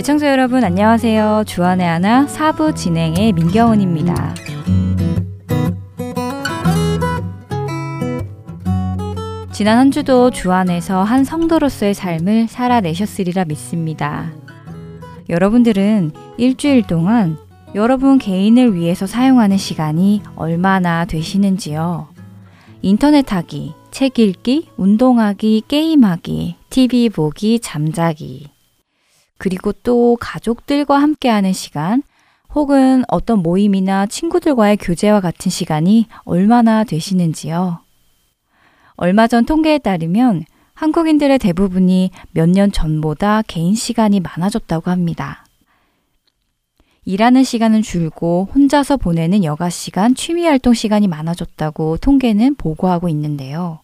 애청자 0.00 0.30
여러분 0.30 0.64
안녕하세요. 0.64 1.44
주안의 1.46 1.86
하나 1.86 2.26
사부 2.26 2.74
진행의 2.74 3.32
민경훈입니다. 3.32 4.34
지난 9.52 9.76
한 9.76 9.90
주도 9.90 10.30
주 10.30 10.52
안에서 10.52 11.02
한 11.02 11.24
성도로서의 11.24 11.92
삶을 11.92 12.48
살아내셨으리라 12.48 13.44
믿습니다. 13.44 14.32
여러분들은 15.28 16.12
일주일 16.38 16.86
동안 16.86 17.36
여러분 17.74 18.16
개인을 18.16 18.74
위해서 18.74 19.06
사용하는 19.06 19.58
시간이 19.58 20.22
얼마나 20.34 21.04
되시는지요? 21.04 22.08
인터넷 22.80 23.30
하기, 23.30 23.74
책 23.90 24.18
읽기, 24.18 24.70
운동하기, 24.78 25.64
게임하기, 25.68 26.56
TV 26.70 27.10
보기, 27.10 27.60
잠자기. 27.60 28.48
그리고 29.40 29.72
또 29.72 30.18
가족들과 30.20 31.00
함께하는 31.00 31.54
시간, 31.54 32.02
혹은 32.54 33.04
어떤 33.08 33.38
모임이나 33.38 34.04
친구들과의 34.04 34.76
교제와 34.76 35.20
같은 35.20 35.50
시간이 35.50 36.08
얼마나 36.24 36.84
되시는지요? 36.84 37.78
얼마 38.96 39.26
전 39.28 39.46
통계에 39.46 39.78
따르면 39.78 40.44
한국인들의 40.74 41.38
대부분이 41.38 42.10
몇 42.32 42.50
년 42.50 42.70
전보다 42.70 43.40
개인 43.46 43.74
시간이 43.74 44.20
많아졌다고 44.20 44.90
합니다. 44.90 45.46
일하는 47.06 47.42
시간은 47.42 47.80
줄고 47.80 48.46
혼자서 48.54 48.98
보내는 48.98 49.42
여가 49.42 49.70
시간, 49.70 50.14
취미 50.14 50.44
활동 50.44 50.74
시간이 50.74 51.08
많아졌다고 51.08 51.96
통계는 51.96 52.56
보고하고 52.56 53.08
있는데요. 53.08 53.80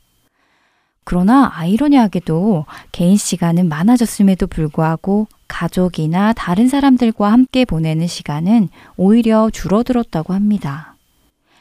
그러나 1.09 1.53
아이러니하게도 1.55 2.67
개인 2.91 3.17
시간은 3.17 3.69
많아졌음에도 3.69 4.49
불구하고 4.49 5.29
가족이나 5.47 6.33
다른 6.33 6.69
사람들과 6.69 7.31
함께 7.31 7.65
보내는 7.65 8.09
시간은 8.09 8.71
오히려 8.97 9.49
줄어들었다고 9.51 10.35
합니다. 10.35 10.97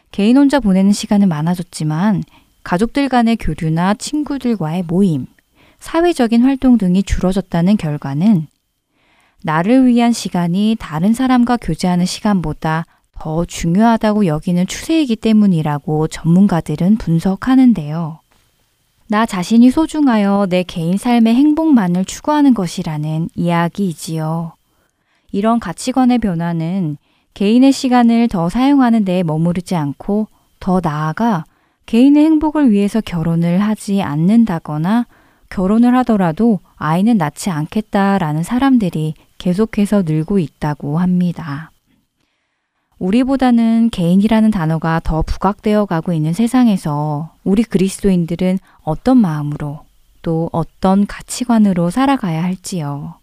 개인 0.10 0.36
혼자 0.36 0.60
보내는 0.60 0.94
시간은 0.94 1.30
많아졌지만 1.30 2.24
가족들 2.64 3.08
간의 3.08 3.38
교류나 3.38 3.94
친구들과의 3.94 4.86
모임, 4.88 5.28
사회적인 5.78 6.42
활동 6.42 6.80
등이 6.80 7.04
줄어졌다는 7.04 7.78
결과는 7.78 8.48
나를 9.44 9.86
위한 9.86 10.12
시간이 10.12 10.76
다른 10.80 11.14
사람과 11.14 11.58
교제하는 11.58 12.08
시간보다 12.08 12.86
더 13.12 13.46
중요하다고 13.46 14.26
여기는 14.26 14.66
추세이기 14.66 15.18
때문이라고 15.18 16.08
전문가들은 16.08 16.98
분석하는데요. 16.98 18.25
나 19.08 19.28
자신이 19.28 19.70
소중하여 19.70 20.48
내 20.50 20.64
개인 20.64 20.98
삶의 20.98 21.36
행복만을 21.36 22.06
추구하는 22.06 22.56
것이라는 22.56 23.30
이야기이지요. 23.36 24.54
이런 25.32 25.60
가치관의 25.60 26.18
변화는 26.18 26.98
개인의 27.36 27.72
시간을 27.72 28.30
더 28.30 28.50
사용하는 28.50 29.06
데에 29.06 29.22
머무르지 29.22 29.76
않고 29.76 30.28
더 30.60 30.80
나아가 30.82 31.44
개인의 31.86 32.24
행복을 32.26 32.72
위해서 32.72 33.00
결혼을 33.00 33.60
하지 33.60 34.02
않는다거나 34.02 35.06
결혼을 35.50 35.96
하더라도 35.98 36.60
아이는 36.78 37.18
낳지 37.18 37.52
않겠다라는 37.52 38.42
사람들이 38.42 39.14
계속해서 39.38 40.02
늘고 40.02 40.40
있다고 40.40 40.98
합니다. 40.98 41.70
우리보다는 43.00 43.90
개인이라는 43.92 44.52
단어가 44.52 45.00
더 45.04 45.22
부각되어 45.22 45.86
가고 45.86 46.14
있는 46.14 46.34
세상에서 46.34 47.34
우리 47.44 47.64
그리스도인들은 47.64 48.60
어떤 48.84 49.18
마음으로 49.18 49.82
또 50.22 50.50
어떤 50.52 51.06
가치관으로 51.06 51.90
살아가야 51.90 52.44
할지요. 52.44 53.16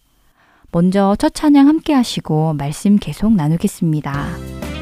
먼저 0.70 1.16
첫 1.18 1.34
찬양 1.34 1.68
함께 1.68 1.92
하시고 1.92 2.54
말씀 2.54 2.96
계속 2.98 3.34
나누겠습니다. 3.34 4.81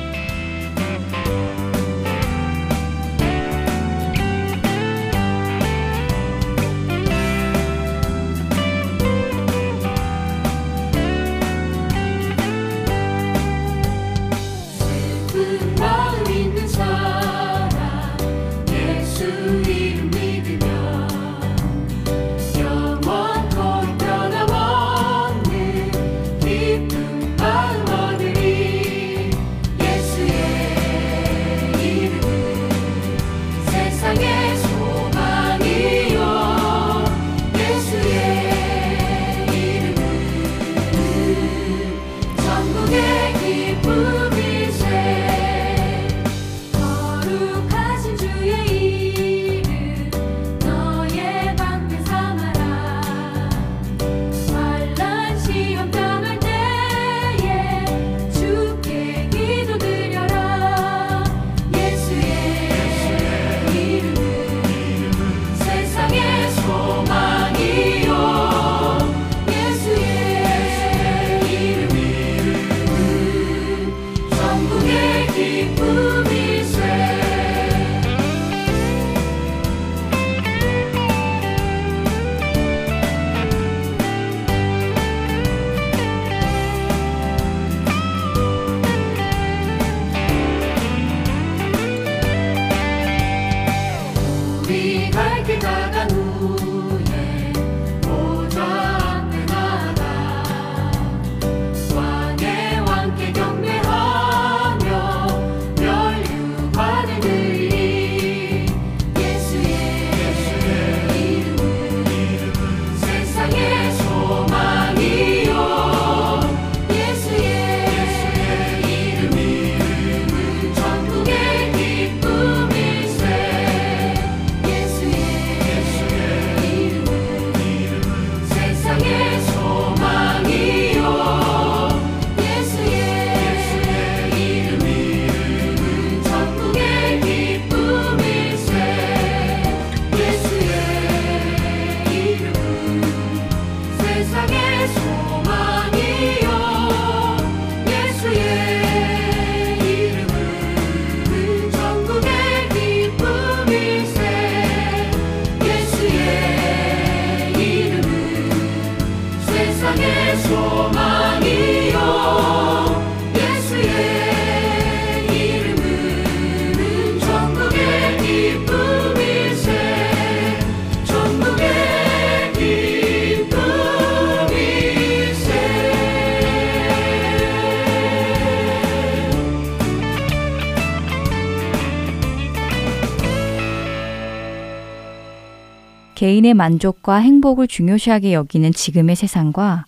개인의 186.21 186.53
만족과 186.53 187.17
행복을 187.17 187.67
중요시하게 187.67 188.34
여기는 188.34 188.75
지금의 188.75 189.17
세상과 189.17 189.87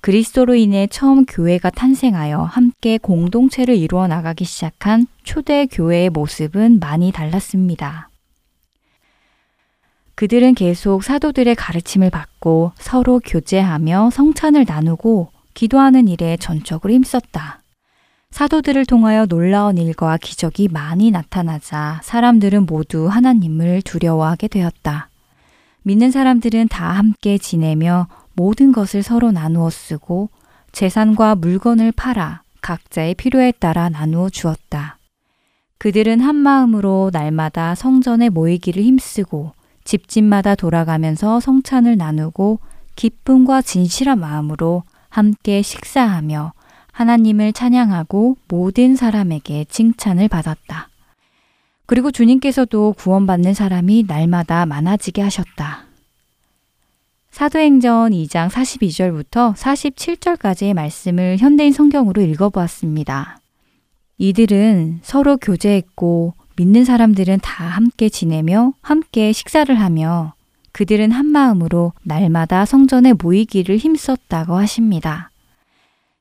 그리스도로 0.00 0.56
인해 0.56 0.88
처음 0.88 1.24
교회가 1.24 1.70
탄생하여 1.70 2.42
함께 2.42 2.98
공동체를 2.98 3.76
이루어 3.76 4.08
나가기 4.08 4.44
시작한 4.44 5.06
초대 5.22 5.66
교회의 5.66 6.10
모습은 6.10 6.80
많이 6.80 7.12
달랐습니다. 7.12 8.10
그들은 10.16 10.56
계속 10.56 11.04
사도들의 11.04 11.54
가르침을 11.54 12.10
받고 12.10 12.72
서로 12.74 13.20
교제하며 13.20 14.10
성찬을 14.10 14.64
나누고 14.66 15.30
기도하는 15.54 16.08
일에 16.08 16.36
전적으로 16.38 16.92
힘썼다. 16.92 17.62
사도들을 18.32 18.84
통하여 18.84 19.26
놀라운 19.26 19.78
일과 19.78 20.16
기적이 20.16 20.70
많이 20.72 21.12
나타나자 21.12 22.00
사람들은 22.02 22.66
모두 22.66 23.06
하나님을 23.06 23.82
두려워하게 23.82 24.48
되었다. 24.48 25.07
믿는 25.88 26.10
사람들은 26.10 26.68
다 26.68 26.90
함께 26.90 27.38
지내며 27.38 28.08
모든 28.34 28.72
것을 28.72 29.02
서로 29.02 29.32
나누어 29.32 29.70
쓰고 29.70 30.28
재산과 30.70 31.36
물건을 31.36 31.92
팔아 31.92 32.42
각자의 32.60 33.14
필요에 33.14 33.52
따라 33.52 33.88
나누어 33.88 34.28
주었다. 34.28 34.98
그들은 35.78 36.20
한 36.20 36.36
마음으로 36.36 37.08
날마다 37.10 37.74
성전에 37.74 38.28
모이기를 38.28 38.82
힘쓰고 38.82 39.52
집집마다 39.84 40.56
돌아가면서 40.56 41.40
성찬을 41.40 41.96
나누고 41.96 42.58
기쁨과 42.94 43.62
진실한 43.62 44.20
마음으로 44.20 44.82
함께 45.08 45.62
식사하며 45.62 46.52
하나님을 46.92 47.54
찬양하고 47.54 48.36
모든 48.46 48.94
사람에게 48.94 49.64
칭찬을 49.70 50.28
받았다. 50.28 50.87
그리고 51.88 52.10
주님께서도 52.10 52.96
구원받는 52.98 53.54
사람이 53.54 54.04
날마다 54.06 54.66
많아지게 54.66 55.22
하셨다. 55.22 55.86
사도행전 57.30 58.12
2장 58.12 58.50
42절부터 58.50 59.54
47절까지의 59.54 60.74
말씀을 60.74 61.38
현대인 61.38 61.72
성경으로 61.72 62.20
읽어보았습니다. 62.20 63.38
이들은 64.18 65.00
서로 65.02 65.38
교제했고 65.38 66.34
믿는 66.56 66.84
사람들은 66.84 67.38
다 67.40 67.64
함께 67.64 68.10
지내며 68.10 68.74
함께 68.82 69.32
식사를 69.32 69.74
하며 69.74 70.34
그들은 70.72 71.10
한 71.10 71.24
마음으로 71.24 71.94
날마다 72.02 72.66
성전에 72.66 73.14
모이기를 73.14 73.78
힘썼다고 73.78 74.56
하십니다. 74.56 75.30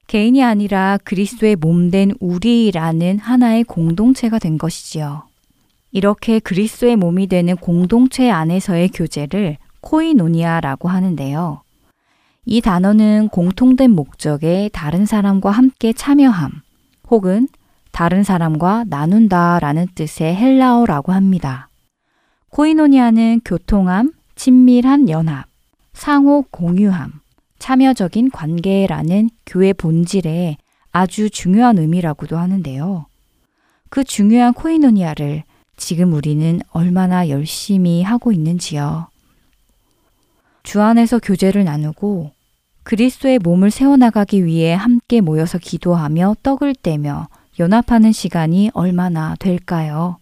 개인이 0.07 0.41
아니라 0.41 0.97
그리스도의 1.03 1.57
몸된 1.57 2.13
우리라는 2.21 3.19
하나의 3.19 3.65
공동체가 3.65 4.39
된 4.39 4.57
것이지요. 4.57 5.26
이렇게 5.91 6.39
그리스도의 6.39 6.95
몸이 6.95 7.27
되는 7.27 7.55
공동체 7.55 8.29
안에서의 8.29 8.89
교제를 8.89 9.57
코이노니아라고 9.81 10.89
하는데요. 10.89 11.61
이 12.45 12.61
단어는 12.61 13.29
공통된 13.29 13.91
목적에 13.91 14.69
다른 14.73 15.05
사람과 15.05 15.51
함께 15.51 15.93
참여함 15.93 16.51
혹은 17.09 17.47
다른 17.91 18.23
사람과 18.23 18.85
나눈다 18.87 19.59
라는 19.59 19.87
뜻의 19.95 20.35
헬라어라고 20.35 21.11
합니다. 21.11 21.69
코이노니아는 22.49 23.41
교통함, 23.43 24.13
친밀한 24.35 25.09
연합, 25.09 25.47
상호 25.93 26.43
공유함, 26.51 27.11
참여적인 27.59 28.31
관계라는 28.31 29.29
교회 29.45 29.73
본질에 29.73 30.57
아주 30.91 31.29
중요한 31.29 31.77
의미라고도 31.79 32.37
하는데요. 32.37 33.07
그 33.89 34.03
중요한 34.03 34.53
코이노니아를 34.53 35.43
지금 35.77 36.13
우리는 36.13 36.59
얼마나 36.71 37.29
열심히 37.29 38.03
하고 38.03 38.31
있는지요. 38.31 39.07
주 40.63 40.81
안에서 40.81 41.19
교제를 41.19 41.63
나누고 41.63 42.31
그리스도의 42.83 43.39
몸을 43.39 43.71
세워나가기 43.71 44.43
위해 44.43 44.73
함께 44.73 45.21
모여서 45.21 45.57
기도하며 45.57 46.37
떡을 46.43 46.75
떼며 46.75 47.27
연합하는 47.59 48.11
시간이 48.11 48.71
얼마나 48.73 49.35
될까요? 49.39 50.17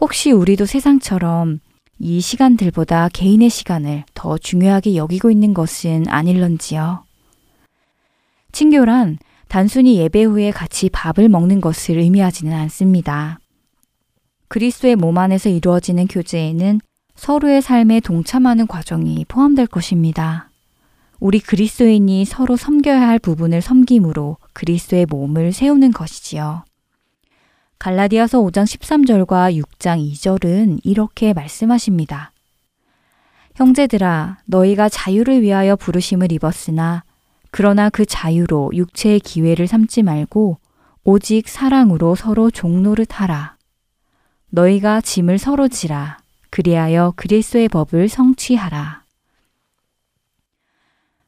혹시 0.00 0.30
우리도 0.30 0.64
세상처럼 0.64 1.60
이 1.98 2.20
시간들보다 2.20 3.08
개인의 3.12 3.50
시간을 3.50 4.04
더 4.14 4.38
중요하게 4.38 4.96
여기고 4.96 5.30
있는 5.30 5.54
것은 5.54 6.08
아닐런지요? 6.08 7.04
친교란 8.52 9.18
단순히 9.48 9.96
예배 9.96 10.24
후에 10.24 10.50
같이 10.50 10.88
밥을 10.88 11.28
먹는 11.28 11.60
것을 11.60 11.98
의미하지는 11.98 12.52
않습니다. 12.52 13.38
그리스도의 14.52 14.96
몸 14.96 15.16
안에서 15.16 15.48
이루어지는 15.48 16.06
교제에는 16.08 16.82
서로의 17.14 17.62
삶에 17.62 18.00
동참하는 18.00 18.66
과정이 18.66 19.24
포함될 19.26 19.66
것입니다. 19.66 20.50
우리 21.20 21.40
그리스도인이 21.40 22.26
서로 22.26 22.58
섬겨야 22.58 23.00
할 23.00 23.18
부분을 23.18 23.62
섬김으로 23.62 24.36
그리스도의 24.52 25.06
몸을 25.06 25.54
세우는 25.54 25.92
것이지요. 25.92 26.64
갈라디아서 27.78 28.40
5장 28.40 28.64
13절과 28.64 29.58
6장 29.58 30.12
2절은 30.12 30.80
이렇게 30.84 31.32
말씀하십니다. 31.32 32.32
형제들아, 33.54 34.40
너희가 34.44 34.90
자유를 34.90 35.40
위하여 35.40 35.76
부르심을 35.76 36.30
입었으나, 36.30 37.04
그러나 37.50 37.88
그 37.88 38.04
자유로 38.04 38.72
육체의 38.74 39.20
기회를 39.20 39.66
삼지 39.66 40.02
말고, 40.02 40.58
오직 41.04 41.48
사랑으로 41.48 42.16
서로 42.16 42.50
종노릇 42.50 43.18
하라. 43.18 43.51
너희가 44.52 45.00
짐을 45.00 45.38
서로 45.38 45.68
지라. 45.68 46.18
그리하여 46.50 47.14
그리스도의 47.16 47.68
법을 47.68 48.10
성취하라. 48.10 49.02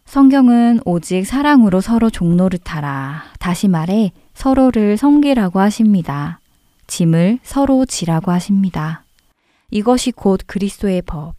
성경은 0.04 0.80
오직 0.84 1.24
사랑으로 1.24 1.80
서로 1.80 2.10
종노릇하라. 2.10 3.24
다시 3.40 3.66
말해 3.66 4.12
서로를 4.34 4.98
섬기라고 4.98 5.58
하십니다. 5.58 6.38
짐을 6.86 7.38
서로 7.42 7.86
지라고 7.86 8.30
하십니다. 8.30 9.04
이것이 9.70 10.12
곧 10.12 10.40
그리스도의 10.46 11.00
법, 11.02 11.34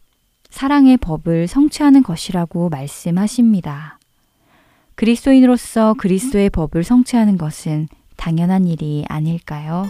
사랑의 0.50 0.96
법을 0.96 1.46
성취하는 1.46 2.02
것이라고 2.02 2.68
말씀하십니다. 2.68 4.00
그리스도인으로서 4.96 5.94
그리스도의 5.94 6.50
법을 6.50 6.82
성취하는 6.82 7.38
것은 7.38 7.88
당연한 8.16 8.66
일이 8.66 9.04
아닐까요? 9.08 9.84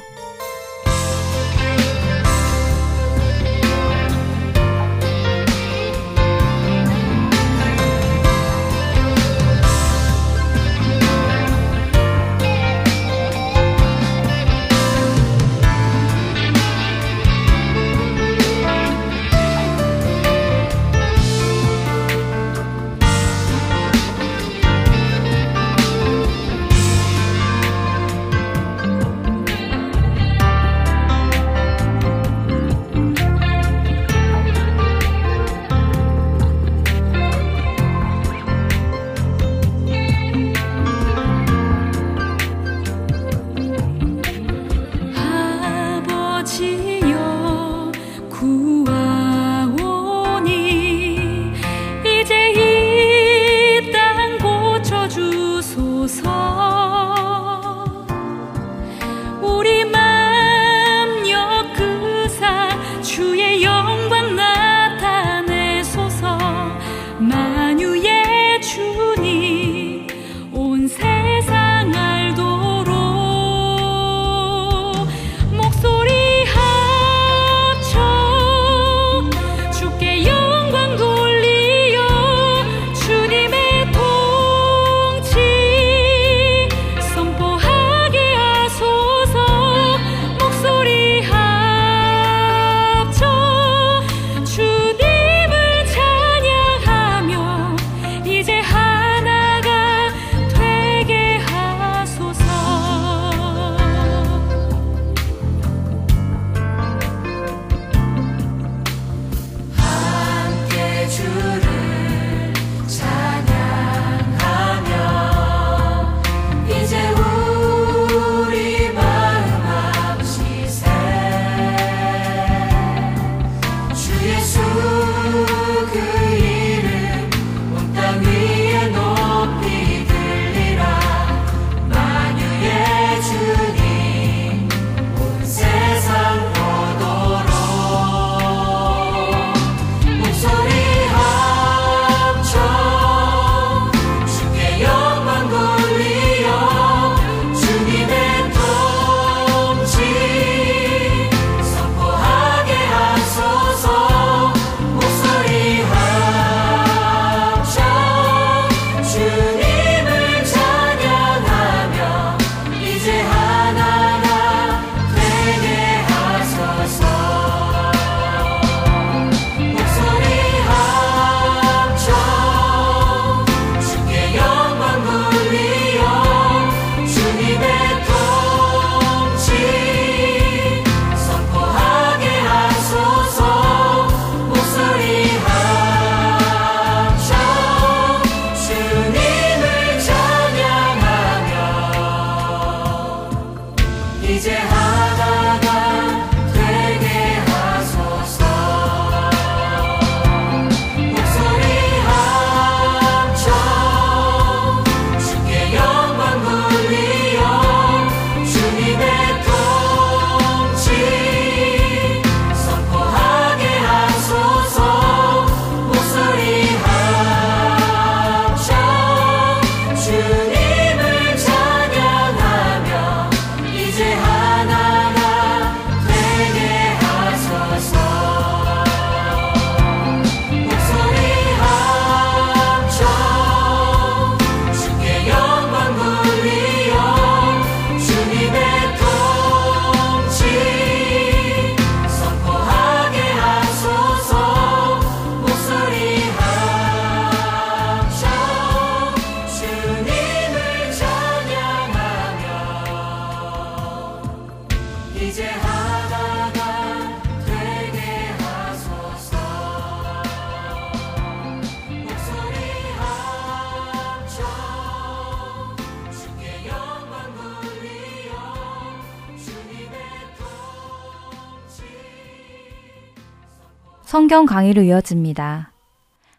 성경 274.36 274.54
강의로 274.54 274.82
이어집니다. 274.82 275.72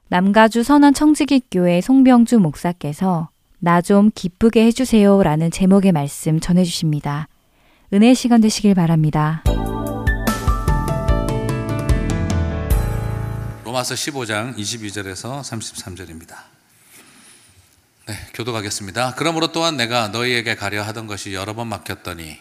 남가주 0.10 0.62
선한 0.62 0.94
청지기교회 0.94 1.82
송병주 1.82 2.38
목사께서 2.38 3.30
나 3.58 3.82
좀 3.82 4.12
기쁘게 4.14 4.68
해주세요 4.68 5.24
라는 5.24 5.50
제목의 5.50 5.94
말씀 5.94 6.40
전해주십니다. 6.40 7.28
은혜 7.94 8.14
시간 8.14 8.40
되시길 8.40 8.76
바랍니다. 8.76 9.44
로마서 13.66 13.96
15장 13.96 14.56
22절에서 14.56 15.42
33절입니다. 15.42 16.36
네, 18.10 18.14
교도가겠습니다. 18.36 19.16
그러므로 19.18 19.52
또한 19.52 19.76
내가 19.76 20.10
너희에게 20.10 20.54
가려 20.54 20.84
하던 20.84 21.08
것이 21.08 21.34
여러 21.34 21.56
번 21.56 21.66
막혔더니 21.66 22.38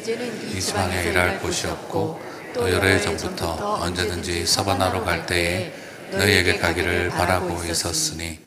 이제는 0.00 0.56
이 0.56 0.60
지방에 0.62 1.02
일할 1.02 1.40
곳이 1.40 1.66
없고 1.66 2.25
또 2.56 2.72
여러 2.72 2.86
해 2.88 2.98
전부터 2.98 3.80
언제든지 3.82 4.46
서바나로 4.46 5.04
갈 5.04 5.26
때에 5.26 5.74
너희에게 6.10 6.56
가기를 6.58 7.10
바라고 7.10 7.62
있었으니. 7.64 8.38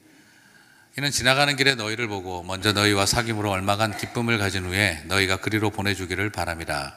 이는 0.98 1.12
지나가는 1.12 1.56
길에 1.56 1.76
너희를 1.76 2.08
보고 2.08 2.42
먼저 2.44 2.74
너희와 2.74 3.06
사귐으로 3.06 3.50
얼마간 3.52 3.96
기쁨을 3.96 4.40
가진 4.40 4.66
후에 4.66 5.04
너희가 5.06 5.38
그리로 5.38 5.70
보내주기를 5.70 6.32
바람이라 6.32 6.94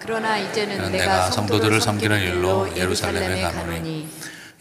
그러나 0.00 0.36
이제는 0.36 0.90
내가 0.92 1.30
성도들을 1.30 1.80
섬기는 1.80 2.20
일로 2.20 2.76
예루살렘에 2.76 3.40
가노니. 3.42 4.08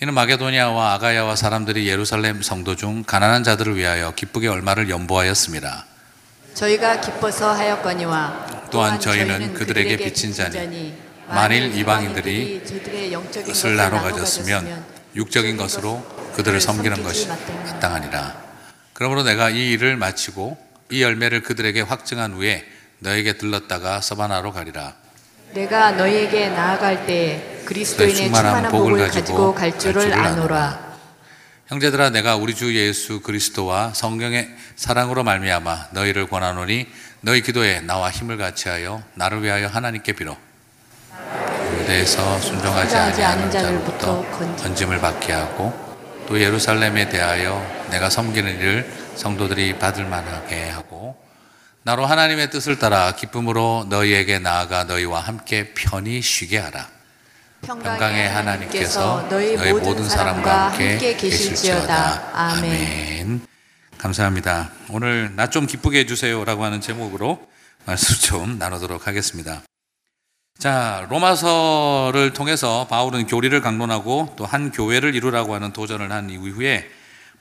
이는 0.01 0.13
마게도니아와 0.13 0.93
아가야와 0.93 1.35
사람들이 1.35 1.87
예루살렘 1.87 2.41
성도 2.41 2.75
중 2.75 3.03
가난한 3.03 3.43
자들을 3.43 3.75
위하여 3.75 4.11
기쁘게 4.11 4.47
얼마를 4.47 4.89
연보하였습니다. 4.89 5.85
저희가 6.53 7.01
기뻐서 7.01 7.51
하였거니와 7.51 8.67
또한 8.71 8.99
저희는 8.99 9.55
그들에게 9.55 9.97
비친 9.97 10.33
자니 10.33 10.93
만일 11.29 11.75
이방인들이 11.75 12.63
저들의 12.65 13.13
영적인 13.13 13.47
것을 13.47 13.75
나눠 13.75 14.01
가졌으면 14.01 14.83
육적인 15.15 15.57
것으로 15.57 16.03
그들을 16.35 16.59
섬기는 16.59 17.03
것이 17.03 17.27
마땅하니라. 17.27 18.49
그러므로 18.93 19.23
내가 19.23 19.49
이 19.49 19.71
일을 19.71 19.95
마치고 19.95 20.57
이 20.91 21.01
열매를 21.01 21.43
그들에게 21.43 21.81
확증한 21.81 22.33
후에 22.33 22.65
너에게 22.99 23.33
들렀다가 23.33 24.01
서바나로 24.01 24.51
가리라. 24.51 24.95
내가 25.53 25.91
너희에게 25.91 26.49
나아갈 26.49 27.05
때 27.05 27.61
그리스도인의 27.65 28.15
충만한 28.15 28.71
복을 28.71 29.07
가지고 29.07 29.53
갈 29.53 29.77
줄을 29.77 30.13
아노라 30.13 30.89
형제들아 31.67 32.09
내가 32.09 32.35
우리 32.35 32.55
주 32.55 32.75
예수 32.75 33.21
그리스도와 33.21 33.93
성경의 33.93 34.49
사랑으로 34.75 35.23
말미암아 35.23 35.89
너희를 35.91 36.27
권하노니 36.27 36.87
너희 37.21 37.41
기도에 37.41 37.81
나와 37.81 38.09
힘을 38.09 38.37
같이하여 38.37 39.03
나를 39.15 39.43
위하여 39.43 39.67
하나님께 39.67 40.13
빌어 40.13 40.35
유대에서 41.81 42.39
순종하지 42.39 42.95
아니하는 42.95 43.23
않은 43.43 43.51
자로부터 43.51 44.23
자로부터 44.23 44.37
건짐. 44.37 44.63
건짐을 44.63 44.99
받게 45.01 45.33
하고 45.33 45.73
또 46.27 46.39
예루살렘에 46.39 47.09
대하여 47.09 47.65
내가 47.89 48.09
섬기는 48.09 48.59
일을 48.59 48.91
성도들이 49.15 49.79
받을 49.79 50.05
만하게 50.05 50.69
하고 50.69 51.15
나로 51.83 52.05
하나님의 52.05 52.49
뜻을 52.51 52.77
따라 52.77 53.13
기쁨으로 53.15 53.85
너희에게 53.89 54.39
나아가 54.39 54.83
너희와 54.83 55.19
함께 55.21 55.73
편히 55.73 56.21
쉬게 56.21 56.57
하라 56.59 56.87
평강의 57.61 58.29
하나님께서 58.29 59.27
너희 59.29 59.55
모든 59.73 60.07
사람과 60.07 60.69
함께 60.69 61.15
계실지어다. 61.17 62.29
아멘. 62.33 63.41
감사합니다. 63.97 64.69
오늘 64.89 65.35
나 65.35 65.47
좀 65.47 65.65
기쁘게 65.67 65.99
해주세요라고 65.99 66.63
하는 66.63 66.79
제목으로 66.79 67.39
말씀 67.85 68.15
좀 68.15 68.57
나누도록 68.59 69.07
하겠습니다. 69.07 69.61
자, 70.59 71.07
로마서를 71.09 72.33
통해서 72.33 72.85
바울은 72.89 73.27
교리를 73.27 73.61
강론하고 73.61 74.33
또 74.37 74.45
한 74.45 74.71
교회를 74.71 75.15
이루라고 75.15 75.55
하는 75.55 75.71
도전을 75.71 76.11
한 76.11 76.29
이후에 76.29 76.89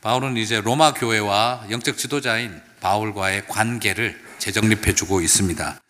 바울은 0.02 0.36
이제 0.36 0.60
로마 0.60 0.94
교회와 0.94 1.64
영적 1.68 1.98
지도자인 1.98 2.60
바울과의 2.80 3.48
관계를 3.48 4.16
재정립해 4.38 4.94
주고 4.94 5.20
있습니다. 5.20 5.80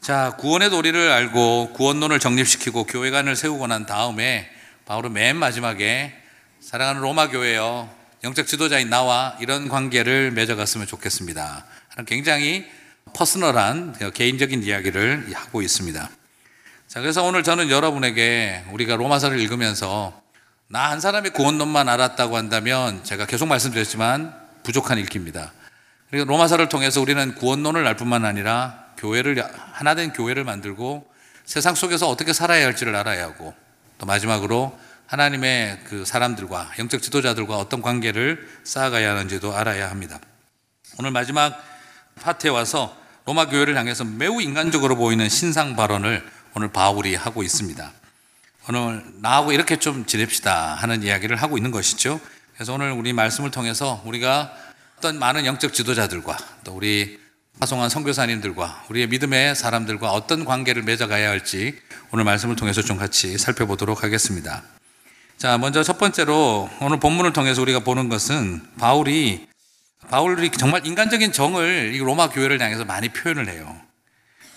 자, 0.00 0.34
구원의 0.38 0.70
도리를 0.70 0.98
알고 1.10 1.74
구원론을 1.74 2.20
정립시키고 2.20 2.84
교회관을 2.84 3.36
세우고 3.36 3.66
난 3.66 3.84
다음에 3.84 4.48
바울은 4.86 5.12
맨 5.12 5.36
마지막에 5.36 6.14
사랑하는 6.60 7.02
로마 7.02 7.28
교회여 7.28 7.94
영적 8.24 8.46
지도자인 8.46 8.88
나와 8.88 9.36
이런 9.40 9.68
관계를 9.68 10.30
맺어갔으면 10.30 10.86
좋겠습니다. 10.86 11.66
굉장히 12.06 12.64
퍼스널한 13.12 14.12
개인적인 14.14 14.62
이야기를 14.62 15.32
하고 15.34 15.60
있습니다. 15.60 16.08
자, 16.88 17.00
그래서 17.00 17.24
오늘 17.24 17.42
저는 17.42 17.68
여러분에게 17.70 18.64
우리가 18.70 18.96
로마서를 18.96 19.40
읽으면서 19.40 20.22
나 20.68 20.90
한 20.90 21.00
사람의 21.00 21.32
구원론만 21.32 21.88
알았다고 21.88 22.36
한다면 22.36 23.04
제가 23.04 23.26
계속 23.26 23.46
말씀드렸지만 23.46 24.34
부족한 24.62 24.98
읽기입니다. 24.98 25.52
그리고 26.10 26.24
로마서를 26.26 26.68
통해서 26.68 27.00
우리는 27.00 27.34
구원론을 27.34 27.86
알 27.86 27.96
뿐만 27.96 28.24
아니라 28.24 28.84
교회를 28.98 29.44
하나 29.72 29.94
된 29.94 30.12
교회를 30.12 30.44
만들고 30.44 31.06
세상 31.44 31.74
속에서 31.74 32.08
어떻게 32.08 32.32
살아야 32.32 32.66
할지를 32.66 32.96
알아야 32.96 33.24
하고 33.24 33.54
또 33.98 34.06
마지막으로 34.06 34.76
하나님의 35.06 35.80
그 35.84 36.04
사람들과 36.04 36.72
영적 36.78 37.00
지도자들과 37.02 37.56
어떤 37.56 37.80
관계를 37.82 38.48
쌓아가야 38.64 39.10
하는지도 39.10 39.56
알아야 39.56 39.88
합니다. 39.90 40.18
오늘 40.98 41.12
마지막 41.12 41.62
파트에 42.20 42.50
와서 42.50 42.96
로마 43.24 43.46
교회를 43.46 43.76
향해서 43.76 44.04
매우 44.04 44.40
인간적으로 44.40 44.96
보이는 44.96 45.28
신상 45.28 45.76
발언을 45.76 46.26
오늘 46.56 46.68
바울이 46.68 47.14
하고 47.14 47.42
있습니다. 47.42 47.92
오늘 48.70 49.04
나하고 49.20 49.52
이렇게 49.52 49.76
좀 49.76 50.06
지냅시다 50.06 50.74
하는 50.74 51.02
이야기를 51.02 51.36
하고 51.36 51.58
있는 51.58 51.70
것이죠. 51.70 52.18
그래서 52.54 52.72
오늘 52.72 52.92
우리 52.92 53.12
말씀을 53.12 53.50
통해서 53.50 54.02
우리가 54.06 54.56
어떤 54.96 55.18
많은 55.18 55.44
영적 55.44 55.74
지도자들과 55.74 56.38
또 56.64 56.72
우리 56.72 57.20
파송한 57.60 57.90
선교사님들과 57.90 58.86
우리의 58.88 59.06
믿음의 59.08 59.54
사람들과 59.54 60.12
어떤 60.12 60.46
관계를 60.46 60.82
맺어가야 60.82 61.28
할지 61.28 61.78
오늘 62.10 62.24
말씀을 62.24 62.56
통해서 62.56 62.80
좀 62.80 62.96
같이 62.96 63.36
살펴보도록 63.36 64.02
하겠습니다. 64.02 64.62
자, 65.36 65.58
먼저 65.58 65.82
첫 65.82 65.98
번째로 65.98 66.70
오늘 66.80 66.98
본문을 66.98 67.34
통해서 67.34 67.60
우리가 67.60 67.80
보는 67.80 68.08
것은 68.08 68.62
바울이 68.78 69.46
바울이 70.08 70.50
정말 70.52 70.86
인간적인 70.86 71.32
정을 71.32 71.92
이 71.94 71.98
로마 71.98 72.30
교회를 72.30 72.62
향해서 72.62 72.86
많이 72.86 73.10
표현을 73.10 73.50
해요. 73.50 73.85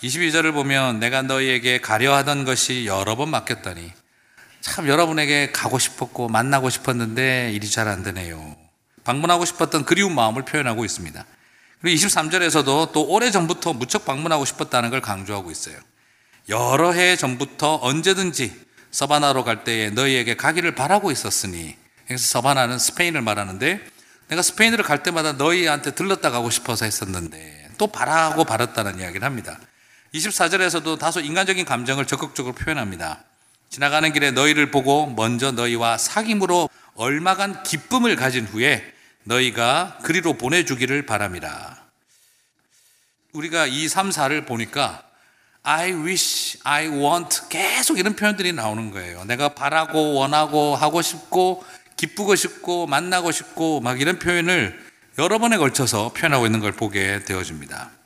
22절을 0.04 0.54
보면 0.54 1.00
내가 1.00 1.22
너희에게 1.22 1.80
가려 1.82 2.16
하던 2.16 2.46
것이 2.46 2.86
여러 2.86 3.16
번 3.16 3.30
맡겼더니 3.30 3.92
참 4.62 4.88
여러분에게 4.88 5.52
가고 5.52 5.80
싶었고 5.80 6.30
만나고 6.30 6.70
싶었는데 6.70 7.52
일이 7.54 7.70
잘 7.70 7.88
안 7.88 8.04
되네요. 8.04 8.56
방문하고 9.04 9.46
싶었던 9.46 9.86
그리운 9.86 10.14
마음을 10.16 10.44
표현하고 10.44 10.86
있습니다. 10.86 11.26
그리고 11.82 11.98
23절에서도 11.98 12.92
또 12.92 13.08
오래 13.08 13.32
전부터 13.32 13.74
무척 13.74 14.06
방문하고 14.06 14.46
싶었다는 14.46 14.90
걸 14.90 15.02
강조하고 15.02 15.52
있어요. 15.52 15.76
여러 16.50 16.92
해 16.92 17.16
전부터 17.16 17.80
언제든지 17.82 18.54
서바나로 18.92 19.44
갈 19.44 19.64
때에 19.64 19.90
너희에게 19.92 20.36
가기를 20.36 20.76
바라고 20.76 21.12
있었으니 21.12 21.76
그래서 22.08 22.26
서바나는 22.26 22.80
스페인을 22.80 23.22
말하는데 23.22 23.82
내가 24.30 24.42
스페인으로 24.42 24.84
갈 24.84 25.04
때마다 25.04 25.34
너희한테 25.34 25.92
들렀다 25.92 26.32
가고 26.32 26.50
싶어서 26.50 26.86
했었는데 26.86 27.70
또 27.78 27.88
바라고 27.88 28.46
바랐다는 28.46 29.00
이야기를 29.00 29.24
합니다. 29.24 29.60
24절에서도 30.14 30.98
다소 30.98 31.20
인간적인 31.20 31.66
감정을 31.66 32.06
적극적으로 32.06 32.56
표현합니다. 32.56 33.24
지나가는 33.70 34.12
길에 34.12 34.32
너희를 34.32 34.72
보고 34.72 35.08
먼저 35.08 35.52
너희와 35.52 35.98
사귐으로 35.98 36.70
얼마간 36.96 37.64
기쁨을 37.64 38.16
가진 38.16 38.46
후에 38.46 38.84
너희가 39.24 40.00
그리로 40.04 40.34
보내주기를 40.34 41.06
바랍니다. 41.06 41.84
우리가 43.34 43.68
2, 43.68 43.88
3, 43.88 44.10
4를 44.10 44.48
보니까 44.48 45.04
I 45.62 45.92
wish, 45.94 46.58
I 46.64 46.88
want 46.88 47.42
계속 47.50 48.00
이런 48.00 48.16
표현들이 48.16 48.54
나오는 48.54 48.90
거예요. 48.90 49.24
내가 49.26 49.50
바라고 49.50 50.16
원하고 50.16 50.76
하고 50.76 51.02
싶고 51.02 51.64
기쁘고 51.96 52.36
싶고 52.36 52.88
만나고 52.88 53.32
싶고 53.32 53.82
막 53.82 54.02
이런 54.02 54.18
표현을 54.18 54.80
여러 55.20 55.38
번에 55.38 55.58
걸쳐서 55.58 56.14
표현하고 56.14 56.46
있는 56.46 56.60
걸 56.60 56.72
보게 56.72 57.24
되어집니다. 57.26 57.99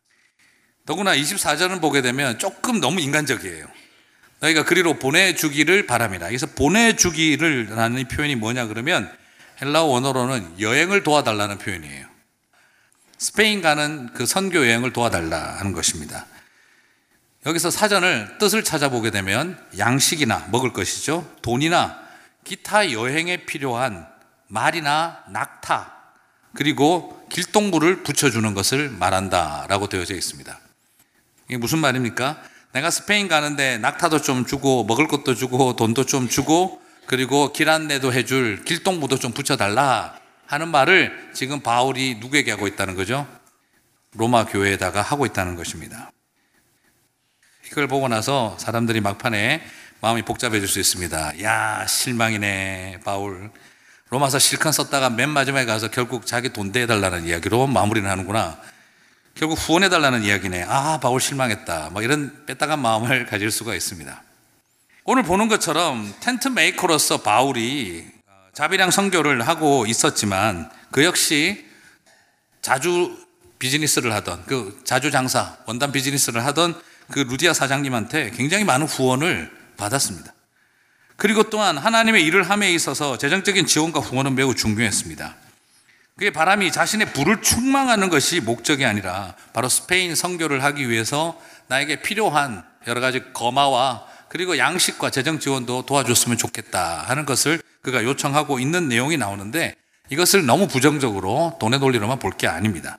더구나 0.85 1.15
24절을 1.15 1.79
보게 1.81 2.01
되면 2.01 2.37
조금 2.39 2.79
너무 2.81 2.99
인간적이에요. 2.99 3.65
너희가 4.41 4.65
그리로 4.65 4.99
보내주기를 4.99 5.87
바랍니다. 5.87 6.27
그래서 6.27 6.47
보내주기를 6.47 7.67
라는 7.75 8.05
표현이 8.07 8.35
뭐냐 8.35 8.67
그러면 8.67 9.09
헬라어 9.61 9.85
원어로는 9.85 10.59
여행을 10.59 11.03
도와달라는 11.03 11.57
표현이에요. 11.59 12.07
스페인 13.17 13.61
가는 13.61 14.11
그 14.13 14.25
선교 14.25 14.59
여행을 14.59 14.91
도와달라 14.91 15.57
하는 15.59 15.71
것입니다. 15.71 16.25
여기서 17.45 17.71
사전을 17.71 18.37
뜻을 18.39 18.65
찾아보게 18.65 19.11
되면 19.11 19.57
양식이나 19.77 20.47
먹을 20.51 20.73
것이죠. 20.73 21.29
돈이나 21.41 21.97
기타 22.43 22.91
여행에 22.91 23.45
필요한 23.45 24.05
말이나 24.47 25.23
낙타 25.29 25.93
그리고 26.53 27.25
길동무를 27.31 28.03
붙여주는 28.03 28.53
것을 28.53 28.89
말한다라고 28.89 29.87
되어져 29.87 30.15
있습니다. 30.15 30.59
이게 31.47 31.57
무슨 31.57 31.79
말입니까? 31.79 32.41
내가 32.73 32.89
스페인 32.89 33.27
가는데 33.27 33.77
낙타도 33.77 34.21
좀 34.21 34.45
주고 34.45 34.83
먹을 34.83 35.07
것도 35.07 35.35
주고 35.35 35.75
돈도 35.75 36.05
좀 36.05 36.27
주고 36.27 36.81
그리고 37.05 37.51
길 37.53 37.69
안내도 37.69 38.13
해줄 38.13 38.63
길동무도 38.63 39.19
좀 39.19 39.31
붙여달라 39.31 40.17
하는 40.47 40.69
말을 40.69 41.31
지금 41.33 41.61
바울이 41.61 42.15
누구에게 42.15 42.51
하고 42.51 42.67
있다는 42.67 42.95
거죠? 42.95 43.27
로마 44.15 44.45
교회에다가 44.45 45.01
하고 45.01 45.25
있다는 45.25 45.55
것입니다. 45.55 46.11
이걸 47.67 47.87
보고 47.87 48.07
나서 48.07 48.55
사람들이 48.59 49.01
막판에 49.01 49.63
마음이 50.01 50.23
복잡해질 50.23 50.67
수 50.67 50.79
있습니다. 50.79 51.41
야, 51.43 51.87
실망이네, 51.87 52.99
바울. 53.03 53.49
로마서 54.09 54.37
실컷 54.37 54.71
썼다가 54.73 55.09
맨 55.09 55.29
마지막에 55.29 55.65
가서 55.65 55.89
결국 55.89 56.27
자기 56.27 56.49
돈 56.49 56.71
대해달라는 56.71 57.25
이야기로 57.25 57.67
마무리를 57.67 58.07
하는구나. 58.07 58.59
결국 59.35 59.55
후원해달라는 59.55 60.23
이야기네. 60.23 60.65
아, 60.67 60.99
바울 60.99 61.19
실망했다. 61.19 61.89
뭐 61.91 62.01
이런 62.01 62.45
뺐다간 62.45 62.79
마음을 62.79 63.25
가질 63.29 63.51
수가 63.51 63.73
있습니다. 63.75 64.23
오늘 65.05 65.23
보는 65.23 65.47
것처럼 65.47 66.13
텐트 66.19 66.47
메이커로서 66.47 67.21
바울이 67.21 68.05
자비량 68.53 68.91
선교를 68.91 69.47
하고 69.47 69.85
있었지만 69.85 70.69
그 70.91 71.03
역시 71.03 71.65
자주 72.61 73.17
비즈니스를 73.59 74.13
하던 74.13 74.43
그 74.45 74.79
자주 74.85 75.09
장사 75.09 75.57
원단 75.65 75.91
비즈니스를 75.91 76.45
하던 76.45 76.79
그 77.09 77.19
루디아 77.19 77.53
사장님한테 77.53 78.31
굉장히 78.31 78.63
많은 78.63 78.85
후원을 78.85 79.51
받았습니다. 79.77 80.33
그리고 81.17 81.43
또한 81.49 81.77
하나님의 81.77 82.23
일을 82.25 82.49
함에 82.49 82.71
있어서 82.73 83.17
재정적인 83.17 83.65
지원과 83.65 83.99
후원은 83.99 84.35
매우 84.35 84.55
중요했습니다. 84.55 85.35
그의 86.17 86.31
바람이 86.31 86.71
자신의 86.71 87.13
불을 87.13 87.41
충망하는 87.41 88.09
것이 88.09 88.39
목적이 88.39 88.85
아니라 88.85 89.35
바로 89.51 89.67
스페인 89.67 90.15
선교를 90.15 90.63
하기 90.63 90.89
위해서 90.89 91.39
나에게 91.67 92.01
필요한 92.01 92.63
여러 92.87 93.01
가지 93.01 93.33
거마와 93.33 94.05
그리고 94.29 94.57
양식과 94.57 95.09
재정 95.09 95.39
지원도 95.39 95.85
도와줬으면 95.85 96.37
좋겠다 96.37 97.03
하는 97.07 97.25
것을 97.25 97.61
그가 97.81 98.03
요청하고 98.03 98.59
있는 98.59 98.87
내용이 98.89 99.17
나오는데 99.17 99.75
이것을 100.09 100.45
너무 100.45 100.67
부정적으로 100.67 101.57
돈의 101.59 101.79
논리로만 101.79 102.19
볼 102.19 102.33
게 102.37 102.47
아닙니다. 102.47 102.97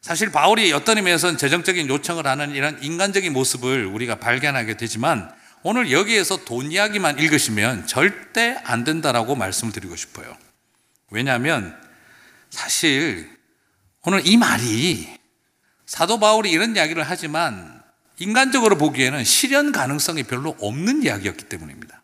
사실 0.00 0.32
바울이 0.32 0.72
어떤 0.72 0.96
의미에서는 0.96 1.36
재정적인 1.36 1.88
요청을 1.88 2.26
하는 2.26 2.54
이런 2.54 2.82
인간적인 2.82 3.32
모습을 3.32 3.84
우리가 3.86 4.16
발견하게 4.16 4.76
되지만 4.78 5.30
오늘 5.62 5.92
여기에서 5.92 6.44
돈 6.44 6.72
이야기만 6.72 7.18
읽으시면 7.18 7.86
절대 7.86 8.58
안 8.64 8.84
된다라고 8.84 9.34
말씀을 9.36 9.72
드리고 9.72 9.96
싶어요. 9.96 10.34
왜냐하면 11.10 11.78
사실 12.50 13.28
오늘 14.02 14.26
이 14.26 14.36
말이 14.36 15.08
사도 15.86 16.18
바울이 16.18 16.50
이런 16.50 16.74
이야기를 16.74 17.02
하지만 17.02 17.82
인간적으로 18.18 18.78
보기에는 18.78 19.24
실현 19.24 19.72
가능성이 19.72 20.22
별로 20.22 20.56
없는 20.60 21.02
이야기였기 21.02 21.44
때문입니다. 21.44 22.02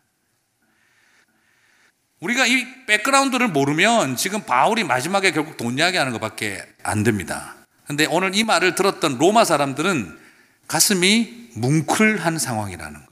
우리가 2.19 2.47
이 2.47 2.85
백그라운드를 2.87 3.47
모르면 3.49 4.15
지금 4.15 4.43
바울이 4.43 4.83
마지막에 4.83 5.31
결국 5.31 5.57
돈 5.57 5.77
이야기하는 5.77 6.11
것밖에 6.13 6.63
안 6.83 7.03
됩니다. 7.03 7.55
근데 7.85 8.05
오늘 8.07 8.35
이 8.35 8.43
말을 8.43 8.75
들었던 8.75 9.17
로마 9.17 9.45
사람들은 9.45 10.19
가슴이 10.67 11.51
뭉클한 11.55 12.39
상황이라는 12.39 13.05
거. 13.05 13.11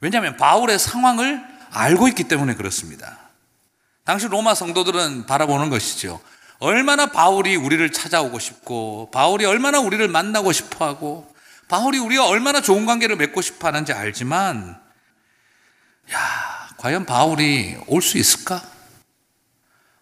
왜냐하면 0.00 0.36
바울의 0.36 0.78
상황을 0.78 1.40
알고 1.70 2.08
있기 2.08 2.24
때문에 2.24 2.54
그렇습니다. 2.54 3.21
당시 4.04 4.26
로마 4.26 4.54
성도들은 4.54 5.26
바라보는 5.26 5.70
것이죠. 5.70 6.20
얼마나 6.58 7.06
바울이 7.06 7.56
우리를 7.56 7.90
찾아오고 7.92 8.38
싶고, 8.38 9.10
바울이 9.12 9.44
얼마나 9.44 9.80
우리를 9.80 10.06
만나고 10.08 10.52
싶어 10.52 10.86
하고, 10.86 11.32
바울이 11.68 11.98
우리가 11.98 12.26
얼마나 12.26 12.60
좋은 12.60 12.86
관계를 12.86 13.16
맺고 13.16 13.40
싶어 13.40 13.68
하는지 13.68 13.92
알지만, 13.92 14.80
야, 16.12 16.68
과연 16.78 17.06
바울이 17.06 17.76
올 17.86 18.02
수 18.02 18.18
있을까? 18.18 18.62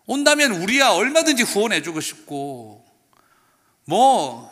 온다면 0.06 0.52
우리야 0.52 0.88
얼마든지 0.88 1.42
후원해주고 1.44 2.00
싶고, 2.00 2.84
뭐, 3.84 4.50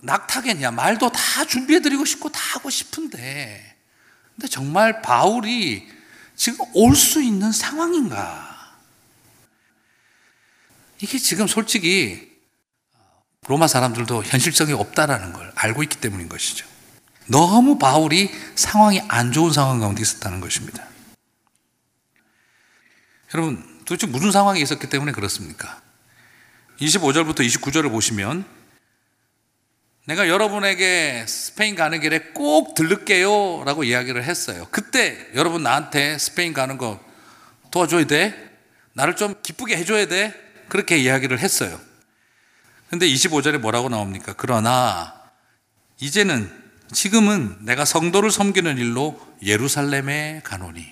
낙타겠냐, 0.00 0.70
말도 0.72 1.10
다 1.10 1.44
준비해드리고 1.44 2.04
싶고 2.04 2.28
다 2.30 2.40
하고 2.54 2.70
싶은데, 2.70 3.76
근데 4.34 4.48
정말 4.48 5.00
바울이 5.00 5.88
지금 6.36 6.64
올 6.74 6.94
수 6.94 7.22
있는 7.22 7.50
상황인가? 7.50 8.76
이게 11.00 11.18
지금 11.18 11.46
솔직히 11.46 12.36
로마 13.46 13.66
사람들도 13.66 14.24
현실성이 14.24 14.72
없다라는 14.72 15.32
걸 15.32 15.52
알고 15.54 15.82
있기 15.84 15.98
때문인 16.00 16.28
것이죠. 16.28 16.66
너무 17.26 17.78
바울이 17.78 18.30
상황이 18.54 19.00
안 19.08 19.32
좋은 19.32 19.52
상황 19.52 19.80
가운데 19.80 20.02
있었다는 20.02 20.40
것입니다. 20.40 20.86
여러분, 23.34 23.80
도대체 23.84 24.06
무슨 24.06 24.30
상황이 24.30 24.60
있었기 24.62 24.88
때문에 24.88 25.12
그렇습니까? 25.12 25.80
25절부터 26.80 27.40
29절을 27.40 27.90
보시면 27.90 28.44
내가 30.06 30.28
여러분에게 30.28 31.24
스페인 31.26 31.74
가는 31.74 32.00
길에 32.00 32.20
꼭 32.32 32.74
들를게요 32.74 33.64
라고 33.64 33.82
이야기를 33.82 34.22
했어요. 34.22 34.68
그때 34.70 35.18
여러분 35.34 35.64
나한테 35.64 36.16
스페인 36.18 36.52
가는 36.52 36.78
거 36.78 37.00
도와줘야 37.72 38.04
돼? 38.04 38.34
나를 38.92 39.16
좀 39.16 39.34
기쁘게 39.42 39.76
해줘야 39.76 40.06
돼? 40.06 40.32
그렇게 40.68 40.96
이야기를 40.96 41.40
했어요. 41.40 41.80
근데 42.88 43.08
25절에 43.08 43.58
뭐라고 43.58 43.88
나옵니까? 43.88 44.34
그러나 44.36 45.12
이제는 45.98 46.52
지금은 46.92 47.64
내가 47.64 47.84
성도를 47.84 48.30
섬기는 48.30 48.78
일로 48.78 49.20
예루살렘에 49.42 50.40
가노니 50.44 50.86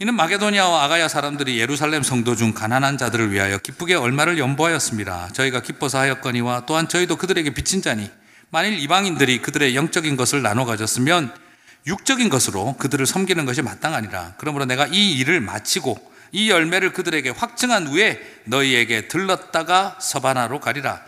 이는 0.00 0.14
마게도니아와 0.14 0.84
아가야 0.84 1.06
사람들이 1.06 1.60
예루살렘 1.60 2.02
성도 2.02 2.34
중 2.34 2.52
가난한 2.52 2.98
자들을 2.98 3.30
위하여 3.30 3.58
기쁘게 3.58 3.94
얼마를 3.94 4.38
연보하였습니다. 4.38 5.28
저희가 5.32 5.60
기뻐서 5.62 5.98
하였거니와 5.98 6.66
또한 6.66 6.88
저희도 6.88 7.14
그들에게 7.16 7.54
빚진 7.54 7.80
자니 7.80 8.10
만일 8.50 8.80
이방인들이 8.80 9.40
그들의 9.40 9.76
영적인 9.76 10.16
것을 10.16 10.42
나눠 10.42 10.64
가졌으면 10.64 11.32
육적인 11.86 12.28
것으로 12.28 12.74
그들을 12.76 13.06
섬기는 13.06 13.44
것이 13.44 13.62
마땅하니라. 13.62 14.34
그러므로 14.38 14.64
내가 14.64 14.88
이 14.88 15.12
일을 15.12 15.40
마치고 15.40 16.12
이 16.32 16.50
열매를 16.50 16.92
그들에게 16.92 17.30
확증한 17.30 17.86
후에 17.86 18.20
너희에게 18.46 19.06
들렀다가 19.06 19.98
서바나로 20.00 20.58
가리라. 20.58 21.02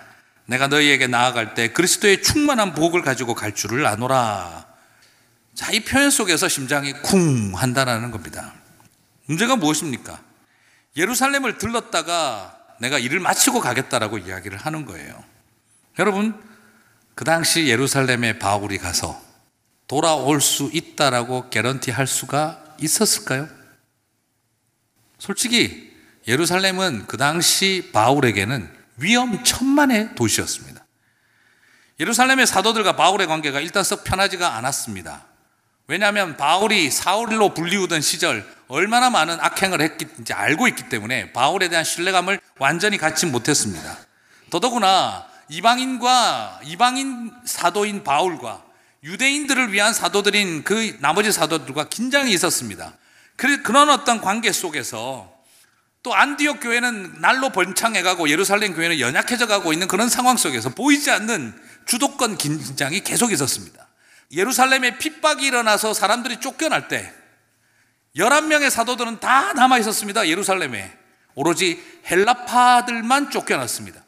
내가 0.45 0.69
너희에게 0.69 1.09
나아갈 1.09 1.55
때 1.55 1.73
그리스도의 1.73 2.23
충만한 2.23 2.73
복을 2.73 3.03
가지고 3.03 3.35
갈 3.35 3.53
줄을 3.53 3.85
아노라. 3.85 4.65
자, 5.57 5.73
이 5.73 5.81
표현 5.81 6.11
속에서 6.11 6.47
심장이 6.49 6.93
쿵 6.93 7.53
한다라는 7.57 8.13
겁니다. 8.13 8.53
문제가 9.27 9.57
무엇입니까? 9.57 10.21
예루살렘을 10.97 11.59
들렀다가 11.59 12.59
내가 12.81 12.99
일을 12.99 13.21
마치고 13.21 13.61
가겠다라고 13.61 14.19
이야기를 14.19 14.59
하는 14.59 14.87
거예요. 14.87 15.23
여러분, 15.99 16.35
그 17.15 17.25
당시 17.25 17.69
예루살렘에 17.69 18.39
바울이 18.39 18.79
가서 18.79 19.21
돌아올 19.89 20.41
수 20.41 20.71
있다라고 20.73 21.49
개런티 21.51 21.91
할 21.91 22.07
수가 22.07 22.63
있었을까요? 22.81 23.49
솔직히 25.19 25.95
예루살렘은 26.29 27.07
그 27.07 27.17
당시 27.17 27.91
바울에게는 27.93 28.71
위험천만의 28.97 30.15
도시였습니다. 30.15 30.85
예루살렘의 32.01 32.47
사도들과 32.47 32.97
바울의 32.97 33.27
관계가 33.27 33.61
일단 33.61 33.85
썩 33.85 34.05
편하지가 34.05 34.57
않았습니다. 34.57 35.25
왜냐하면 35.89 36.37
바울이 36.37 36.91
사울로 36.91 37.55
불리우던 37.55 38.01
시절 38.01 38.45
얼마나 38.69 39.11
많은 39.11 39.39
악행을 39.41 39.81
했는지 39.81 40.33
알고 40.33 40.69
있기 40.69 40.89
때문에 40.89 41.33
바울에 41.33 41.69
대한 41.69 41.85
신뢰감을 41.85 42.41
완전히 42.59 42.99
갖지 42.99 43.27
못했습니다. 43.27 43.97
더더구나 44.51 45.27
이방인과 45.49 46.61
이방인 46.65 47.33
사도인 47.45 48.03
바울과 48.03 48.65
유대인들을 49.05 49.73
위한 49.73 49.95
사도들인 49.95 50.65
그 50.65 50.97
나머지 51.01 51.31
사도들과 51.31 51.89
긴장이 51.89 52.33
있었습니다. 52.33 52.95
그런 53.37 53.91
어떤 53.91 54.21
관계 54.21 54.51
속에서 54.51 55.33
또 56.03 56.15
안디옥 56.15 56.61
교회는 56.61 57.21
날로 57.21 57.51
번창해가고 57.51 58.29
예루살렘 58.31 58.75
교회는 58.75 59.01
연약해져 59.01 59.47
가고 59.47 59.73
있는 59.73 59.89
그런 59.89 60.09
상황 60.09 60.37
속에서 60.37 60.71
보이지 60.71 61.11
않는 61.11 61.55
주도권 61.85 62.37
긴장이 62.37 63.01
계속 63.01 63.33
있었습니다. 63.33 63.87
예루살렘에 64.33 64.99
핍박이 64.99 65.45
일어나서 65.45 65.95
사람들이 65.95 66.41
쫓겨날 66.41 66.89
때 66.89 67.13
11명의 68.17 68.71
사도들은 68.71 69.21
다 69.21 69.53
남아 69.53 69.79
있었습니다. 69.79 70.27
예루살렘에. 70.29 70.93
오로지 71.35 71.83
헬라파들만 72.11 73.31
쫓겨났습니다. 73.31 74.03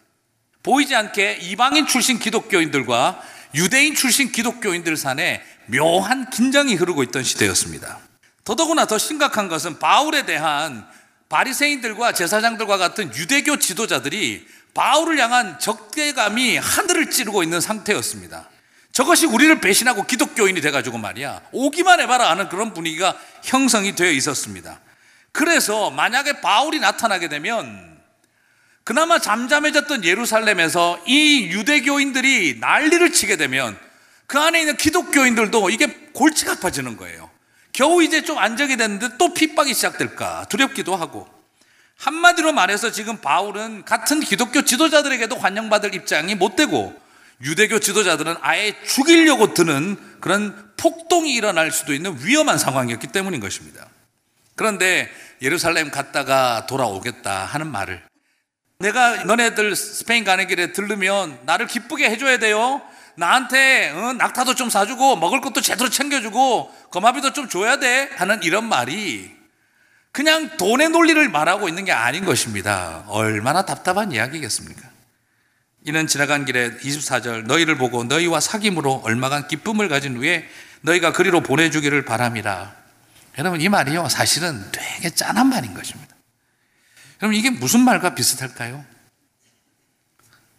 보이지 0.62 0.94
않게 0.94 1.38
이방인 1.42 1.86
출신 1.86 2.18
기독교인들과 2.18 3.20
유대인 3.54 3.94
출신 3.94 4.32
기독교인들 4.32 4.96
산에 4.96 5.42
묘한 5.66 6.30
긴장이 6.30 6.74
흐르고 6.74 7.02
있던 7.04 7.22
시대였습니다. 7.22 7.98
더더구나 8.44 8.86
더 8.86 8.96
심각한 8.96 9.48
것은 9.48 9.78
바울에 9.78 10.24
대한 10.24 10.86
바리새인들과 11.28 12.12
제사장들과 12.12 12.78
같은 12.78 13.14
유대교 13.14 13.58
지도자들이 13.58 14.46
바울을 14.72 15.18
향한 15.18 15.58
적대감이 15.58 16.56
하늘을 16.56 17.10
찌르고 17.10 17.42
있는 17.42 17.60
상태였습니다. 17.60 18.48
저것이 18.98 19.26
우리를 19.26 19.60
배신하고 19.60 20.06
기독교인이 20.06 20.60
돼가지고 20.60 20.98
말이야. 20.98 21.42
오기만 21.52 22.00
해봐라 22.00 22.30
하는 22.30 22.48
그런 22.48 22.74
분위기가 22.74 23.16
형성이 23.44 23.94
되어 23.94 24.10
있었습니다. 24.10 24.80
그래서 25.30 25.90
만약에 25.90 26.40
바울이 26.40 26.80
나타나게 26.80 27.28
되면 27.28 27.96
그나마 28.82 29.20
잠잠해졌던 29.20 30.02
예루살렘에서 30.02 31.00
이 31.06 31.44
유대교인들이 31.44 32.58
난리를 32.58 33.12
치게 33.12 33.36
되면 33.36 33.78
그 34.26 34.40
안에 34.40 34.58
있는 34.58 34.76
기독교인들도 34.76 35.70
이게 35.70 35.86
골치가 36.12 36.54
아파지는 36.54 36.96
거예요. 36.96 37.30
겨우 37.72 38.02
이제 38.02 38.24
좀 38.24 38.36
안정이 38.36 38.76
됐는데 38.76 39.16
또 39.16 39.32
핍박이 39.32 39.74
시작될까 39.74 40.46
두렵기도 40.48 40.96
하고 40.96 41.28
한마디로 41.98 42.50
말해서 42.50 42.90
지금 42.90 43.18
바울은 43.18 43.84
같은 43.84 44.18
기독교 44.18 44.62
지도자들에게도 44.62 45.38
환영받을 45.38 45.94
입장이 45.94 46.34
못 46.34 46.56
되고 46.56 47.00
유대교 47.42 47.78
지도자들은 47.78 48.36
아예 48.40 48.74
죽이려고 48.84 49.54
드는 49.54 49.96
그런 50.20 50.72
폭동이 50.76 51.34
일어날 51.34 51.70
수도 51.70 51.94
있는 51.94 52.18
위험한 52.24 52.58
상황이었기 52.58 53.08
때문인 53.08 53.40
것입니다. 53.40 53.86
그런데 54.56 55.08
예루살렘 55.40 55.90
갔다가 55.90 56.66
돌아오겠다 56.66 57.44
하는 57.44 57.68
말을 57.68 58.02
내가 58.80 59.24
너네들 59.24 59.74
스페인 59.76 60.24
가는 60.24 60.46
길에 60.46 60.72
들르면 60.72 61.40
나를 61.44 61.66
기쁘게 61.66 62.10
해줘야 62.10 62.38
돼요. 62.38 62.80
나한테 63.16 63.90
어, 63.90 64.12
낙타도 64.12 64.54
좀 64.54 64.70
사주고 64.70 65.16
먹을 65.16 65.40
것도 65.40 65.60
제대로 65.60 65.90
챙겨주고 65.90 66.72
거마비도 66.90 67.32
좀 67.32 67.48
줘야 67.48 67.78
돼 67.78 68.08
하는 68.14 68.40
이런 68.44 68.68
말이 68.68 69.30
그냥 70.12 70.56
돈의 70.56 70.90
논리를 70.90 71.28
말하고 71.28 71.68
있는 71.68 71.84
게 71.84 71.92
아닌 71.92 72.24
것입니다. 72.24 73.04
얼마나 73.08 73.64
답답한 73.64 74.12
이야기겠습니까? 74.12 74.97
이는 75.88 76.06
지나간 76.06 76.44
길에 76.44 76.70
24절 76.70 77.46
너희를 77.46 77.78
보고 77.78 78.04
너희와 78.04 78.40
사귐으로 78.40 79.02
얼마간 79.04 79.48
기쁨을 79.48 79.88
가진 79.88 80.18
후에 80.18 80.46
너희가 80.82 81.14
그리로 81.14 81.42
보내주기를 81.42 82.04
바람이라. 82.04 82.76
여러분 83.38 83.62
이 83.62 83.70
말이요 83.70 84.10
사실은 84.10 84.62
되게 84.70 85.08
짠한 85.08 85.48
말인 85.48 85.72
것입니다. 85.72 86.14
여러분 87.22 87.38
이게 87.38 87.48
무슨 87.48 87.80
말과 87.80 88.14
비슷할까요? 88.14 88.84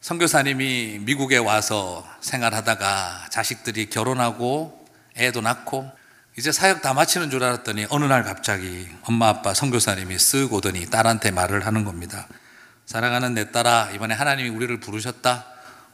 선교사님이 0.02 1.02
미국에 1.02 1.38
와서 1.38 2.08
생활하다가 2.22 3.28
자식들이 3.30 3.92
결혼하고 3.92 4.84
애도 5.16 5.42
낳고 5.42 5.92
이제 6.40 6.52
사역 6.52 6.82
다 6.82 6.96
마치는 6.96 7.30
줄 7.30 7.44
알았더니 7.44 7.86
어느 7.92 8.06
날 8.06 8.24
갑자기 8.24 8.90
엄마 9.04 9.28
아빠 9.28 9.54
선교사님이 9.54 10.16
쓱 10.16 10.52
오더니 10.54 10.88
딸한테 10.88 11.30
말을 11.30 11.68
하는 11.68 11.84
겁니다. 11.84 12.28
사랑하는 12.90 13.36
내 13.36 13.52
딸아 13.52 13.92
이번에 13.94 14.16
하나님이 14.16 14.50
우리를 14.50 14.80
부르셨다. 14.80 15.46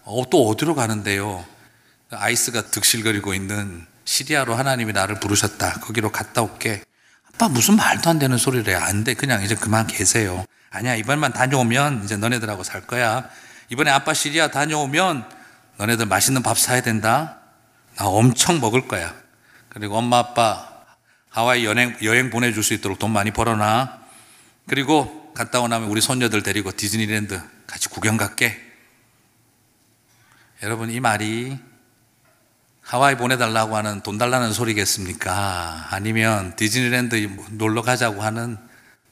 어, 0.05 0.23
또 0.31 0.47
어디로 0.47 0.75
가는데요? 0.75 1.43
아이스가 2.09 2.61
득실거리고 2.67 3.33
있는 3.33 3.85
시리아로 4.05 4.55
하나님이 4.55 4.93
나를 4.93 5.19
부르셨다. 5.19 5.81
거기로 5.81 6.13
갔다 6.13 6.41
올게. 6.41 6.85
아빠 7.33 7.49
무슨 7.49 7.75
말도 7.75 8.09
안 8.09 8.17
되는 8.17 8.37
소리를 8.37 8.73
해. 8.73 8.77
안 8.77 9.03
돼. 9.03 9.13
그냥 9.13 9.43
이제 9.43 9.55
그만 9.55 9.87
계세요. 9.87 10.45
아니야. 10.69 10.95
이번만 10.95 11.33
다녀오면 11.33 12.05
이제 12.05 12.15
너네들하고 12.15 12.63
살 12.63 12.87
거야. 12.87 13.29
이번에 13.67 13.91
아빠 13.91 14.13
시리아 14.13 14.47
다녀오면 14.47 15.29
너네들 15.75 16.05
맛있는 16.05 16.43
밥 16.43 16.57
사야 16.57 16.79
된다. 16.79 17.39
나 17.97 18.07
엄청 18.07 18.61
먹을 18.61 18.87
거야. 18.87 19.13
그리고 19.67 19.97
엄마 19.97 20.19
아빠 20.19 20.69
하와이 21.27 21.65
여행, 21.65 21.97
여행 22.03 22.29
보내줄 22.29 22.63
수 22.63 22.73
있도록 22.73 22.99
돈 22.99 23.11
많이 23.11 23.31
벌어놔. 23.31 23.99
그리고 24.69 25.24
갔다 25.35 25.59
오고 25.59 25.67
나면 25.67 25.89
우리 25.89 26.01
손녀들 26.01 26.41
데리고 26.41 26.71
디즈니랜드 26.71 27.39
같이 27.67 27.89
구경 27.89 28.15
갈게. 28.17 28.59
여러분, 30.63 30.89
이 30.89 30.99
말이 30.99 31.59
하와이 32.81 33.17
보내달라고 33.17 33.75
하는 33.75 34.01
돈 34.01 34.17
달라는 34.17 34.53
소리겠습니까? 34.53 35.87
아니면 35.91 36.55
디즈니랜드 36.55 37.15
놀러 37.51 37.81
가자고 37.81 38.23
하는 38.23 38.57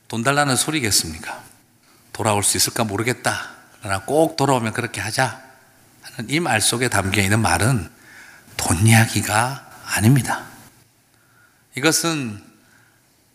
돈 0.08 0.24
달라는 0.24 0.56
소리겠습니까? 0.56 1.44
돌아올 2.14 2.42
수 2.44 2.56
있을까 2.56 2.86
모르겠다. 2.86 3.50
그러나 3.82 4.00
꼭 4.06 4.38
돌아오면 4.38 4.74
그렇게 4.74 5.02
하자. 5.02 5.44
하는 6.04 6.30
이 6.30 6.40
말 6.40 6.62
속에 6.62 6.88
담겨 6.88 7.22
있는 7.22 7.40
말은 7.42 7.90
돈 8.56 8.88
이야기가 8.88 9.72
아닙니다. 9.86 10.46
이것은 11.76 12.42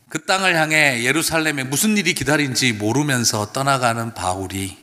그 0.09 0.25
땅을 0.25 0.57
향해 0.57 1.05
예루살렘에 1.05 1.65
무슨 1.65 1.97
일이 1.97 2.15
기다린지 2.15 2.73
모르면서 2.73 3.53
떠나가는 3.53 4.15
바울이 4.15 4.79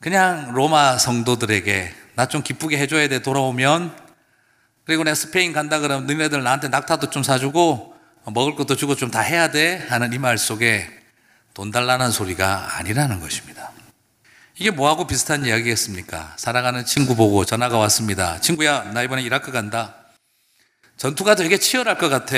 그냥 0.00 0.52
로마 0.52 0.96
성도들에게 0.98 1.94
나 2.14 2.26
좀 2.26 2.42
기쁘게 2.42 2.76
해줘야 2.78 3.08
돼 3.08 3.20
돌아오면 3.22 3.96
그리고 4.84 5.04
내가 5.04 5.14
스페인 5.14 5.52
간다 5.52 5.78
그러면 5.80 6.06
너네들 6.06 6.42
나한테 6.42 6.68
낙타도 6.68 7.10
좀 7.10 7.22
사주고 7.22 7.94
먹을 8.32 8.54
것도 8.56 8.76
주고 8.76 8.94
좀 8.96 9.10
다 9.10 9.20
해야 9.20 9.50
돼 9.50 9.84
하는 9.88 10.12
이 10.12 10.18
말 10.18 10.36
속에 10.38 10.88
돈 11.54 11.70
달라는 11.70 12.10
소리가 12.10 12.76
아니라는 12.78 13.20
것입니다. 13.20 13.72
이게 14.56 14.70
뭐하고 14.70 15.06
비슷한 15.06 15.44
이야기겠습니까? 15.44 16.34
사랑하는 16.36 16.84
친구 16.84 17.14
보고 17.16 17.44
전화가 17.44 17.78
왔습니다. 17.78 18.40
친구야, 18.40 18.82
나 18.92 19.02
이번에 19.02 19.22
이라크 19.22 19.50
간다. 19.52 19.94
전투가 20.96 21.34
되게 21.36 21.58
치열할 21.58 21.98
것 21.98 22.08
같아. 22.08 22.34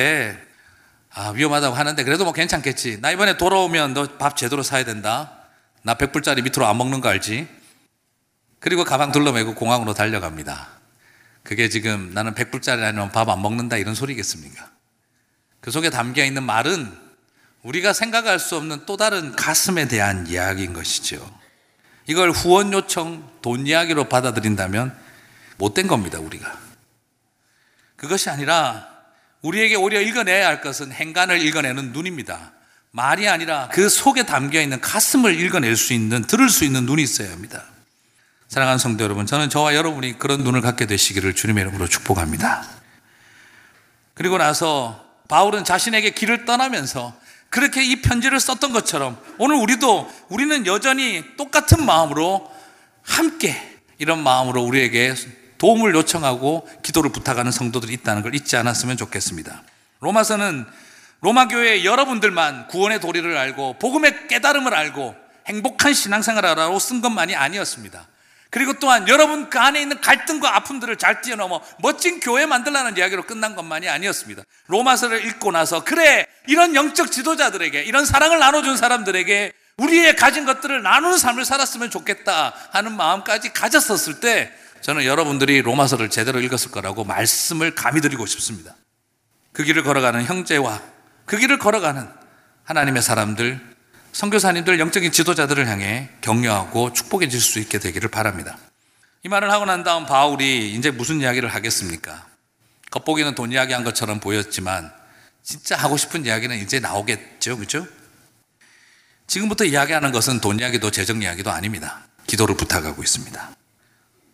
아, 1.13 1.31
위험하다고 1.31 1.75
하는데 1.75 2.05
그래도 2.05 2.25
뭐 2.25 2.33
괜찮겠지. 2.33 3.01
나 3.01 3.11
이번에 3.11 3.37
돌아오면 3.37 3.95
너 3.95 4.07
밥 4.19 4.37
제대로 4.37 4.63
사야 4.63 4.85
된다. 4.85 5.33
나 5.83 5.95
100불짜리 5.95 6.43
밑으로 6.43 6.67
안 6.67 6.77
먹는 6.79 7.01
거 7.01 7.09
알지? 7.09 7.49
그리고 8.61 8.85
가방 8.85 9.11
둘러매고 9.13 9.55
공항으로 9.55 9.95
달려갑니다. 9.95 10.69
그게 11.43 11.69
지금 11.69 12.11
나는 12.13 12.35
100불짜리 12.35 12.83
아니면 12.83 13.11
밥 13.11 13.29
안 13.29 13.41
먹는다 13.43 13.77
이런 13.77 13.95
소리겠습니까? 13.95 14.71
그 15.61 15.71
속에 15.71 15.91
담겨 15.91 16.25
있는 16.25 16.43
말은 16.43 16.97
우리가 17.63 17.93
생각할 17.93 18.39
수 18.39 18.57
없는 18.57 18.87
또 18.87 18.97
다른 18.97 19.35
가슴에 19.37 19.89
대한 19.89 20.27
이야기인 20.27 20.73
것이죠. 20.73 21.39
이걸 22.07 22.31
후원 22.31 22.73
요청, 22.73 23.31
돈 23.43 23.67
이야기로 23.67 24.05
받아들인다면 24.09 24.97
못된 25.59 25.87
겁니다, 25.87 26.19
우리가. 26.19 26.59
그것이 27.97 28.31
아니라 28.31 28.89
우리에게 29.43 29.75
오히려 29.77 30.01
읽어내야 30.01 30.47
할 30.47 30.61
것은 30.61 30.93
행간을 30.93 31.41
읽어내는 31.43 31.93
눈입니다. 31.93 32.53
말이 32.93 33.29
아니라 33.29 33.69
그 33.73 33.89
속에 33.89 34.25
담겨 34.25 34.61
있는 34.61 34.81
가슴을 34.81 35.39
읽어낼 35.39 35.77
수 35.77 35.93
있는, 35.93 36.23
들을 36.27 36.49
수 36.49 36.65
있는 36.65 36.87
눈이 36.87 37.03
있어야 37.03 37.31
합니다. 37.31 37.65
사랑하는 38.49 38.79
성도 38.79 39.05
여러분, 39.05 39.27
저는 39.27 39.49
저와 39.49 39.75
여러분이 39.75 40.19
그런 40.19 40.43
눈을 40.43 40.61
갖게 40.61 40.87
되시기를 40.87 41.35
주님의 41.35 41.63
이름으로 41.63 41.87
축복합니다. 41.87 42.67
그리고 44.15 44.39
나서 44.39 45.05
바울은 45.29 45.65
자신에게 45.65 46.11
길을 46.11 46.45
떠나면서 46.45 47.19
그렇게 47.49 47.85
이 47.85 48.03
편지를 48.03 48.41
썼던 48.41 48.73
것처럼 48.73 49.19
오늘 49.39 49.57
우리도 49.57 50.11
우리는 50.29 50.67
여전히 50.67 51.25
똑같은 51.37 51.85
마음으로 51.85 52.51
함께 53.03 53.57
이런 53.99 54.23
마음으로 54.23 54.63
우리에게 54.63 55.15
도움을 55.61 55.95
요청하고 55.95 56.67
기도를 56.83 57.13
부탁하는 57.13 57.53
성도들이 57.53 57.93
있다는 57.93 58.23
걸 58.23 58.35
잊지 58.35 58.57
않았으면 58.57 58.97
좋겠습니다. 58.97 59.63
로마서는 60.01 60.67
로마 61.21 61.49
교회 61.49 61.85
여러분들만 61.85 62.69
구원의 62.69 63.01
도리를 63.01 63.37
알고 63.37 63.75
복음의 63.79 64.29
깨달음을 64.29 64.75
알고 64.75 65.15
행복한 65.47 65.93
신앙생활을 65.93 66.49
하라고 66.49 66.79
쓴 66.79 67.03
것만이 67.03 67.37
아니었습니다. 67.37 68.09
그리고 68.49 68.73
또한 68.81 69.07
여러분 69.07 69.51
그 69.51 69.61
안에 69.61 69.83
있는 69.83 70.01
갈등과 70.01 70.57
아픔들을 70.57 70.97
잘 70.97 71.21
뛰어넘어 71.21 71.61
멋진 71.81 72.21
교회 72.21 72.47
만들라는 72.47 72.97
이야기로 72.97 73.25
끝난 73.25 73.55
것만이 73.55 73.87
아니었습니다. 73.87 74.43
로마서를 74.69 75.27
읽고 75.27 75.53
나서 75.53 75.85
그래 75.85 76.27
이런 76.47 76.75
영적 76.75 77.13
지도자들에게 77.13 77.83
이런 77.83 78.07
사랑을 78.07 78.39
나눠준 78.39 78.79
사람들에게 78.79 79.53
우리의 79.77 80.17
가진 80.17 80.47
것들을 80.47 80.83
나누는 80.83 81.19
삶을 81.19 81.45
살았으면 81.45 81.91
좋겠다 81.91 82.55
하는 82.71 82.97
마음까지 82.97 83.53
가졌었을 83.53 84.21
때 84.21 84.53
저는 84.83 85.05
여러분들이 85.05 85.63
로마서를 85.63 86.11
제대로 86.11 86.41
읽었을 86.41 86.71
거라고 86.71 87.05
말씀을 87.05 87.75
감히 87.75 88.01
드리고 88.01 88.27
싶습니다. 88.27 88.75
그 89.53 89.65
길을 89.65 89.83
걸어가는 89.83 90.25
형제와 90.25 90.81
그 91.27 91.37
길을 91.37 91.59
걸어가는 91.59 92.09
하나님의 92.65 93.03
사람들 93.03 93.61
선교사님들 94.13 94.81
영적인 94.81 95.13
지도자들을 95.13 95.69
향해 95.69 96.09
격려하고 96.21 96.93
축복해 96.93 97.29
줄 97.29 97.41
수 97.41 97.59
있게 97.59 97.79
되기를 97.79 98.11
바랍니다. 98.11 98.59
이 99.23 99.29
말을 99.29 99.51
하고 99.51 99.67
난 99.67 99.85
다음 99.85 100.07
바울이 100.07 100.75
이제 100.75 100.91
무슨 100.91 101.21
이야기를 101.21 101.49
하겠습니까? 101.49 102.27
겉보기는 102.91 103.35
돈 103.35 103.53
이야기 103.53 103.73
한 103.73 103.85
것처럼 103.85 104.19
보였지만 104.19 104.93
진짜 105.43 105.77
하고 105.77 105.97
싶은 105.97 106.25
이야기는 106.25 106.57
이제 106.59 106.81
나오겠죠. 106.81 107.59
그죠? 107.59 107.87
지금부터 109.27 109.65
이야기하는 109.65 110.11
것은 110.11 110.41
돈 110.41 110.59
이야기도 110.59 110.91
재정 110.91 111.23
이야기도 111.23 111.51
아닙니다. 111.51 112.07
기도를 112.27 112.57
부탁하고 112.57 113.03
있습니다. 113.03 113.60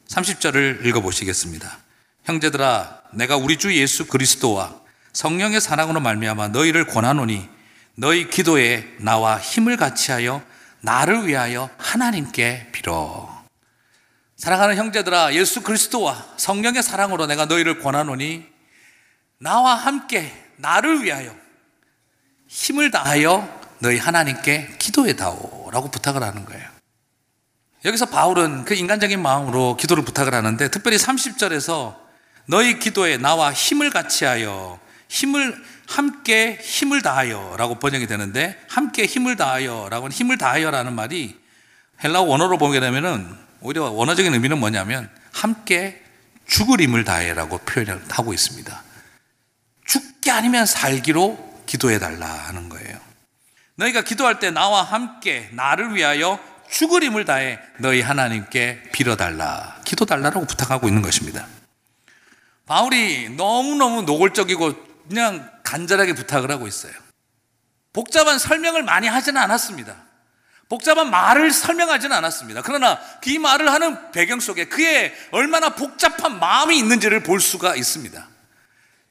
30절을 0.09 0.85
읽어보시겠습니다. 0.87 1.79
형제들아, 2.25 3.03
내가 3.12 3.37
우리 3.37 3.57
주 3.57 3.75
예수 3.77 4.07
그리스도와 4.07 4.75
성령의 5.12 5.61
사랑으로 5.61 6.01
말미암아 6.01 6.49
너희를 6.49 6.87
권하노니 6.87 7.49
너희 7.95 8.29
기도에 8.29 8.97
나와 8.99 9.38
힘을 9.38 9.77
같이하여 9.77 10.42
나를 10.81 11.27
위하여 11.27 11.71
하나님께 11.79 12.69
빌어. 12.73 13.45
사랑하는 14.37 14.77
형제들아, 14.77 15.35
예수 15.35 15.62
그리스도와 15.62 16.27
성령의 16.37 16.83
사랑으로 16.83 17.27
내가 17.27 17.47
너희를 17.47 17.81
권하노니 17.81 18.47
나와 19.38 19.75
함께 19.75 20.33
나를 20.57 21.03
위하여 21.03 21.35
힘을 22.49 22.90
다하여 22.90 23.49
너희 23.79 23.99
하나님께 23.99 24.77
기도해 24.79 25.16
다오라고 25.16 25.90
부탁을 25.90 26.23
하는 26.23 26.45
거예요. 26.45 26.76
여기서 27.87 28.07
바울은 28.07 28.64
그 28.64 28.75
인간적인 28.75 29.22
마음으로 29.22 29.77
기도를 29.77 30.05
부탁을 30.05 30.35
하는데 30.35 30.68
특별히 30.70 30.96
30절에서 30.96 31.94
너희 32.46 32.81
기도에 32.81 33.16
나와 33.16 33.53
힘을 33.53 33.90
같이 33.90 34.25
하여 34.25 34.81
힘을 35.09 35.57
함께 35.87 36.59
힘을 36.61 37.03
다하여라고 37.03 37.77
번역이 37.79 38.09
되는데 38.09 38.61
함께 38.68 39.07
힘을 39.07 39.37
다하여라고는 39.37 40.12
힘을 40.12 40.37
다하여라는 40.37 40.94
말이 40.94 41.38
헬라어 42.03 42.22
원어로 42.22 42.59
보게 42.59 42.81
되면은 42.81 43.37
오히려 43.61 43.85
원어적인 43.85 44.35
의미는 44.35 44.59
뭐냐면 44.59 45.09
함께 45.33 46.03
죽을 46.49 46.81
힘을 46.81 47.05
다해라고 47.05 47.59
표현을 47.59 48.03
하고 48.11 48.35
있습니다. 48.35 48.83
죽게 49.87 50.33
아니면 50.33 50.66
살기로 50.66 51.62
기도해 51.66 52.01
달라 52.01 52.27
하는 52.27 52.68
거예요. 52.68 52.99
너희가 53.77 54.03
기도할 54.03 54.40
때 54.40 54.51
나와 54.51 54.83
함께 54.83 55.49
나를 55.53 55.94
위하여 55.94 56.40
죽을 56.71 57.03
힘을 57.03 57.25
다해 57.25 57.59
너희 57.79 58.01
하나님께 58.01 58.91
빌어달라, 58.93 59.81
기도 59.85 60.05
달라라고 60.05 60.47
부탁하고 60.47 60.89
있는 60.89 61.03
것입니다. 61.03 61.47
바울이 62.67 63.31
너무너무 63.31 64.03
노골적이고 64.03 64.75
그냥 65.09 65.51
간절하게 65.63 66.15
부탁을 66.15 66.51
하고 66.51 66.67
있어요. 66.67 66.93
복잡한 67.93 68.39
설명을 68.39 68.83
많이 68.83 69.09
하지는 69.09 69.41
않았습니다. 69.41 69.97
복잡한 70.69 71.11
말을 71.11 71.53
설명하지는 71.53 72.15
않았습니다. 72.17 72.63
그러나 72.63 72.99
그 73.23 73.31
말을 73.31 73.73
하는 73.73 74.11
배경 74.11 74.41
속에 74.41 74.67
그의 74.67 75.15
얼마나 75.31 75.71
복잡한 75.71 76.41
마음이 76.41 76.77
있는지를 76.77 77.23
볼 77.23 77.41
수가 77.41 77.77
있습니다. 77.77 78.29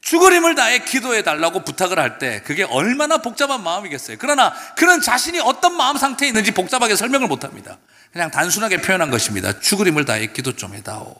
죽을 0.06 0.34
힘을 0.34 0.54
다해 0.54 0.80
기도해 0.80 1.24
달라고 1.24 1.63
부탁을 1.63 1.98
할 1.98 2.20
때 2.20 2.41
그게 2.46 2.63
얼마나 2.63 3.18
복잡한 3.18 3.63
마음이겠어요. 3.63 4.18
그러나 4.20 4.54
그는 4.78 5.02
자신이 5.02 5.39
어떤 5.39 5.76
마음 5.76 5.98
상태에 5.98 6.30
있는지 6.30 6.52
복잡하게 6.52 6.96
설명을 6.96 7.28
못 7.28 7.44
합니다. 7.44 7.78
그냥 8.13 8.30
단순하게 8.30 8.82
표현한 8.82 9.10
것입니다. 9.10 9.60
죽을 9.60 9.88
힘을 9.88 10.06
다해 10.06 10.28
기도 10.28 10.56
좀 10.56 10.76
해다오. 10.76 11.15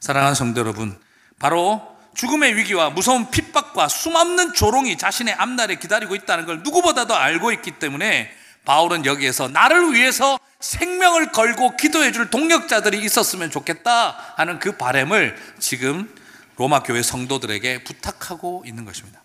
사랑하는 0.00 0.34
성도 0.34 0.62
여러분, 0.62 0.98
바로 1.38 1.96
죽음의 2.16 2.56
위기와 2.56 2.88
무서운 2.88 3.30
핍박과 3.30 3.88
숨없는 3.88 4.54
조롱이 4.54 4.96
자신의 4.96 5.34
앞날에 5.34 5.74
기다리고 5.76 6.14
있다는 6.14 6.46
걸 6.46 6.62
누구보다도 6.62 7.14
알고 7.14 7.52
있기 7.52 7.72
때문에 7.72 8.32
바울은 8.64 9.04
여기에서 9.04 9.48
나를 9.48 9.92
위해서 9.92 10.40
생명을 10.60 11.32
걸고 11.32 11.76
기도해 11.76 12.12
줄 12.12 12.30
동력자들이 12.30 12.98
있었으면 13.02 13.50
좋겠다 13.50 14.16
하는 14.36 14.58
그 14.58 14.72
바램을 14.72 15.36
지금 15.58 16.12
로마 16.58 16.82
교회 16.82 17.02
성도들에게 17.02 17.84
부탁하고 17.84 18.64
있는 18.66 18.84
것입니다. 18.84 19.22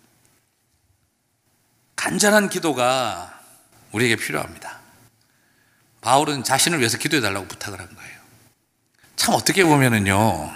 간절한 1.96 2.48
기도가 2.48 3.40
우리에게 3.90 4.16
필요합니다. 4.16 4.80
바울은 6.00 6.44
자신을 6.44 6.78
위해서 6.78 6.96
기도해 6.96 7.20
달라고 7.20 7.46
부탁을 7.48 7.80
한 7.80 7.92
거예요. 7.92 8.20
참 9.16 9.34
어떻게 9.34 9.64
보면은요. 9.64 10.54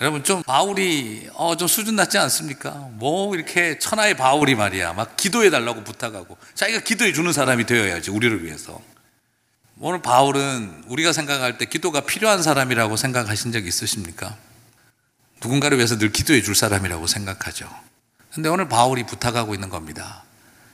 여러분 0.00 0.24
좀 0.24 0.42
바울이 0.42 1.28
어, 1.34 1.56
좀 1.56 1.68
수준 1.68 1.96
낮지 1.96 2.16
않습니까? 2.16 2.70
뭐 2.92 3.34
이렇게 3.34 3.78
천하의 3.78 4.16
바울이 4.16 4.54
말이야 4.54 4.94
막 4.94 5.18
기도해 5.18 5.50
달라고 5.50 5.84
부탁하고 5.84 6.38
자기가 6.54 6.80
기도해 6.80 7.12
주는 7.12 7.30
사람이 7.30 7.66
되어야지 7.66 8.10
우리를 8.10 8.42
위해서. 8.42 8.80
오늘 9.78 10.00
바울은 10.00 10.84
우리가 10.86 11.12
생각할 11.12 11.58
때 11.58 11.66
기도가 11.66 12.00
필요한 12.02 12.42
사람이라고 12.42 12.96
생각하신 12.96 13.52
적 13.52 13.66
있으십니까? 13.66 14.36
누군가를 15.42 15.78
위해서 15.78 15.98
늘 15.98 16.12
기도해 16.12 16.42
줄 16.42 16.54
사람이라고 16.54 17.06
생각하죠. 17.06 17.68
근데 18.32 18.48
오늘 18.48 18.68
바울이 18.68 19.04
부탁하고 19.04 19.54
있는 19.54 19.68
겁니다. 19.68 20.24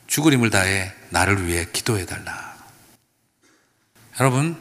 죽을 0.06 0.32
힘을 0.32 0.50
다해 0.50 0.92
나를 1.10 1.46
위해 1.46 1.66
기도해 1.72 2.06
달라. 2.06 2.56
여러분, 4.20 4.56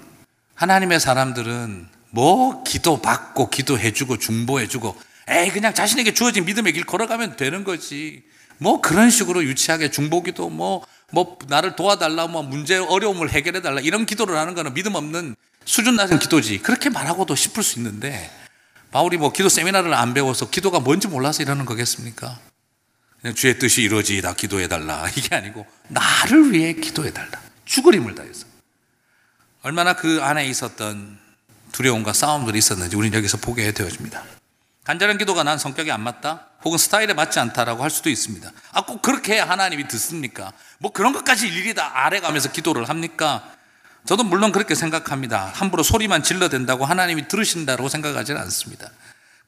하나님의 0.56 1.00
사람들은 1.00 1.88
뭐 2.12 2.64
기도 2.64 3.02
받고 3.02 3.50
기도해 3.50 3.92
주고 3.92 4.18
중보해 4.18 4.68
주고 4.68 4.96
에이 5.28 5.50
그냥 5.50 5.74
자신에게 5.74 6.14
주어진 6.14 6.46
믿음의 6.46 6.74
길 6.74 6.86
걸어가면 6.86 7.36
되는 7.36 7.64
거지. 7.64 8.24
뭐 8.58 8.80
그런 8.80 9.10
식으로 9.10 9.44
유치하게 9.44 9.92
중보기도 9.92 10.50
뭐, 10.50 10.86
뭐 11.12 11.38
나를 11.48 11.76
도와달라, 11.76 12.28
뭐 12.28 12.42
문제 12.42 12.78
어려움을 12.78 13.32
해결해 13.32 13.62
달라 13.62 13.82
이런 13.82 14.06
기도를 14.06 14.38
하는 14.38 14.54
거는 14.54 14.74
믿음 14.74 14.96
없는 14.96 15.36
수준 15.66 15.96
낮은 15.96 16.20
기도지. 16.20 16.60
그렇게 16.60 16.90
말하고도 16.90 17.36
싶을 17.36 17.64
수 17.64 17.80
있는데 17.80 18.32
바울이 18.96 19.18
뭐 19.18 19.34
기도 19.34 19.50
세미나를 19.50 19.94
안 19.94 20.14
배워서 20.14 20.50
기도가 20.50 20.80
뭔지 20.80 21.10
몰라서 21.10 21.44
이러는 21.44 21.66
거겠습니까? 21.66 22.40
주의 23.36 23.60
뜻이 23.60 23.82
이루어지다 23.82 24.36
기도해달라. 24.36 25.10
이게 25.18 25.36
아니고 25.36 25.68
나를 25.90 26.54
위해 26.54 26.72
기도해달라. 26.72 27.42
죽을 27.66 27.96
힘을 27.96 28.16
다해서. 28.16 28.46
얼마나 29.64 29.98
그 29.98 30.24
안에 30.24 30.48
있었던 30.48 31.20
두려움과 31.74 32.14
싸움들이 32.14 32.58
있었는지 32.58 32.96
우리는 32.96 33.18
여기서 33.18 33.36
보게 33.40 33.74
되어집니다. 33.74 34.24
간절한 34.86 35.18
기도가 35.18 35.44
난 35.44 35.58
성격이 35.58 35.92
안 35.92 36.00
맞다? 36.00 36.48
혹은 36.64 36.78
스타일에 36.78 37.14
맞지 37.14 37.38
않다라고 37.38 37.84
할 37.84 37.90
수도 37.90 38.10
있습니다. 38.10 38.50
아, 38.72 38.86
꼭 38.86 39.02
그렇게 39.02 39.40
하나님이 39.40 39.90
듣습니까? 39.90 40.54
뭐 40.78 40.94
그런 40.94 41.12
것까지 41.12 41.50
일일이 41.50 41.74
다 41.74 41.92
아래 42.06 42.22
가면서 42.22 42.50
기도를 42.50 42.88
합니까? 42.88 43.44
저도 44.06 44.24
물론 44.24 44.52
그렇게 44.52 44.76
생각합니다. 44.76 45.52
함부로 45.54 45.82
소리만 45.82 46.22
질러댄다고 46.22 46.86
하나님이 46.86 47.28
들으신다고 47.28 47.90
생각하지는 47.90 48.40
않습니다. 48.42 48.90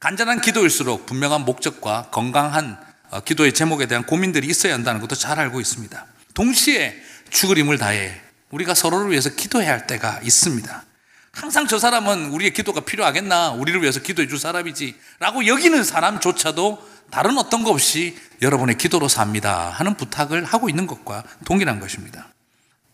간절한 0.00 0.40
기도일수록 0.40 1.06
분명한 1.06 1.44
목적과 1.44 2.08
건강한 2.10 2.78
어, 3.10 3.20
기도의 3.20 3.54
제목에 3.54 3.86
대한 3.86 4.04
고민들이 4.04 4.48
있어야 4.48 4.74
한다는 4.74 5.00
것도 5.00 5.14
잘 5.14 5.38
알고 5.38 5.60
있습니다. 5.60 6.06
동시에 6.34 7.00
죽을 7.30 7.58
힘을 7.58 7.78
다해 7.78 8.20
우리가 8.50 8.74
서로를 8.74 9.10
위해서 9.10 9.30
기도해야 9.30 9.72
할 9.72 9.86
때가 9.86 10.20
있습니다. 10.22 10.84
항상 11.32 11.66
저 11.66 11.78
사람은 11.78 12.30
우리의 12.30 12.52
기도가 12.52 12.80
필요하겠나? 12.80 13.50
우리를 13.50 13.80
위해서 13.80 14.00
기도해 14.00 14.28
줄 14.28 14.38
사람이지. 14.38 14.96
라고 15.20 15.46
여기는 15.46 15.84
사람조차도 15.84 16.82
다른 17.10 17.38
어떤 17.38 17.62
것 17.62 17.70
없이 17.70 18.18
여러분의 18.42 18.76
기도로 18.76 19.08
삽니다. 19.08 19.70
하는 19.70 19.94
부탁을 19.94 20.44
하고 20.44 20.68
있는 20.68 20.86
것과 20.86 21.22
동일한 21.44 21.80
것입니다. 21.80 22.28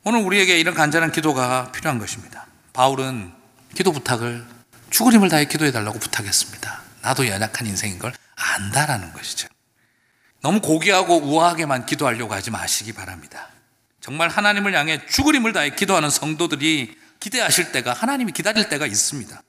오늘 0.05 0.21
우리에게 0.21 0.59
이런 0.59 0.75
간절한 0.75 1.13
기도가 1.13 1.73
필요한 1.73 1.99
것입니다. 1.99 2.47
바울은 2.75 3.33
기도 3.75 3.91
부탁을 3.91 4.45
죽을 4.91 5.15
힘을 5.15 5.29
다해 5.31 5.47
기도해 5.47 5.73
달라고 5.73 5.99
부탁했습니다. 5.99 6.83
나도 7.03 7.27
연약한 7.27 7.67
인생인 7.67 7.99
걸 7.99 8.13
안다라는 8.37 9.13
것이죠. 9.15 9.49
너무 10.43 10.61
고귀하고 10.61 11.21
우아하게만 11.21 11.87
기도하려고 11.87 12.35
하지 12.35 12.51
마시기 12.51 12.93
바랍니다. 12.93 13.49
정말 14.01 14.29
하나님을 14.29 14.75
향해 14.75 15.01
죽을 15.07 15.35
힘을 15.35 15.55
다해 15.55 15.71
기도하는 15.71 16.11
성도들이 16.11 16.95
기대하실 17.21 17.73
때가 17.73 17.95
하나님이 17.95 18.33
기다릴 18.33 18.69
때가 18.69 18.87
있습니다. 18.87 19.43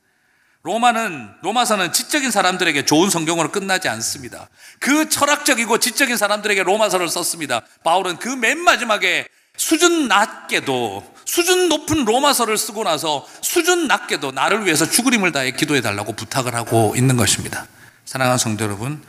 로마는 0.63 1.31
로마서는 1.43 1.91
지적인 1.91 2.31
사람들에게 2.31 2.85
좋은 2.85 3.09
성경으로 3.09 3.51
끝나지 3.51 3.89
않습니다. 3.89 4.49
그 4.79 5.09
철학적이고 5.09 5.77
지적인 5.79 6.15
사람들에게 6.17 6.63
로마서를 6.63 7.09
썼습니다. 7.09 7.61
바울은 7.83 8.17
그 8.17 8.29
맨 8.29 8.59
마지막에 8.59 9.27
수준 9.57 10.07
낮게도 10.07 11.15
수준 11.25 11.69
높은 11.69 12.05
로마서를 12.05 12.57
쓰고 12.57 12.83
나서 12.83 13.27
수준 13.41 13.87
낮게도 13.87 14.31
나를 14.31 14.65
위해서 14.65 14.89
죽을 14.89 15.13
힘을 15.13 15.31
다해 15.31 15.51
기도해 15.51 15.81
달라고 15.81 16.13
부탁을 16.13 16.55
하고 16.55 16.93
있는 16.95 17.17
것입니다. 17.17 17.67
사랑하는 18.05 18.37
성도 18.37 18.63
여러분, 18.63 19.03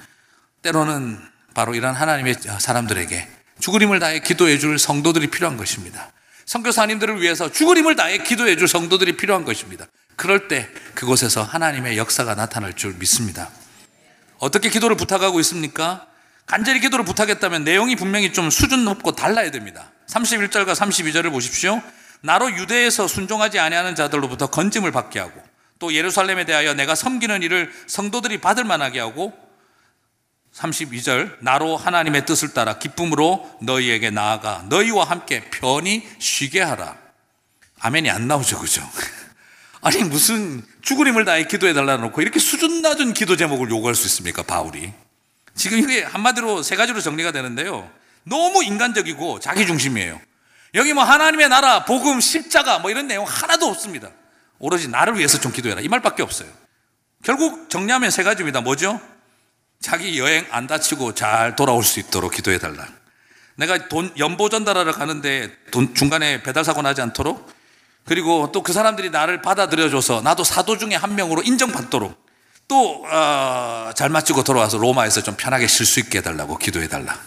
때로는 0.63 1.21
바로 1.55 1.75
이런 1.75 1.95
하나님의 1.95 2.37
사람들에게 2.59 3.29
죽을 3.61 3.83
힘을 3.83 3.99
다해 3.99 4.21
기도해 4.21 4.59
줄 4.59 4.79
성도들이 4.79 5.29
필요한 5.29 5.57
것입니다. 5.57 6.11
선교사님들을 6.47 7.21
위해서 7.21 7.51
죽을 7.51 7.77
힘을 7.77 7.97
다해 7.97 8.19
기도해 8.19 8.57
줄 8.57 8.69
성도들이 8.69 9.17
필요한 9.17 9.45
것입니다. 9.45 9.87
그럴 10.17 10.49
때 10.49 10.69
그곳에서 10.95 11.43
하나님의 11.43 11.99
역사가 11.99 12.35
나타날 12.35 12.75
줄 12.75 12.95
믿습니다. 12.95 13.51
어떻게 14.39 14.71
기도를 14.71 14.97
부탁하고 14.97 15.41
있습니까? 15.41 16.07
간절히 16.47 16.81
기도를 16.81 17.05
부탁했다면 17.05 17.65
내용이 17.65 17.97
분명히 17.97 18.33
좀 18.33 18.51
수준 18.51 18.85
높고 18.85 19.13
달라야 19.13 19.51
됩니다. 19.51 19.91
31절과 20.09 20.75
32절을 20.75 21.31
보십시오. 21.31 21.83
나로 22.21 22.51
유대에서 22.51 23.07
순종하지 23.09 23.59
아니하는 23.59 23.95
자들로부터 23.95 24.49
건짐을 24.49 24.93
받게 24.93 25.19
하고 25.19 25.43
또 25.79 25.93
예루살렘에 25.93 26.45
대하여 26.45 26.75
내가 26.75 26.95
섬기는 26.95 27.43
일을 27.43 27.73
성도들이 27.87 28.41
받을 28.41 28.65
만하게 28.65 29.01
하고 29.01 29.33
32절 30.55 31.37
나로 31.41 31.77
하나님의 31.77 32.25
뜻을 32.25 32.55
따라 32.55 32.79
기쁨으로 32.79 33.59
너희에게 33.61 34.11
나아가 34.11 34.65
너희와 34.69 35.05
함께 35.05 35.45
편히 35.51 36.07
쉬게 36.19 36.63
하라. 36.63 36.97
아멘이 37.81 38.09
안 38.11 38.27
나오죠. 38.27 38.59
그죠? 38.59 38.83
아니 39.83 40.03
무슨 40.03 40.65
죽을 40.81 41.07
힘을 41.09 41.27
다해 41.27 41.45
기도해 41.45 41.75
달라 41.75 41.99
놓고 41.99 42.23
이렇게 42.23 42.39
수준 42.39 42.81
낮은 42.81 43.13
기도 43.13 43.37
제목을 43.37 43.69
요구할 43.71 43.95
수 43.95 44.07
있습니까? 44.07 44.43
바울이. 44.43 44.93
지금 45.55 45.79
이게 45.79 46.03
한마디로 46.03 46.63
세 46.63 46.75
가지로 46.75 47.01
정리가 47.01 47.33
되는데요. 47.33 47.91
너무 48.27 48.63
인간적이고 48.65 49.41
자기 49.41 49.67
중심이에요. 49.67 50.21
여기 50.75 50.93
뭐 50.93 51.05
하나님의 51.05 51.49
나라, 51.49 51.85
복음, 51.85 52.21
십자가 52.21 52.79
뭐 52.81 52.91
이런 52.91 53.07
내용 53.07 53.25
하나도 53.27 53.67
없습니다. 53.67 54.11
오로지 54.59 54.89
나를 54.89 55.17
위해서 55.17 55.41
좀 55.41 55.53
기도해라. 55.53 55.81
이 55.81 55.89
말밖에 55.89 56.23
없어요. 56.23 56.49
결국 57.23 57.71
정리하면 57.71 58.11
세 58.11 58.23
가지입니다. 58.25 58.61
뭐죠? 58.61 59.01
자기 59.81 60.19
여행 60.19 60.47
안 60.51 60.67
다치고 60.67 61.15
잘 61.15 61.57
돌아올 61.57 61.85
수 61.85 62.01
있도록 62.01 62.33
기도해 62.33 62.59
달라. 62.59 62.87
내가 63.57 63.89
돈 63.89 64.13
연보 64.19 64.49
전달하러 64.49 64.93
가는데 64.93 65.51
돈 65.71 65.95
중간에 65.95 66.43
배달 66.43 66.65
사고 66.65 66.83
나지 66.83 67.01
않도록 67.01 67.55
그리고 68.05 68.53
또 68.53 68.63
그 68.63 68.73
사람들이 68.73 69.11
나를 69.11 69.43
받아들여줘서 69.43 70.21
나도 70.23 70.45
사도 70.45 70.77
중에 70.77 70.95
한 70.95 71.15
명으로 71.15 71.43
인정받도록 71.43 72.27
또잘 72.69 74.09
어, 74.09 74.09
마치고 74.11 74.45
돌아와서 74.45 74.77
로마에서 74.79 75.23
좀 75.23 75.37
편하게 75.37 75.67
쉴 75.69 75.87
수 75.87 76.01
있게 76.01 76.19
해달라고 76.19 76.59
기도해 76.59 76.89
달라. 76.89 77.19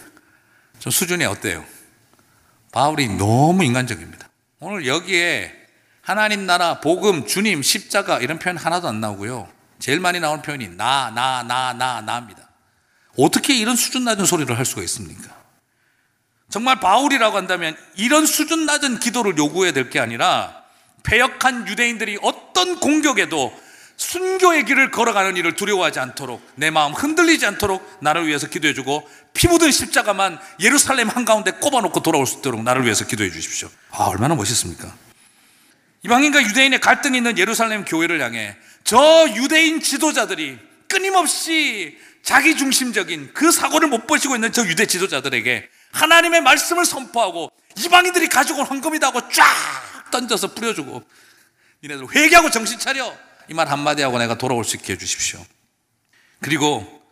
좀 0.80 0.90
수준이 0.90 1.24
어때요? 1.24 1.64
바울이 2.72 3.08
너무 3.16 3.64
인간적입니다. 3.64 4.28
오늘 4.60 4.86
여기에 4.86 5.54
하나님 6.02 6.46
나라, 6.46 6.80
복음, 6.80 7.26
주님, 7.26 7.62
십자가 7.62 8.18
이런 8.18 8.38
표현 8.38 8.56
하나도 8.56 8.88
안 8.88 9.00
나오고요. 9.00 9.48
제일 9.78 10.00
많이 10.00 10.18
나오는 10.20 10.42
표현이 10.42 10.70
나, 10.76 11.10
나, 11.14 11.42
나, 11.42 11.72
나, 11.72 12.00
나입니다. 12.00 12.48
어떻게 13.18 13.54
이런 13.56 13.76
수준 13.76 14.04
낮은 14.04 14.24
소리를 14.24 14.56
할 14.56 14.64
수가 14.64 14.82
있습니까? 14.82 15.36
정말 16.48 16.80
바울이라고 16.80 17.36
한다면 17.36 17.76
이런 17.96 18.26
수준 18.26 18.66
낮은 18.66 18.98
기도를 19.00 19.36
요구해야 19.38 19.72
될 19.72 19.90
게 19.90 20.00
아니라 20.00 20.64
패역한 21.02 21.68
유대인들이 21.68 22.18
어떤 22.22 22.80
공격에도 22.80 23.54
순교의 24.00 24.64
길을 24.64 24.90
걸어가는 24.90 25.36
일을 25.36 25.56
두려워하지 25.56 26.00
않도록 26.00 26.42
내 26.54 26.70
마음 26.70 26.94
흔들리지 26.94 27.44
않도록 27.44 27.98
나를 28.00 28.26
위해서 28.26 28.48
기도해 28.48 28.72
주고 28.72 29.06
피 29.34 29.46
묻은 29.46 29.70
십자가만 29.70 30.40
예루살렘 30.58 31.10
한가운데 31.10 31.50
꼽아놓고 31.52 32.00
돌아올 32.00 32.26
수 32.26 32.38
있도록 32.38 32.62
나를 32.62 32.84
위해서 32.84 33.06
기도해 33.06 33.30
주십시오. 33.30 33.68
아, 33.90 34.04
얼마나 34.04 34.34
멋있습니까? 34.34 34.90
이방인과 36.02 36.42
유대인의 36.44 36.80
갈등이 36.80 37.18
있는 37.18 37.36
예루살렘 37.36 37.84
교회를 37.84 38.22
향해 38.22 38.56
저 38.84 39.28
유대인 39.34 39.82
지도자들이 39.82 40.58
끊임없이 40.88 41.98
자기 42.22 42.56
중심적인 42.56 43.32
그 43.34 43.52
사고를 43.52 43.88
못 43.88 44.06
보시고 44.06 44.34
있는 44.34 44.50
저 44.50 44.66
유대 44.66 44.86
지도자들에게 44.86 45.68
하나님의 45.92 46.40
말씀을 46.40 46.86
선포하고 46.86 47.52
이방인들이 47.76 48.30
가지고 48.30 48.60
온 48.60 48.66
헌금이다 48.66 49.08
하고 49.08 49.20
쫙 49.28 50.10
던져서 50.10 50.54
뿌려주고 50.54 51.02
니네들 51.82 52.06
회개하고 52.14 52.48
정신 52.48 52.78
차려 52.78 53.29
이 53.50 53.54
말 53.54 53.68
한마디 53.68 54.02
하고 54.02 54.18
내가 54.18 54.38
돌아올 54.38 54.64
수 54.64 54.76
있게 54.76 54.92
해주십시오. 54.92 55.44
그리고 56.40 57.02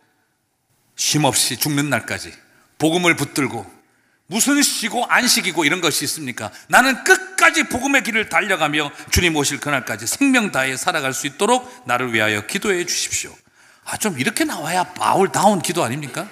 쉼없이 0.95 1.57
죽는 1.57 1.89
날까지 1.89 2.33
복음을 2.77 3.15
붙들고 3.15 3.79
무슨 4.27 4.61
쉬고 4.61 5.05
안식이고 5.05 5.65
이런 5.65 5.81
것이 5.81 6.05
있습니까? 6.05 6.51
나는 6.69 7.03
끝까지 7.03 7.63
복음의 7.63 8.03
길을 8.03 8.29
달려가며 8.29 8.91
주님 9.11 9.35
오실 9.35 9.59
그날까지 9.59 10.07
생명 10.07 10.51
다해 10.51 10.77
살아갈 10.77 11.13
수 11.13 11.27
있도록 11.27 11.83
나를 11.85 12.13
위하여 12.13 12.45
기도해 12.45 12.85
주십시오. 12.85 13.35
아, 13.83 13.97
좀 13.97 14.17
이렇게 14.19 14.45
나와야 14.45 14.83
바울다운 14.93 15.61
기도 15.61 15.83
아닙니까? 15.83 16.29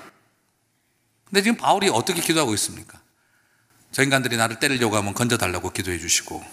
근데 1.26 1.42
지금 1.42 1.58
바울이 1.58 1.90
어떻게 1.90 2.22
기도하고 2.22 2.54
있습니까? 2.54 3.00
저 3.92 4.04
인간들이 4.04 4.38
나를 4.38 4.60
때리려고 4.60 4.96
하면 4.98 5.14
건져달라고 5.14 5.72
기도해 5.72 5.98
주시고 5.98 6.46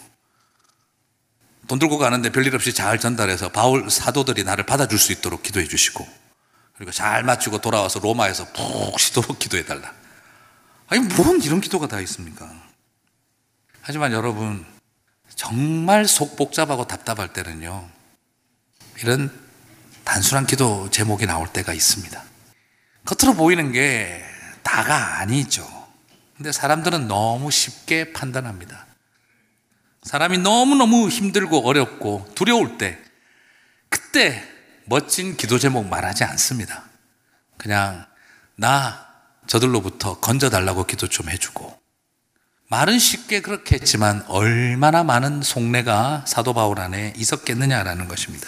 돈 1.67 1.79
들고 1.79 1.97
가는데 1.97 2.31
별일 2.31 2.55
없이 2.55 2.73
잘 2.73 2.99
전달해서 2.99 3.49
바울 3.49 3.89
사도들이 3.89 4.43
나를 4.43 4.65
받아줄 4.65 4.99
수 4.99 5.11
있도록 5.11 5.43
기도해 5.43 5.67
주시고 5.67 6.07
그리고 6.75 6.91
잘 6.91 7.23
마치고 7.23 7.61
돌아와서 7.61 7.99
로마에서 7.99 8.45
푹 8.53 8.99
쉬도록 8.99 9.39
기도해 9.39 9.65
달라. 9.65 9.93
아니 10.87 11.01
뭔 11.01 11.41
이런 11.41 11.61
기도가 11.61 11.87
다 11.87 11.99
있습니까? 12.01 12.51
하지만 13.81 14.11
여러분 14.11 14.65
정말 15.35 16.07
속 16.07 16.35
복잡하고 16.35 16.85
답답할 16.87 17.33
때는요 17.33 17.89
이런 19.01 19.31
단순한 20.03 20.45
기도 20.45 20.89
제목이 20.91 21.25
나올 21.25 21.47
때가 21.47 21.73
있습니다. 21.73 22.23
겉으로 23.05 23.35
보이는 23.35 23.71
게 23.71 24.23
다가 24.63 25.19
아니죠. 25.19 25.67
근데 26.37 26.51
사람들은 26.51 27.07
너무 27.07 27.49
쉽게 27.49 28.13
판단합니다. 28.13 28.85
사람이 30.05 30.37
너무너무 30.37 31.09
힘들고 31.09 31.67
어렵고 31.67 32.31
두려울 32.35 32.77
때, 32.77 32.97
그때 33.89 34.41
멋진 34.85 35.35
기도 35.35 35.57
제목 35.57 35.87
말하지 35.87 36.23
않습니다. 36.23 36.83
그냥, 37.57 38.05
나 38.55 39.07
저들로부터 39.47 40.19
건져달라고 40.19 40.85
기도 40.85 41.07
좀 41.07 41.27
해주고, 41.29 41.75
말은 42.69 42.99
쉽게 42.99 43.41
그렇게 43.41 43.75
했지만 43.75 44.23
얼마나 44.27 45.03
많은 45.03 45.41
속내가 45.41 46.25
사도 46.27 46.53
바울 46.53 46.79
안에 46.79 47.13
있었겠느냐라는 47.17 48.07
것입니다. 48.07 48.47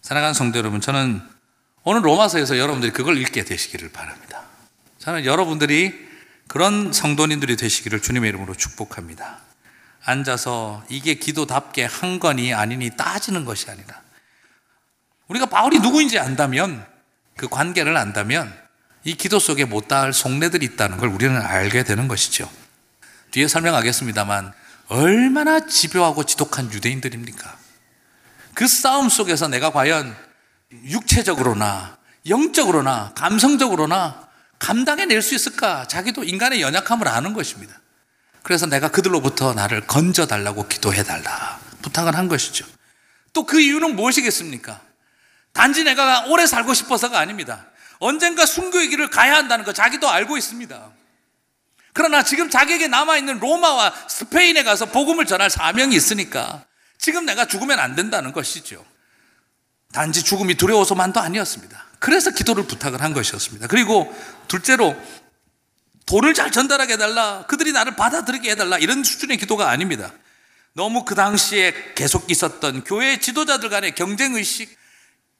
사랑하는 0.00 0.32
성도 0.32 0.58
여러분, 0.58 0.80
저는 0.80 1.20
오늘 1.84 2.04
로마서에서 2.04 2.58
여러분들이 2.58 2.92
그걸 2.92 3.18
읽게 3.18 3.44
되시기를 3.44 3.90
바랍니다. 3.92 4.44
저는 4.98 5.26
여러분들이 5.26 6.08
그런 6.46 6.90
성도님들이 6.90 7.56
되시기를 7.56 8.00
주님의 8.00 8.30
이름으로 8.30 8.54
축복합니다. 8.54 9.47
앉아서 10.04 10.84
이게 10.88 11.14
기도답게 11.14 11.84
한 11.84 12.18
거니 12.18 12.54
아니니 12.54 12.90
따지는 12.96 13.44
것이 13.44 13.70
아니라 13.70 14.00
우리가 15.28 15.46
바울이 15.46 15.80
누구인지 15.80 16.18
안다면 16.18 16.86
그 17.36 17.48
관계를 17.48 17.96
안다면 17.96 18.52
이 19.04 19.14
기도 19.14 19.38
속에 19.38 19.64
못다할 19.64 20.12
속내들이 20.12 20.64
있다는 20.66 20.98
걸 20.98 21.08
우리는 21.08 21.36
알게 21.40 21.84
되는 21.84 22.08
것이죠. 22.08 22.50
뒤에 23.30 23.46
설명하겠습니다만 23.46 24.52
얼마나 24.88 25.66
집요하고 25.66 26.24
지독한 26.24 26.72
유대인들입니까? 26.72 27.58
그 28.54 28.66
싸움 28.66 29.08
속에서 29.08 29.46
내가 29.48 29.70
과연 29.70 30.16
육체적으로나 30.72 31.98
영적으로나 32.26 33.12
감성적으로나 33.14 34.28
감당해낼 34.58 35.22
수 35.22 35.34
있을까? 35.34 35.86
자기도 35.86 36.24
인간의 36.24 36.60
연약함을 36.60 37.06
아는 37.06 37.32
것입니다. 37.32 37.80
그래서 38.48 38.64
내가 38.64 38.88
그들로부터 38.88 39.52
나를 39.52 39.86
건져달라고 39.86 40.68
기도해달라. 40.68 41.60
부탁을 41.82 42.16
한 42.16 42.28
것이죠. 42.28 42.64
또 43.34 43.44
그 43.44 43.60
이유는 43.60 43.94
무엇이겠습니까? 43.94 44.80
단지 45.52 45.84
내가 45.84 46.24
오래 46.28 46.46
살고 46.46 46.72
싶어서가 46.72 47.18
아닙니다. 47.18 47.66
언젠가 47.98 48.46
순교의 48.46 48.88
길을 48.88 49.10
가야 49.10 49.36
한다는 49.36 49.66
거 49.66 49.74
자기도 49.74 50.08
알고 50.08 50.38
있습니다. 50.38 50.90
그러나 51.92 52.22
지금 52.22 52.48
자기에게 52.48 52.88
남아있는 52.88 53.38
로마와 53.38 53.92
스페인에 54.08 54.62
가서 54.62 54.86
복음을 54.86 55.26
전할 55.26 55.50
사명이 55.50 55.94
있으니까 55.94 56.64
지금 56.96 57.26
내가 57.26 57.44
죽으면 57.44 57.78
안 57.78 57.94
된다는 57.96 58.32
것이죠. 58.32 58.82
단지 59.92 60.22
죽음이 60.22 60.54
두려워서만도 60.54 61.20
아니었습니다. 61.20 61.84
그래서 61.98 62.30
기도를 62.30 62.66
부탁을 62.66 63.02
한 63.02 63.12
것이었습니다. 63.12 63.66
그리고 63.66 64.10
둘째로 64.48 64.96
돈을 66.08 66.32
잘 66.32 66.50
전달하게 66.50 66.94
해달라. 66.94 67.44
그들이 67.48 67.72
나를 67.72 67.94
받아들이게 67.94 68.50
해달라. 68.50 68.78
이런 68.78 69.04
수준의 69.04 69.36
기도가 69.36 69.68
아닙니다. 69.68 70.10
너무 70.72 71.04
그 71.04 71.14
당시에 71.14 71.74
계속 71.94 72.30
있었던 72.30 72.84
교회 72.84 73.20
지도자들 73.20 73.68
간의 73.68 73.94
경쟁의식, 73.94 74.74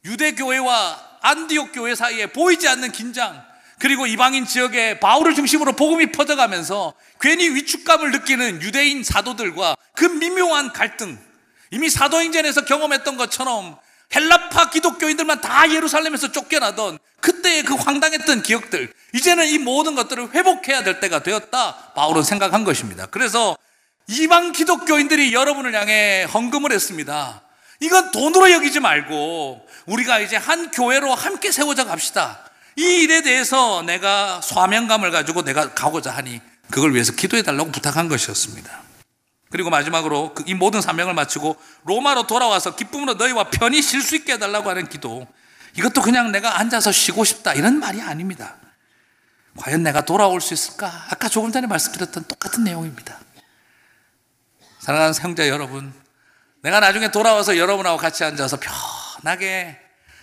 유대교회와 0.05 1.19
안디옥 1.23 1.73
교회 1.73 1.95
사이에 1.95 2.27
보이지 2.27 2.69
않는 2.69 2.93
긴장, 2.93 3.43
그리고 3.79 4.07
이방인 4.07 4.45
지역에 4.45 5.01
바울을 5.01 5.35
중심으로 5.35 5.73
복음이 5.73 6.13
퍼져가면서 6.13 6.93
괜히 7.21 7.49
위축감을 7.49 8.11
느끼는 8.11 8.61
유대인 8.61 9.03
사도들과 9.03 9.75
그 9.95 10.05
미묘한 10.05 10.73
갈등, 10.73 11.19
이미 11.71 11.89
사도행전에서 11.89 12.67
경험했던 12.67 13.17
것처럼 13.17 13.79
헬라파 14.15 14.71
기독교인들만 14.71 15.41
다 15.41 15.71
예루살렘에서 15.71 16.33
쫓겨나던 16.33 16.99
그때의 17.21 17.65
그 17.65 17.75
황당했던 17.75 18.43
기억들, 18.43 18.93
이제는 19.15 19.47
이 19.49 19.59
모든 19.59 19.95
것들을 19.95 20.31
회복해야 20.33 20.85
될 20.85 21.01
때가 21.01 21.23
되었다. 21.23 21.93
바울은 21.95 22.23
생각한 22.23 22.65
것입니다. 22.65 23.07
그래서 23.07 23.57
이방 24.07 24.53
기독교인들이 24.53 25.35
여러분을 25.35 25.75
향해 25.75 26.25
헌금을 26.33 26.73
했습니다. 26.73 27.43
이건 27.81 28.11
돈으로 28.11 28.51
여기지 28.51 28.81
말고 28.81 29.67
우리가 29.87 30.21
이제 30.21 30.37
한 30.37 30.71
교회로 30.71 31.15
함께 31.15 31.53
세워져 31.53 31.85
갑시다. 31.85 32.41
이 32.77 33.03
일에 33.03 33.23
대해서 33.23 33.83
내가 33.83 34.41
소명감을 34.41 35.11
가지고 35.11 35.43
내가 35.43 35.75
가고자 35.75 36.11
하니 36.11 36.41
그걸 36.71 36.95
위해서 36.95 37.13
기도해 37.13 37.43
달라고 37.43 37.71
부탁한 37.71 38.09
것이었습니다. 38.09 38.88
그리고 39.51 39.71
마지막으로 39.71 40.35
그이 40.35 40.55
모든 40.55 40.81
사명을 40.81 41.15
마치고 41.15 41.57
로마로 41.85 42.27
돌아와서 42.27 42.77
기쁨으로 42.77 43.15
너희와 43.15 43.51
편히 43.51 43.81
쉴 43.83 44.03
수 44.03 44.17
있게 44.17 44.35
해달라고 44.35 44.69
하는 44.69 44.89
기도. 44.89 45.27
이것도 45.75 46.03
그냥 46.03 46.33
내가 46.33 46.59
앉아서 46.59 46.93
쉬고 46.93 47.25
싶다 47.25 47.55
이런 47.55 47.79
말이 47.79 48.01
아닙니다. 48.01 48.57
과연 49.57 49.83
내가 49.83 50.03
돌아올 50.03 50.41
수 50.41 50.55
있을까? 50.55 51.07
아까 51.11 51.29
조금 51.29 51.51
전에 51.51 51.67
말씀드렸던 51.67 52.25
똑같은 52.25 52.65
내용입니다. 52.65 53.19
사랑하는 54.81 55.15
형제 55.15 55.49
여러분, 55.49 55.93
내가 56.63 56.81
나중에 56.81 57.11
돌아와서 57.11 57.57
여러분하고 57.57 57.99
같이 57.99 58.25
앉아서 58.25 58.59
편하게 59.21 59.79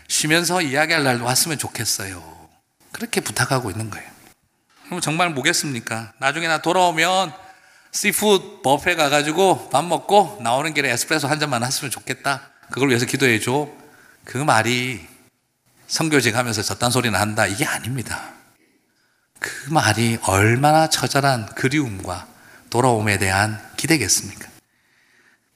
쉬면서 0.08 0.62
이야기할 0.62 1.04
날 1.04 1.22
왔으면 1.22 1.58
좋겠어요. 1.58 2.50
그렇게 2.92 3.22
부탁하고 3.22 3.72
있는 3.72 3.90
거예요. 3.90 4.10
그럼 4.86 5.02
정말 5.02 5.30
뭐겠습니까? 5.32 6.14
나중에 6.20 6.48
나 6.48 6.62
돌아오면 6.62 7.34
seafood 7.96 8.62
뷔페 8.62 8.96
가가지고 8.96 9.70
밥 9.70 9.86
먹고 9.86 10.40
나오는 10.42 10.74
길에 10.74 10.92
에스프레소 10.92 11.30
한 11.30 11.40
잔만 11.40 11.64
했으면 11.64 11.90
좋겠다. 11.90 12.52
그걸 12.70 12.90
위해서 12.90 13.06
기도해 13.06 13.40
줘. 13.40 13.70
그 14.26 14.38
말이 14.38 15.08
선교직 15.88 16.36
하면서 16.36 16.62
저딴 16.62 16.92
소리는 16.92 17.18
한다. 17.18 17.48
이게 17.48 17.64
아닙니다. 17.64 18.34
그 19.40 19.70
말이 19.72 20.18
얼마나 20.24 20.90
처절한 20.90 21.56
그리움과 21.56 22.28
돌아옴에 22.70 23.18
대한 23.18 23.62
기대겠습니까? 23.78 24.50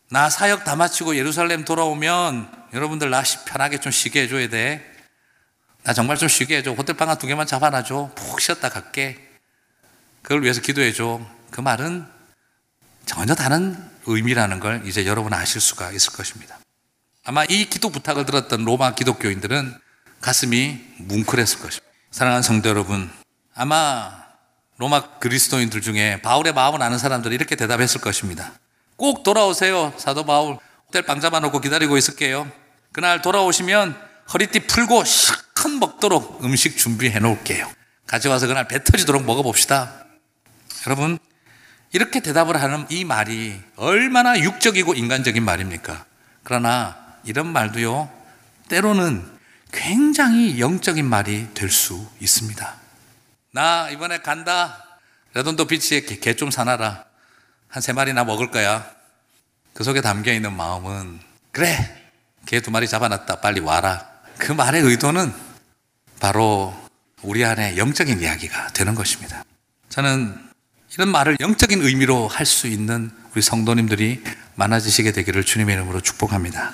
나 0.09 0.29
사역 0.29 0.63
다 0.63 0.77
마치고 0.77 1.17
예루살렘 1.17 1.65
돌아오면 1.65 2.49
여러분들 2.73 3.09
나 3.09 3.21
편하게 3.47 3.79
좀 3.79 3.91
쉬게 3.91 4.21
해줘야 4.23 4.47
돼. 4.47 4.89
나 5.83 5.91
정말 5.91 6.15
좀 6.15 6.29
쉬게 6.29 6.57
해줘. 6.57 6.71
호텔 6.71 6.95
방 6.95 7.09
한 7.09 7.17
두 7.17 7.27
개만 7.27 7.47
잡아놔줘. 7.47 8.11
푹 8.15 8.39
쉬었다 8.39 8.69
갈게. 8.69 9.17
그걸 10.21 10.41
위해서 10.43 10.61
기도해줘. 10.61 11.19
그 11.51 11.59
말은 11.59 12.17
전혀 13.09 13.33
다른 13.33 13.75
의미라는 14.05 14.59
걸 14.59 14.83
이제 14.85 15.07
여러분 15.07 15.33
아실 15.33 15.59
수가 15.59 15.91
있을 15.91 16.13
것입니다. 16.13 16.59
아마 17.25 17.43
이 17.43 17.65
기도 17.65 17.89
부탁을 17.89 18.23
들었던 18.23 18.63
로마 18.63 18.93
기독교인들은 18.93 19.73
가슴이 20.21 20.79
뭉클했을 20.99 21.57
것입니다. 21.59 21.91
사랑하는 22.11 22.43
성도 22.43 22.69
여러분, 22.69 23.09
아마 23.55 24.25
로마 24.77 25.17
그리스도인들 25.17 25.81
중에 25.81 26.21
바울의 26.21 26.53
마음을 26.53 26.83
아는 26.83 26.99
사람들이 26.99 27.33
이렇게 27.33 27.55
대답했을 27.55 27.99
것입니다. 27.99 28.51
꼭 28.95 29.23
돌아오세요. 29.23 29.91
사도 29.97 30.23
바울. 30.23 30.59
호텔 30.85 31.01
방 31.01 31.19
잡아놓고 31.19 31.61
기다리고 31.61 31.97
있을게요. 31.97 32.49
그날 32.91 33.23
돌아오시면 33.23 33.99
허리띠 34.31 34.67
풀고 34.67 35.03
시큰 35.03 35.79
먹도록 35.79 36.43
음식 36.43 36.77
준비해 36.77 37.17
놓을게요. 37.17 37.71
가져와서 38.05 38.45
그날 38.45 38.67
배 38.67 38.83
터지도록 38.83 39.25
먹어봅시다. 39.25 40.05
여러분, 40.85 41.17
이렇게 41.91 42.19
대답을 42.19 42.61
하는 42.61 42.85
이 42.89 43.03
말이 43.03 43.59
얼마나 43.75 44.39
육적이고 44.39 44.93
인간적인 44.93 45.43
말입니까? 45.43 46.05
그러나 46.43 46.97
이런 47.23 47.47
말도요, 47.51 48.09
때로는 48.69 49.25
굉장히 49.71 50.59
영적인 50.59 51.05
말이 51.05 51.47
될 51.53 51.69
수 51.69 52.07
있습니다. 52.19 52.75
나 53.51 53.89
이번에 53.89 54.19
간다. 54.19 54.85
레돈도 55.33 55.65
비치에 55.65 56.01
개 56.01 56.33
좀 56.35 56.51
사놔라. 56.51 57.05
한 57.67 57.81
세 57.81 57.93
마리나 57.93 58.23
먹을 58.23 58.49
거야. 58.51 58.85
그 59.73 59.83
속에 59.83 60.01
담겨 60.01 60.33
있는 60.33 60.53
마음은, 60.53 61.19
그래. 61.51 61.95
개 62.45 62.61
두 62.61 62.71
마리 62.71 62.87
잡아놨다. 62.87 63.41
빨리 63.41 63.59
와라. 63.59 64.09
그 64.39 64.51
말의 64.51 64.81
의도는 64.81 65.31
바로 66.19 66.73
우리 67.21 67.45
안에 67.45 67.77
영적인 67.77 68.21
이야기가 68.21 68.69
되는 68.69 68.95
것입니다. 68.95 69.43
저는 69.89 70.48
이런 70.93 71.09
말을 71.09 71.37
영적인 71.39 71.81
의미로 71.81 72.27
할 72.27 72.45
수 72.45 72.67
있는 72.67 73.11
우리 73.33 73.41
성도님들이 73.41 74.23
많아지시게 74.55 75.11
되기를 75.11 75.43
주님의 75.43 75.75
이름으로 75.75 76.01
축복합니다. 76.01 76.73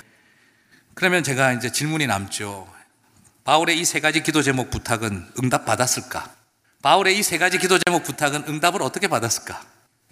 그러면 0.94 1.22
제가 1.22 1.52
이제 1.52 1.70
질문이 1.70 2.06
남죠. 2.06 2.66
바울의 3.44 3.78
이 3.78 3.84
세 3.84 4.00
가지 4.00 4.22
기도 4.22 4.42
제목 4.42 4.70
부탁은 4.70 5.26
응답 5.42 5.66
받았을까? 5.66 6.30
바울의 6.82 7.18
이 7.18 7.22
세 7.22 7.38
가지 7.38 7.58
기도 7.58 7.78
제목 7.78 8.02
부탁은 8.04 8.44
응답을 8.48 8.82
어떻게 8.82 9.06
받았을까? 9.06 9.62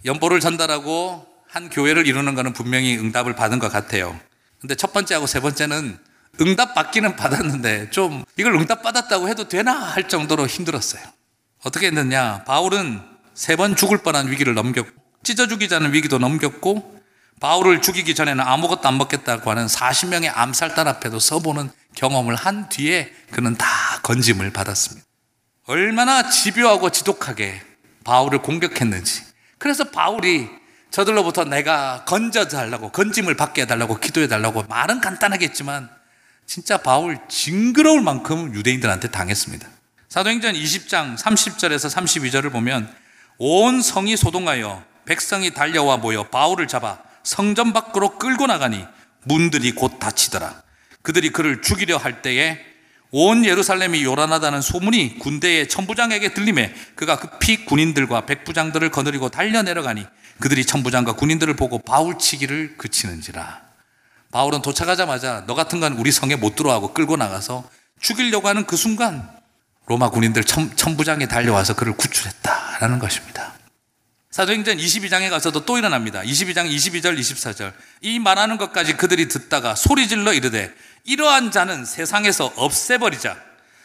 연보를 0.05 0.41
전달하고 0.41 1.27
한 1.49 1.71
교회를 1.71 2.07
이루는 2.07 2.35
것은 2.35 2.53
분명히 2.53 2.99
응답을 2.99 3.35
받은 3.35 3.59
것 3.59 3.73
같아요. 3.73 4.19
근데 4.61 4.75
첫 4.75 4.93
번째하고 4.93 5.27
세 5.27 5.41
번째는 5.41 5.99
응답 6.41 6.75
받기는 6.75 7.17
받았는데 7.17 7.91
좀 7.91 8.25
이걸 8.37 8.55
응답 8.55 8.83
받았다고 8.83 9.29
해도 9.29 9.49
되나 9.49 9.73
할 9.73 10.09
정도로 10.09 10.47
힘들었어요. 10.47 11.03
어떻게 11.65 11.87
했느냐? 11.87 12.45
바울은 12.45 13.01
세 13.35 13.57
번 13.57 13.77
죽을 13.77 13.99
뻔한 13.99 14.31
위기를 14.31 14.55
넘겼고 14.55 14.91
찢어 15.23 15.47
죽이자는 15.47 15.93
위기도 15.93 16.19
넘겼고 16.19 16.95
바울을 17.41 17.83
죽이기 17.83 18.15
전에는 18.15 18.43
아무것도 18.43 18.89
안 18.89 18.97
먹겠다고 18.97 19.51
하는 19.51 19.67
40명의 19.67 20.31
암살단 20.35 20.87
앞에도 20.87 21.19
서보는 21.19 21.71
경험을 21.97 22.35
한 22.37 22.69
뒤에 22.69 23.13
그는 23.33 23.57
다 23.57 23.67
건짐을 24.03 24.53
받았습니다. 24.53 25.07
얼마나 25.67 26.29
집요하고 26.29 26.91
지독하게 26.91 27.61
바울을 28.05 28.41
공격했는지. 28.43 29.23
그래서 29.59 29.85
바울이 29.85 30.49
저들로부터 30.91 31.45
내가 31.45 32.05
건져달라고, 32.05 32.93
건짐을 32.93 33.35
받게 33.37 33.63
해달라고, 33.63 33.99
기도해달라고 33.99 34.65
말은 34.69 35.01
간단하겠지만 35.01 35.91
진짜 36.47 36.77
바울 36.77 37.19
징그러울 37.29 38.01
만큼 38.03 38.55
유대인들한테 38.55 39.09
당했습니다. 39.09 39.67
사도행전 40.09 40.55
20장 40.55 41.17
30절에서 41.17 41.91
32절을 41.91 42.53
보면 42.53 42.95
온 43.39 43.83
성이 43.83 44.17
소동하여 44.17 44.85
백성이 45.05 45.53
달려와 45.53 45.99
모여 45.99 46.25
바울을 46.25 46.69
잡아 46.69 46.99
성전 47.23 47.73
밖으로 47.73 48.19
끌고 48.19 48.47
나가니 48.47 48.85
문들이 49.25 49.73
곧 49.73 49.99
닫히더라. 49.99 50.63
그들이 51.03 51.31
그를 51.31 51.63
죽이려 51.63 51.97
할 51.97 52.23
때에 52.23 52.59
온 53.11 53.45
예루살렘이 53.45 54.03
요란하다는 54.03 54.61
소문이 54.61 55.19
군대의 55.19 55.69
천부장에게 55.69 56.35
들림에 56.35 56.75
그가 56.97 57.19
급히 57.19 57.65
군인들과 57.65 58.27
백부장들을 58.27 58.91
거느리고 58.91 59.29
달려 59.29 59.63
내려가니 59.63 60.05
그들이 60.41 60.65
천부장과 60.65 61.13
군인들을 61.13 61.55
보고 61.55 61.79
바울 61.79 62.19
치기를 62.19 62.77
그치는지라. 62.77 63.63
바울은 64.33 64.63
도착하자마자 64.63 65.45
너 65.47 65.55
같은 65.55 65.79
건 65.79 65.93
우리 65.93 66.11
성에 66.11 66.35
못 66.35 66.57
들어가고 66.57 66.93
끌고 66.93 67.17
나가서 67.17 67.69
죽이려고 68.01 68.49
하는 68.49 68.67
그 68.67 68.77
순간 68.77 69.31
로마 69.87 70.11
군인들 70.11 70.45
천, 70.45 70.75
천부장이 70.77 71.29
달려와서 71.29 71.75
그를 71.75 71.95
구출했다라는 71.97 72.99
것입니다. 72.99 73.53
사도행전 74.31 74.79
22장에 74.79 75.31
가서도 75.31 75.65
또 75.65 75.79
일어납니다. 75.79 76.21
22장 76.23 76.69
22절 76.69 77.17
24절. 77.19 77.73
이 78.01 78.19
말하는 78.19 78.57
것까지 78.57 78.97
그들이 78.97 79.29
듣다가 79.29 79.75
소리질러 79.75 80.33
이르되 80.33 80.75
이러한 81.05 81.51
자는 81.51 81.85
세상에서 81.85 82.53
없애버리자 82.57 83.37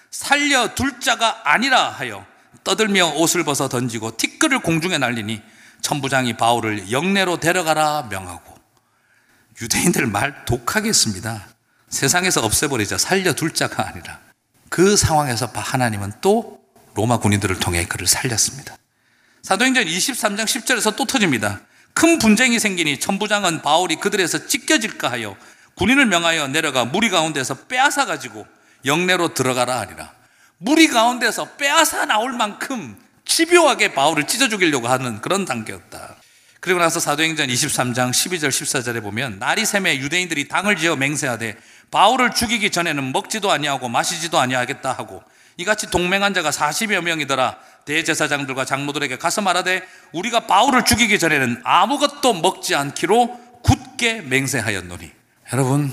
살려 0.10 0.74
둘 0.74 1.00
자가 1.00 1.41
아니라 1.43 1.89
하여 1.89 2.26
떠들며 2.64 3.10
옷을 3.18 3.43
벗어 3.43 3.70
던지고 3.70 4.18
티끌을 4.18 4.60
공중에 4.62 4.97
날리니 4.97 5.41
천부장이 5.82 6.38
바울을 6.38 6.91
영내로 6.91 7.39
데려가라 7.39 8.08
명하고 8.10 8.58
유대인들 9.62 10.08
말 10.08 10.45
독하게 10.45 10.89
했습니다. 10.89 11.47
세상에서 11.89 12.43
없애버리자 12.43 12.97
살려 12.97 13.34
둘 13.34 13.54
자가 13.54 13.88
아니라 13.88 14.20
그 14.70 14.96
상황에서 14.96 15.52
하나님은 15.54 16.14
또 16.22 16.60
로마 16.96 17.18
군인들을 17.18 17.60
통해 17.60 17.86
그를 17.86 18.08
살렸습니다. 18.08 18.76
사도행전 19.42 19.86
23장 19.86 20.44
10절에서 20.44 20.96
또 20.96 21.06
터집니다. 21.06 21.62
큰 21.94 22.20
분쟁이 22.20 22.60
생기니 22.60 23.00
천부장은 23.00 23.62
바울이 23.62 23.96
그들에서 23.98 24.48
찢겨질까 24.48 25.10
하여 25.12 25.36
군인을 25.76 26.06
명하여 26.06 26.48
내려가 26.50 26.86
무리 26.86 27.10
가운데서 27.10 27.66
빼앗아 27.68 28.06
가지고 28.06 28.46
영내로 28.86 29.34
들어가라 29.34 29.80
하니라. 29.80 30.14
무리 30.58 30.88
가운데서 30.88 31.56
빼앗아 31.56 32.06
나올 32.06 32.34
만큼 32.34 32.98
집요하게 33.26 33.94
바울을 33.94 34.28
찢어 34.28 34.50
죽이려고 34.50 34.88
하는 34.88 35.22
그런 35.22 35.46
단계였다. 35.46 36.16
그리고 36.60 36.80
나서 36.80 37.00
사도행전 37.00 37.48
23장 37.48 38.12
12절 38.12 38.50
14절에 38.50 39.02
보면 39.02 39.40
날이 39.40 39.66
샘에 39.66 40.00
유대인들이 40.00 40.50
당을 40.50 40.76
지어 40.76 40.98
맹세하되 40.98 41.58
바울을 41.92 42.32
죽이기 42.32 42.72
전에는 42.72 43.12
먹지도 43.12 43.52
아니하고 43.52 43.90
마시지도 43.90 44.40
아니하겠다 44.40 44.92
하고 44.92 45.24
이같이 45.58 45.88
동맹한 45.90 46.34
자가 46.34 46.52
40여 46.52 47.02
명이더라. 47.02 47.58
대제사장들과 47.86 48.66
장로들에게 48.66 49.18
가서 49.18 49.42
말하되 49.42 49.82
우리가 50.14 50.42
바울을 50.42 50.86
죽이기 50.86 51.20
전에는 51.20 51.62
아무것도 51.66 52.34
먹지 52.34 52.76
않기로 52.76 53.62
굳게 53.64 54.22
맹세하였노니. 54.22 55.12
여러분 55.52 55.92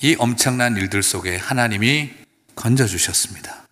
이 0.00 0.16
엄청난 0.18 0.76
일들 0.76 1.02
속에 1.02 1.36
하나님이 1.36 2.12
건져주셨습니다. 2.56 3.66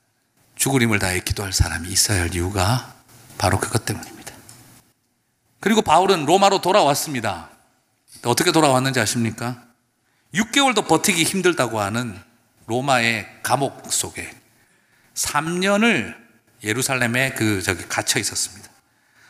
죽을 0.57 0.83
힘을 0.83 0.99
다해 0.99 1.21
기도할 1.21 1.53
사람이 1.53 1.89
있어야 1.89 2.23
할 2.23 2.35
이유가 2.35 2.95
바로 3.39 3.59
그것 3.59 3.85
때문입니다. 3.85 4.33
그리고 5.61 5.81
바울은 5.83 6.27
로마로 6.27 6.61
돌아왔습니다. 6.61 7.49
어떻게 8.25 8.53
돌아왔는지 8.53 9.01
아십니까? 9.01 9.72
6개월도 10.35 10.87
버티기 10.89 11.25
힘들다고 11.25 11.81
하는 11.81 12.19
로마의 12.67 13.27
감옥 13.43 13.93
속에 13.93 14.31
3년을 15.15 16.17
예루살렘에 16.65 17.31
그 17.33 17.61
저기 17.63 17.87
갇혀 17.89 18.19
있었습니다. 18.21 18.71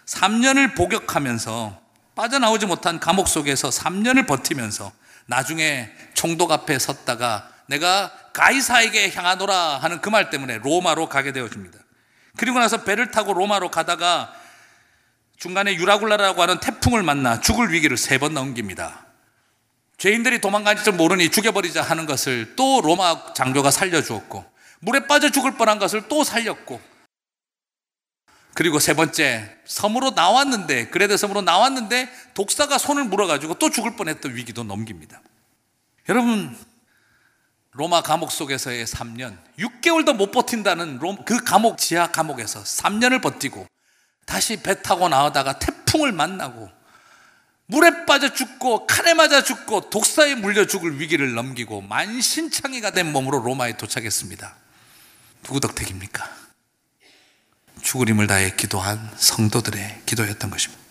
3년을 0.07 0.77
복역하면서 0.77 1.81
빠져나오지 2.15 2.67
못한 2.67 3.01
감옥 3.01 3.27
속에서 3.29 3.71
3년을 3.71 4.27
버티면서 4.27 4.93
나중에 5.27 5.91
총독 6.15 6.53
앞에 6.53 6.79
섰다가 6.79 7.51
내가 7.69 8.13
가이사에게 8.33 9.11
향하노라 9.13 9.79
하는 9.79 10.01
그 10.01 10.11
말 10.11 10.31
때문에 10.31 10.59
로마로 10.59 11.09
가게 11.09 11.33
되어집니다. 11.33 11.79
그리고 12.37 12.59
나서 12.59 12.85
배를 12.85 13.11
타고 13.11 13.33
로마로 13.33 13.71
가다가 13.71 14.33
중간에 15.39 15.75
유라굴라라고 15.75 16.43
하는 16.43 16.61
태풍을 16.61 17.03
만나 17.03 17.41
죽을 17.41 17.73
위기를 17.73 17.97
세 17.97 18.19
번 18.19 18.35
넘깁니다. 18.35 19.07
죄인들이 20.03 20.41
도망가지 20.41 20.83
줄 20.83 20.95
모르니 20.95 21.31
죽여버리자 21.31 21.81
하는 21.81 22.07
것을 22.07 22.57
또 22.57 22.81
로마 22.81 23.35
장교가 23.35 23.71
살려주었고 23.71 24.45
물에 24.81 25.07
빠져 25.07 25.31
죽을 25.31 25.57
뻔한 25.57 25.79
것을 25.79 26.09
또 26.09 26.25
살렸고 26.25 26.81
그리고 28.55 28.81
세 28.81 28.95
번째, 28.95 29.57
섬으로 29.65 30.11
나왔는데, 30.11 30.89
그레데 30.89 31.17
섬으로 31.17 31.41
나왔는데, 31.41 32.11
독사가 32.35 32.77
손을 32.77 33.05
물어가지고 33.05 33.55
또 33.55 33.71
죽을 33.71 33.97
뻔했던 33.97 34.35
위기도 34.35 34.63
넘깁니다. 34.63 35.23
여러분, 36.11 36.55
로마 37.71 38.03
감옥 38.03 38.31
속에서의 38.31 38.85
3년, 38.85 39.39
6개월도 39.59 40.17
못 40.17 40.33
버틴다는 40.33 41.01
그 41.25 41.43
감옥, 41.45 41.79
지하 41.79 42.09
감옥에서 42.09 42.63
3년을 42.63 43.23
버티고, 43.23 43.67
다시 44.27 44.63
배 44.63 44.83
타고 44.83 45.09
나오다가 45.09 45.59
태풍을 45.59 46.13
만나고, 46.13 46.82
물에 47.73 48.05
빠져 48.05 48.35
죽고, 48.35 48.87
칼에 48.87 49.15
맞아 49.15 49.43
죽고, 49.43 49.89
독사에 49.89 50.35
물려 50.35 50.67
죽을 50.67 51.01
위기를 51.01 51.33
넘기고, 51.33 51.81
만신창이가 51.81 52.91
된 52.91 53.11
몸으로 53.11 53.39
로마에 53.39 53.79
도착했습니다. 53.79 54.55
누구 55.43 55.59
덕택입니까? 55.59 56.31
죽을 57.81 58.11
힘을 58.11 58.27
다해 58.27 58.55
기도한 58.57 59.11
성도들의 59.17 60.03
기도였던 60.05 60.51
것입니다. 60.51 60.83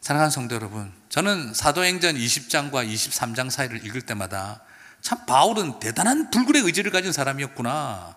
사랑하는 0.00 0.30
성도 0.30 0.54
여러분, 0.54 0.90
저는 1.10 1.52
사도행전 1.52 2.16
20장과 2.16 2.90
23장 2.90 3.50
사이를 3.50 3.84
읽을 3.84 4.00
때마다 4.00 4.62
참 5.02 5.26
바울은 5.26 5.78
대단한 5.78 6.30
불굴의 6.30 6.62
의지를 6.62 6.90
가진 6.90 7.12
사람이었구나. 7.12 8.16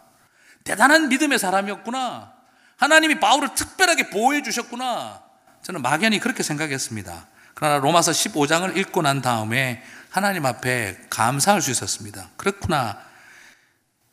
대단한 0.63 1.09
믿음의 1.09 1.39
사람이었구나. 1.39 2.33
하나님이 2.77 3.19
바울을 3.19 3.53
특별하게 3.53 4.09
보호해 4.09 4.43
주셨구나. 4.43 5.21
저는 5.63 5.81
막연히 5.81 6.19
그렇게 6.19 6.41
생각했습니다. 6.41 7.34
그러나 7.55 7.77
로마서 7.77 8.11
15장을 8.11 8.75
읽고 8.77 9.01
난 9.01 9.21
다음에 9.21 9.81
하나님 10.09 10.45
앞에 10.45 10.97
감사할 11.09 11.61
수 11.61 11.71
있었습니다. 11.71 12.29
그렇구나. 12.37 12.99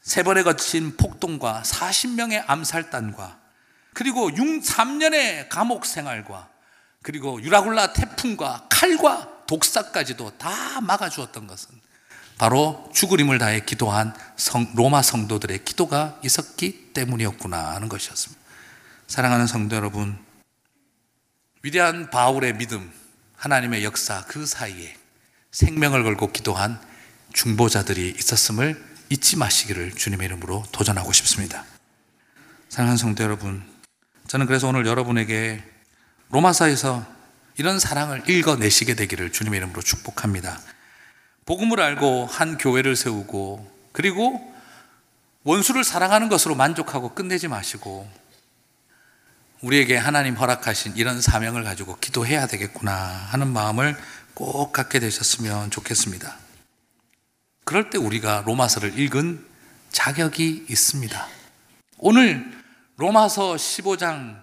세 0.01 0.23
번에 0.23 0.43
거친 0.43 0.97
폭동과 0.97 1.63
40명의 1.65 2.43
암살단과 2.47 3.39
그리고 3.95 4.35
6, 4.35 4.63
3년의 4.63 5.49
감옥 5.49 5.87
생활과 5.87 6.49
그리고 7.03 7.43
유라굴라 7.43 7.93
태풍과 7.93 8.67
칼과 8.69 9.29
독사까지도 9.47 10.39
다 10.39 10.81
막아주었던 10.81 11.47
것은 11.47 11.83
바로 12.39 12.89
죽을 12.93 13.21
힘을 13.21 13.39
다해 13.39 13.61
기도한 13.61 14.15
성, 14.37 14.67
로마 14.75 15.03
성도들의 15.03 15.65
기도가 15.65 16.19
있었기 16.25 16.93
때문이었구나 16.95 17.75
하는 17.75 17.89
것이었습니다. 17.89 18.43
사랑하는 19.07 19.47
성도 19.47 19.77
여러분, 19.77 20.19
위대한 21.63 22.11
바울의 22.11 22.55
믿음, 22.55 22.93
하나님의 23.43 23.83
역사 23.83 24.25
그 24.29 24.47
사이에 24.47 24.95
생명을 25.51 26.05
걸고 26.05 26.31
기도한 26.31 26.81
중보자들이 27.33 28.15
있었음을 28.17 28.81
잊지 29.11 29.37
마시기를 29.37 29.91
주님의 29.91 30.27
이름으로 30.27 30.65
도전하고 30.71 31.13
싶습니다. 31.13 31.65
사랑하는 32.69 32.97
성도 32.97 33.25
여러분, 33.25 33.65
저는 34.29 34.47
그래서 34.47 34.69
오늘 34.69 34.87
여러분에게 34.87 35.61
로마서에서 36.31 37.05
이런 37.57 37.81
사랑을 37.81 38.31
읽어내시게 38.31 38.95
되기를 38.95 39.33
주님의 39.33 39.59
이름으로 39.59 39.83
축복합니다. 39.83 40.61
복음을 41.45 41.81
알고 41.81 42.27
한 42.27 42.59
교회를 42.59 42.95
세우고 42.95 43.91
그리고 43.91 44.55
원수를 45.43 45.83
사랑하는 45.83 46.29
것으로 46.29 46.55
만족하고 46.55 47.17
끝내지 47.17 47.49
마시고 47.49 48.09
우리에게 49.63 49.97
하나님 49.97 50.35
허락하신 50.35 50.97
이런 50.97 51.21
사명을 51.21 51.63
가지고 51.63 51.97
기도해야 52.01 52.49
되겠구나 52.49 52.93
하는 52.93 53.47
마음을 53.47 53.97
꼭 54.35 54.73
갖게 54.73 54.99
되셨으면 54.99 55.71
좋겠습니다. 55.71 56.37
그럴 57.65 57.89
때 57.89 57.97
우리가 57.97 58.43
로마서를 58.45 58.99
읽은 58.99 59.45
자격이 59.93 60.67
있습니다. 60.69 61.29
오늘 61.99 62.53
로마서 62.97 63.55
15장 63.55 64.43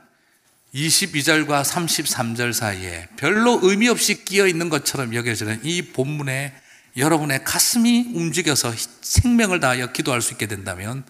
22절과 0.74 1.64
33절 1.64 2.54
사이에 2.54 3.10
별로 3.18 3.60
의미 3.62 3.90
없이 3.90 4.24
끼어 4.24 4.48
있는 4.48 4.70
것처럼 4.70 5.14
여겨지는 5.16 5.62
이 5.64 5.82
본문에 5.92 6.54
여러분의 6.96 7.44
가슴이 7.44 8.12
움직여서 8.14 8.74
생명을 9.02 9.60
다하여 9.60 9.92
기도할 9.92 10.22
수 10.22 10.34
있게 10.34 10.48
된다면 10.48 11.04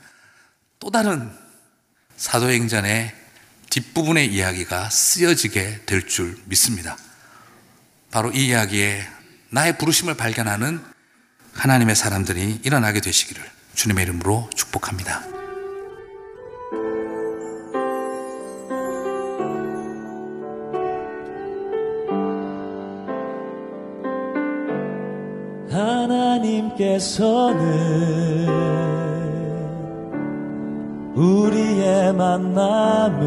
또 0.80 0.90
다른 0.90 1.32
사도행전의 2.16 3.14
뒷부분의 3.70 4.34
이야기가 4.34 4.90
쓰여지게 4.90 5.82
될 5.86 6.08
줄 6.08 6.38
믿습니다. 6.46 6.98
바로 8.12 8.32
이 8.32 8.48
이야기에 8.48 9.06
나의 9.52 9.78
부르심을 9.78 10.16
발견하는 10.16 10.82
하나님의 11.54 11.96
사람들이 11.96 12.62
일어나게 12.64 13.02
되시기를 13.02 13.44
주님의 13.76 14.04
이름으로 14.04 14.50
축복합니다. 14.56 15.24
하나님께서는 27.70 28.99
우리의 31.20 32.14
만남을 32.14 33.20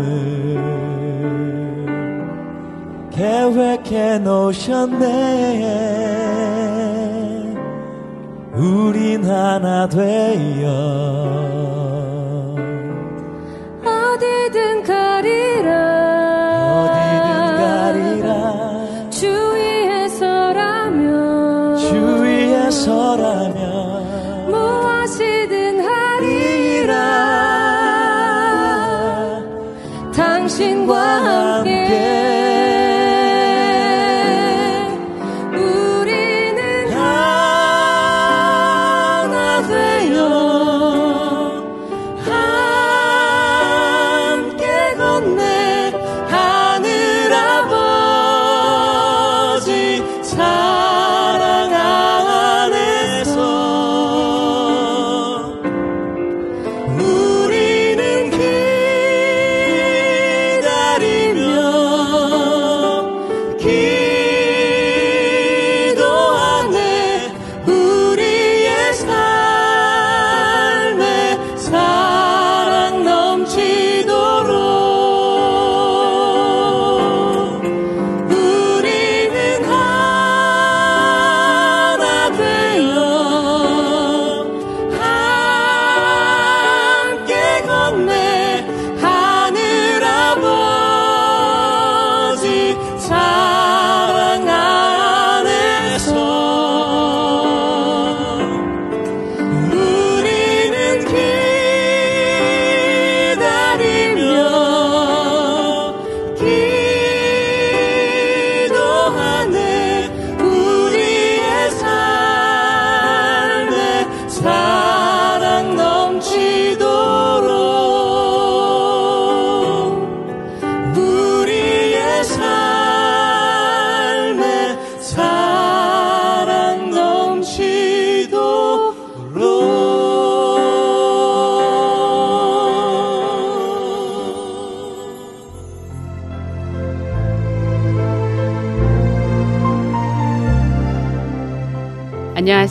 계획해 3.11 4.18
놓으셨네. 4.20 5.03
우린 8.55 9.24
하나 9.24 9.86
되어 9.88 10.70
어디든 13.84 14.82
가리라. 14.84 15.70
어디든 16.84 17.57
가리라. 17.59 18.30
주위에서라면 19.11 20.16
주위에서라면 21.76 23.51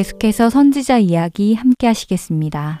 계속해서 0.00 0.48
선지자 0.48 0.96
이야기 0.96 1.52
함께 1.52 1.86
하시겠습니다. 1.86 2.80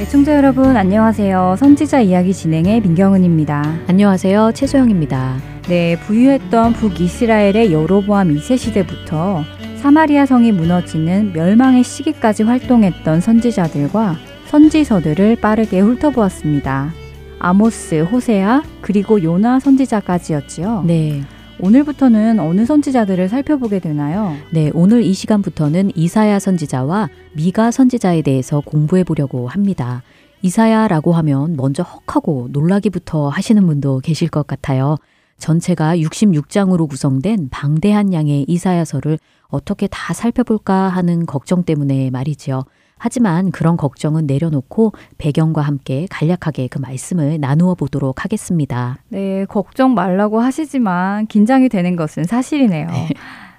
애청자 0.00 0.30
네, 0.30 0.36
여러분 0.36 0.76
안녕하세요. 0.76 1.56
선지자 1.58 2.02
이야기 2.02 2.32
진행의 2.32 2.82
민경은입니다. 2.82 3.80
안녕하세요. 3.88 4.52
최소영입니다. 4.54 5.38
네, 5.68 5.98
부유했던 5.98 6.74
북이스라엘의 6.74 7.72
여로보암 7.72 8.28
2세 8.36 8.56
시대부터 8.56 9.42
사마리아 9.78 10.24
성이 10.24 10.52
무너지는 10.52 11.32
멸망의 11.32 11.82
시기까지 11.82 12.44
활동했던 12.44 13.20
선지자들과 13.20 14.14
선지서들을 14.46 15.34
빠르게 15.40 15.80
훑어보았습니다. 15.80 17.03
아모스, 17.44 18.04
호세아, 18.04 18.62
그리고 18.80 19.22
요나 19.22 19.60
선지자까지였지요. 19.60 20.84
네. 20.86 21.20
오늘부터는 21.60 22.40
어느 22.40 22.64
선지자들을 22.64 23.28
살펴보게 23.28 23.80
되나요? 23.80 24.34
네, 24.50 24.70
오늘 24.72 25.02
이 25.02 25.12
시간부터는 25.12 25.92
이사야 25.94 26.38
선지자와 26.38 27.10
미가 27.34 27.70
선지자에 27.70 28.22
대해서 28.22 28.60
공부해 28.60 29.04
보려고 29.04 29.46
합니다. 29.46 30.02
이사야라고 30.40 31.12
하면 31.12 31.54
먼저 31.54 31.82
헉하고 31.82 32.48
놀라기부터 32.50 33.28
하시는 33.28 33.66
분도 33.66 34.00
계실 34.00 34.30
것 34.30 34.46
같아요. 34.46 34.96
전체가 35.36 35.98
66장으로 35.98 36.88
구성된 36.88 37.50
방대한 37.50 38.14
양의 38.14 38.46
이사야서를 38.48 39.18
어떻게 39.48 39.86
다 39.86 40.14
살펴볼까 40.14 40.88
하는 40.88 41.26
걱정 41.26 41.62
때문에 41.62 42.08
말이지요. 42.08 42.64
하지만 42.98 43.50
그런 43.50 43.76
걱정은 43.76 44.26
내려놓고 44.26 44.92
배경과 45.18 45.62
함께 45.62 46.06
간략하게 46.10 46.68
그 46.68 46.78
말씀을 46.78 47.38
나누어 47.40 47.74
보도록 47.74 48.24
하겠습니다. 48.24 48.98
네, 49.08 49.44
걱정 49.46 49.94
말라고 49.94 50.40
하시지만 50.40 51.26
긴장이 51.26 51.68
되는 51.68 51.96
것은 51.96 52.24
사실이네요. 52.24 52.86
네. 52.88 53.08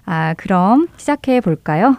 아, 0.05 0.33
그럼 0.35 0.87
시작해 0.97 1.41
볼까요? 1.41 1.97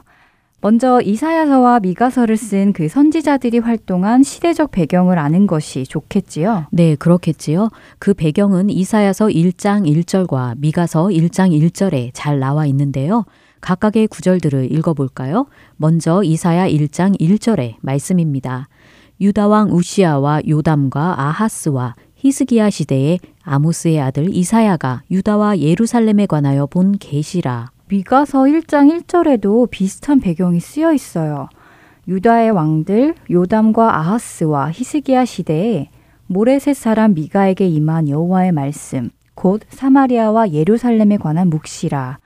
먼저 0.61 1.01
이사야서와 1.01 1.81
미가서를 1.81 2.37
쓴 2.37 2.73
그 2.73 2.89
선지자들이 2.89 3.59
활동한 3.59 4.23
시대적 4.23 4.73
배경을 4.73 5.19
아는 5.19 5.47
것이 5.47 5.85
좋겠지요. 5.85 6.67
네, 6.73 6.97
그렇겠지요. 6.97 7.69
그 7.99 8.15
배경은 8.15 8.71
이사야서 8.71 9.27
1장 9.27 9.87
1절과 9.87 10.59
미가서 10.59 11.09
1장 11.09 11.53
1절에 11.53 12.11
잘 12.15 12.41
나와 12.41 12.67
있는데요. 12.67 13.25
각각의 13.67 14.07
구절들을 14.07 14.71
읽어볼까요? 14.71 15.47
먼저 15.77 16.23
이사야 16.23 16.69
1장 16.69 17.19
1절의 17.19 17.75
말씀입니다. 17.81 18.69
유다왕 19.21 19.73
우시아와 19.73 20.43
요담과 20.47 21.21
아하스와 21.21 21.97
히스기야 22.15 22.71
시대에 22.71 23.19
아모스의 23.43 24.01
아들 24.01 24.33
이사야가 24.33 25.03
유다와 25.11 25.59
예루살렘에 25.59 26.27
관하여 26.27 26.67
본 26.67 26.97
계시라. 26.97 27.73
미가서 27.89 28.43
1장 28.43 29.03
1절에도 29.03 29.69
비슷한 29.69 30.21
배경이 30.21 30.61
쓰여 30.61 30.93
있어요. 30.93 31.49
유다의 32.07 32.53
왕들 32.53 33.17
요담과 33.29 33.99
아하스와 33.99 34.71
히스기야 34.71 35.25
시대에 35.25 35.89
모레셋 36.29 36.77
사람 36.77 37.15
미가에게 37.15 37.67
임한 37.67 38.11
여호와의 38.11 38.53
말씀, 38.53 39.11
곧 39.35 39.63
사마리아와 39.71 40.53
예루살렘에 40.53 41.17
관한 41.17 41.51
묵시라. 41.51 42.21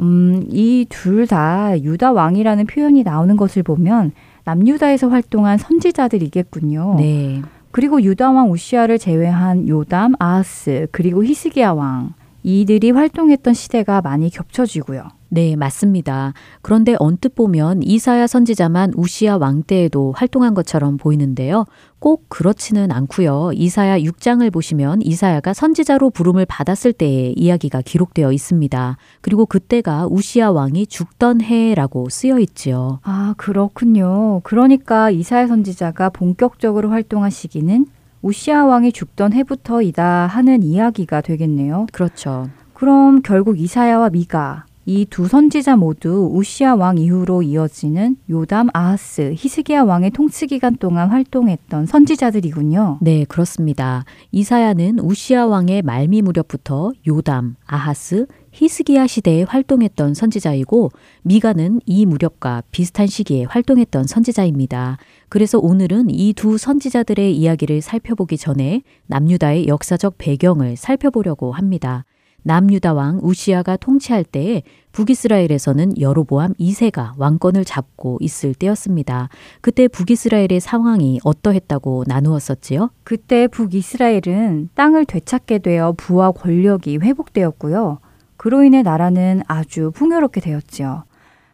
음, 0.00 0.44
이 0.50 0.86
둘 0.88 1.26
다 1.26 1.78
유다 1.80 2.12
왕이라는 2.12 2.66
표현이 2.66 3.02
나오는 3.02 3.36
것을 3.36 3.62
보면 3.62 4.12
남유다에서 4.44 5.08
활동한 5.08 5.58
선지자들이겠군요. 5.58 6.96
네. 6.98 7.42
그리고 7.72 8.00
유다 8.02 8.30
왕 8.30 8.50
우시아를 8.50 8.98
제외한 8.98 9.68
요담, 9.68 10.14
아하스, 10.18 10.86
그리고 10.92 11.24
히스기야 11.24 11.72
왕 11.72 12.12
이들이 12.46 12.92
활동했던 12.92 13.54
시대가 13.54 14.00
많이 14.00 14.30
겹쳐지고요. 14.30 15.08
네, 15.30 15.56
맞습니다. 15.56 16.32
그런데 16.62 16.94
언뜻 17.00 17.34
보면 17.34 17.82
이사야 17.82 18.28
선지자만 18.28 18.92
우시아 18.94 19.36
왕 19.36 19.64
때에도 19.64 20.12
활동한 20.16 20.54
것처럼 20.54 20.96
보이는데요. 20.96 21.64
꼭 21.98 22.26
그렇지는 22.28 22.92
않고요. 22.92 23.50
이사야 23.52 23.98
6장을 23.98 24.48
보시면 24.52 25.02
이사야가 25.02 25.54
선지자로 25.54 26.10
부름을 26.10 26.46
받았을 26.46 26.92
때의 26.92 27.34
이야기가 27.36 27.82
기록되어 27.82 28.30
있습니다. 28.30 28.96
그리고 29.22 29.44
그때가 29.44 30.06
우시아 30.08 30.52
왕이 30.52 30.86
죽던 30.86 31.40
해라고 31.40 32.08
쓰여 32.08 32.38
있지요. 32.38 33.00
아, 33.02 33.34
그렇군요. 33.36 34.40
그러니까 34.44 35.10
이사야 35.10 35.48
선지자가 35.48 36.10
본격적으로 36.10 36.90
활동한 36.90 37.30
시기는 37.30 37.86
우시아 38.26 38.64
왕이 38.64 38.90
죽던 38.90 39.34
해부터이다 39.34 40.26
하는 40.26 40.64
이야기가 40.64 41.20
되겠네요. 41.20 41.86
그렇죠. 41.92 42.50
그럼 42.74 43.22
결국 43.22 43.60
이사야와 43.60 44.10
미가 44.10 44.66
이 44.88 45.04
두 45.10 45.26
선지자 45.26 45.74
모두 45.76 46.30
우시아 46.32 46.76
왕 46.76 46.96
이후로 46.98 47.42
이어지는 47.42 48.16
요담, 48.30 48.68
아하스, 48.72 49.34
히스기야 49.36 49.82
왕의 49.82 50.12
통치 50.12 50.46
기간 50.46 50.76
동안 50.76 51.10
활동했던 51.10 51.86
선지자들이군요. 51.86 52.98
네, 53.02 53.24
그렇습니다. 53.24 54.04
이사야는 54.30 55.00
우시아 55.00 55.46
왕의 55.46 55.82
말미 55.82 56.22
무렵부터 56.22 56.92
요담, 57.08 57.56
아하스, 57.66 58.26
히스기야 58.52 59.08
시대에 59.08 59.42
활동했던 59.42 60.14
선지자이고 60.14 60.90
미가는 61.22 61.80
이 61.84 62.06
무렵과 62.06 62.62
비슷한 62.70 63.08
시기에 63.08 63.44
활동했던 63.44 64.06
선지자입니다. 64.06 64.98
그래서 65.28 65.58
오늘은 65.58 66.10
이 66.10 66.32
두 66.32 66.58
선지자들의 66.58 67.36
이야기를 67.36 67.80
살펴보기 67.82 68.38
전에 68.38 68.82
남유다의 69.08 69.66
역사적 69.66 70.14
배경을 70.18 70.76
살펴보려고 70.76 71.50
합니다. 71.50 72.04
남유다 72.46 72.94
왕 72.94 73.18
우시아가 73.24 73.76
통치할 73.76 74.22
때에 74.22 74.62
북이스라엘에서는 74.92 76.00
여로보암 76.00 76.54
2세가 76.54 77.18
왕권을 77.18 77.64
잡고 77.64 78.18
있을 78.20 78.54
때였습니다. 78.54 79.28
그때 79.60 79.88
북이스라엘의 79.88 80.60
상황이 80.60 81.18
어떠했다고 81.24 82.04
나누었었지요? 82.06 82.90
그때 83.02 83.48
북이스라엘은 83.48 84.70
땅을 84.74 85.06
되찾게 85.06 85.58
되어 85.58 85.94
부와 85.96 86.30
권력이 86.30 86.98
회복되었고요. 86.98 87.98
그로 88.36 88.62
인해 88.62 88.82
나라는 88.82 89.42
아주 89.48 89.90
풍요롭게 89.90 90.40
되었지요. 90.40 91.02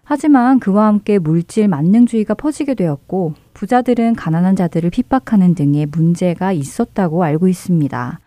하지만 0.05 0.61
그와 0.61 0.89
함께 0.89 1.19
물질 1.19 1.69
만능주의가 1.69 2.35
퍼지게 2.35 2.75
되었고 2.75 3.33
부자들은 3.55 4.15
가난한 4.15 4.57
자들을 4.57 4.91
핍박하는 4.91 5.55
등의 5.55 5.87
문제가 5.87 6.53
있었다고 6.53 7.25
알고 7.25 7.49
있습니다. 7.49 8.21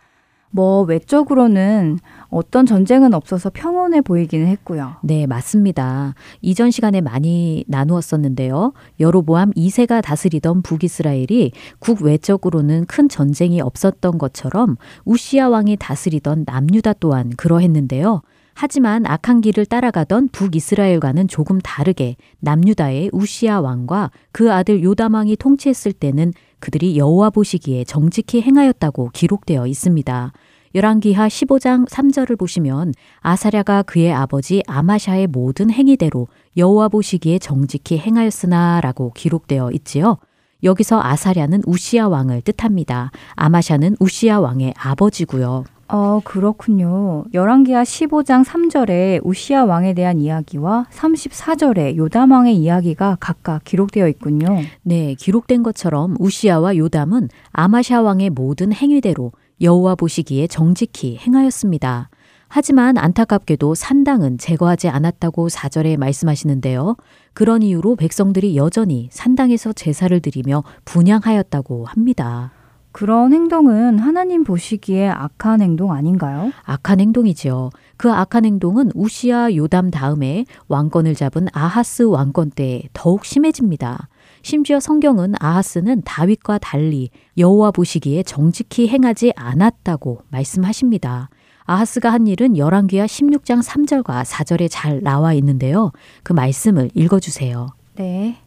뭐 0.56 0.84
외적으로는 0.84 2.00
어떤 2.30 2.66
전쟁은 2.66 3.14
없어서 3.14 3.52
평온해 3.54 4.00
보이기는 4.00 4.48
했고요. 4.48 4.96
네, 5.04 5.28
맞습니다. 5.28 6.16
이전 6.42 6.72
시간에 6.72 7.02
많이 7.02 7.66
나누었었는데요. 7.68 8.72
여로보암 9.02 9.52
2세가 9.52 10.02
다스리던 10.02 10.62
북이스라엘이 10.62 11.52
국외적으로는 11.80 12.86
큰 12.86 13.10
전쟁이 13.10 13.60
없었던 13.60 14.18
것처럼 14.18 14.78
우시아 15.04 15.50
왕이 15.50 15.76
다스리던 15.76 16.46
남유다 16.48 16.94
또한 17.02 17.32
그러했는데요. 17.36 18.22
하지만 18.54 19.06
악한 19.06 19.42
길을 19.42 19.66
따라가던 19.66 20.30
북이스라엘과는 20.30 21.28
조금 21.28 21.60
다르게 21.60 22.16
남유다의 22.40 23.10
우시아 23.12 23.60
왕과 23.60 24.12
그 24.32 24.54
아들 24.54 24.82
요담 24.82 25.16
왕이 25.16 25.36
통치했을 25.36 25.92
때는 25.92 26.32
그들이 26.60 26.98
여호와 26.98 27.32
보시기에 27.32 27.84
정직히 27.84 28.42
행하였다고 28.42 29.10
기록되어 29.14 29.68
있습니다. 29.68 30.32
열왕기하 30.76 31.30
15장 31.30 31.88
3절을 31.88 32.38
보시면 32.38 32.94
아사랴가 33.22 33.84
그의 33.84 34.12
아버지 34.12 34.62
아마샤의 34.68 35.28
모든 35.28 35.72
행위대로 35.72 36.28
여호와 36.58 36.90
보시기에 36.90 37.40
정직히 37.40 37.98
행하였으나라고 37.98 39.14
기록되어 39.16 39.72
있지요. 39.72 40.18
여기서 40.64 41.00
아사랴는 41.02 41.62
우시아 41.66 42.10
왕을 42.10 42.42
뜻합니다. 42.42 43.12
아마샤는 43.36 43.96
우시아 44.02 44.42
왕의 44.42 44.74
아버지고요. 44.78 45.64
어, 45.88 46.20
그렇군요. 46.26 47.24
열왕기하 47.34 47.84
15장 47.84 48.44
3절에 48.44 49.22
우시아 49.24 49.64
왕에 49.64 49.94
대한 49.94 50.18
이야기와 50.18 50.88
34절에 50.92 51.96
요담 51.96 52.32
왕의 52.32 52.58
이야기가 52.58 53.16
각각 53.22 53.64
기록되어 53.64 54.10
있군요. 54.10 54.48
네, 54.82 55.14
기록된 55.14 55.64
것처럼 55.64 56.18
우시아와 56.20 56.76
요담은 56.76 57.30
아마샤 57.54 58.02
왕의 58.02 58.32
모든 58.32 58.74
행위대로 58.74 59.32
여호와 59.62 59.96
보시기에 59.96 60.48
정직히 60.48 61.18
행하였습니다. 61.18 62.10
하지만 62.48 62.98
안타깝게도 62.98 63.76
산당은 63.76 64.38
제거하지 64.38 64.88
않았다고 64.90 65.48
4절에 65.50 65.98
말씀하시는데요. 65.98 66.96
그런 67.34 67.62
이유로 67.62 67.96
백성들이 67.96 68.56
여전히 68.56 69.10
산당에서 69.12 69.74
제사를 69.74 70.18
드리며 70.20 70.64
분양하였다고 70.86 71.86
합니다. 71.86 72.52
그런 72.92 73.34
행동은 73.34 74.00
하나님 74.00 74.46
보시기에 74.46 75.10
악한 75.10 75.62
행동 75.62 75.92
아닌가요? 75.92 76.54
악한 76.64 77.02
행동이지요. 77.02 77.72
그 77.98 78.10
악한 78.10 78.46
행동은 78.46 78.92
우시아 78.96 79.54
요담 79.54 79.92
다음에 79.92 80.46
왕권을 80.70 81.14
잡은 81.16 81.48
아하스 81.52 82.04
왕권 82.04 82.52
때 82.52 82.84
더욱 82.94 83.26
심해집니다. 83.26 84.08
심지어 84.46 84.80
성경은 84.80 85.34
아하스는 85.40 86.04
다윗과 86.06 86.60
달리 86.60 87.10
여호와 87.36 87.72
보시기에 87.72 88.22
정직히 88.22 88.88
행하지 88.88 89.34
않았다고 89.36 90.20
말씀하십니다. 90.30 91.30
아하스가 91.64 92.14
한 92.14 92.28
일은 92.28 92.56
열왕기하 92.56 93.08
16장 93.08 93.64
3절과 93.64 94.24
4절에 94.24 94.68
잘 94.70 95.02
나와 95.02 95.34
있는데요. 95.34 95.92
그 96.22 96.34
말씀을 96.34 96.92
읽어 96.94 97.20
주세요. 97.20 97.70
네. 97.96 98.38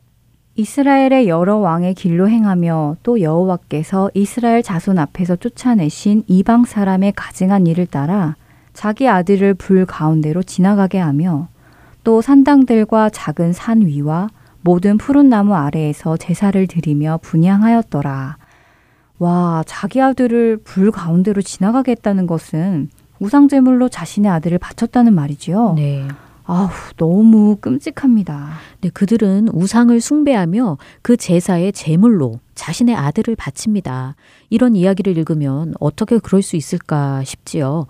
이스라엘의 0.55 1.26
여러 1.26 1.57
왕의 1.57 1.94
길로 1.94 2.28
행하며 2.28 2.99
또 3.03 3.20
여호와께서 3.20 4.12
이스라엘 4.14 4.62
자손 4.62 5.01
앞에서 5.01 5.34
쫓아내신 5.34 6.22
이방 6.28 6.64
사람의 6.64 7.14
가증한 7.16 7.66
일을 7.66 7.86
따라 7.86 8.36
자기 8.72 9.09
아들을 9.09 9.55
불 9.55 9.84
가운데로 9.84 10.44
지나가게 10.44 10.99
하며 10.99 11.49
또 12.05 12.22
산당들과 12.22 13.11
작은 13.11 13.53
산 13.53 13.80
위와 13.80 14.28
모든 14.69 14.99
푸른 14.99 15.31
나무 15.31 15.55
아래에서 15.55 16.19
제사를 16.19 16.66
드리며 16.66 17.21
분양하였더라. 17.23 18.37
와, 19.19 19.64
자기 19.66 20.03
아들을 20.03 20.59
불 20.59 20.91
가운데로 20.91 21.41
지나가게 21.41 21.93
했다는 21.93 22.27
것은 22.27 22.91
우상제물로 23.19 23.89
자신의 23.89 24.31
아들을 24.31 24.59
바쳤다는 24.59 25.14
말이지요. 25.14 25.73
네. 25.77 26.07
아우, 26.45 26.69
너무 26.99 27.57
끔찍합니다. 27.57 28.51
네, 28.83 28.91
그들은 28.91 29.49
우상을 29.55 29.99
숭배하며 29.99 30.77
그 31.01 31.16
제사의 31.16 31.73
제물로 31.73 32.39
자신의 32.55 32.95
아들을 32.95 33.37
바칩니다. 33.37 34.16
이런 34.51 34.77
이야기를 34.77 35.16
읽으면 35.16 35.73
어떻게 35.81 36.19
그럴 36.19 36.43
수 36.43 36.57
있을까 36.57 37.25
싶지요. 37.25 37.87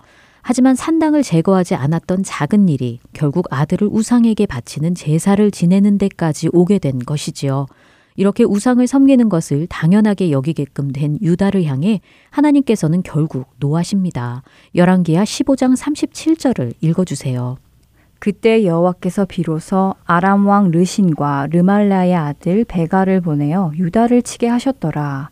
하지만 0.49 0.73
산당을 0.73 1.21
제거하지 1.21 1.75
않았던 1.75 2.23
작은 2.23 2.69
일이 2.69 2.99
결국 3.13 3.45
아들을 3.51 3.87
우상에게 3.91 4.47
바치는 4.47 4.95
제사를 4.95 5.51
지내는 5.51 5.99
데까지 5.99 6.49
오게 6.51 6.79
된 6.79 6.97
것이지요. 6.97 7.67
이렇게 8.15 8.43
우상을 8.43 8.87
섬기는 8.87 9.29
것을 9.29 9.67
당연하게 9.67 10.31
여기게끔 10.31 10.91
된 10.91 11.19
유다를 11.21 11.65
향해 11.65 12.01
하나님께서는 12.31 13.03
결국 13.03 13.45
노하십니다. 13.59 14.41
열왕기하 14.73 15.23
15장 15.23 15.77
37절을 15.77 16.73
읽어주세요. 16.81 17.57
그때 18.17 18.65
여호와께서 18.65 19.25
비로소 19.25 19.93
아람 20.05 20.47
왕 20.47 20.71
르신과 20.71 21.49
르말라의 21.51 22.15
아들 22.15 22.65
베가를 22.65 23.21
보내어 23.21 23.73
유다를 23.75 24.23
치게 24.23 24.47
하셨더라. 24.47 25.29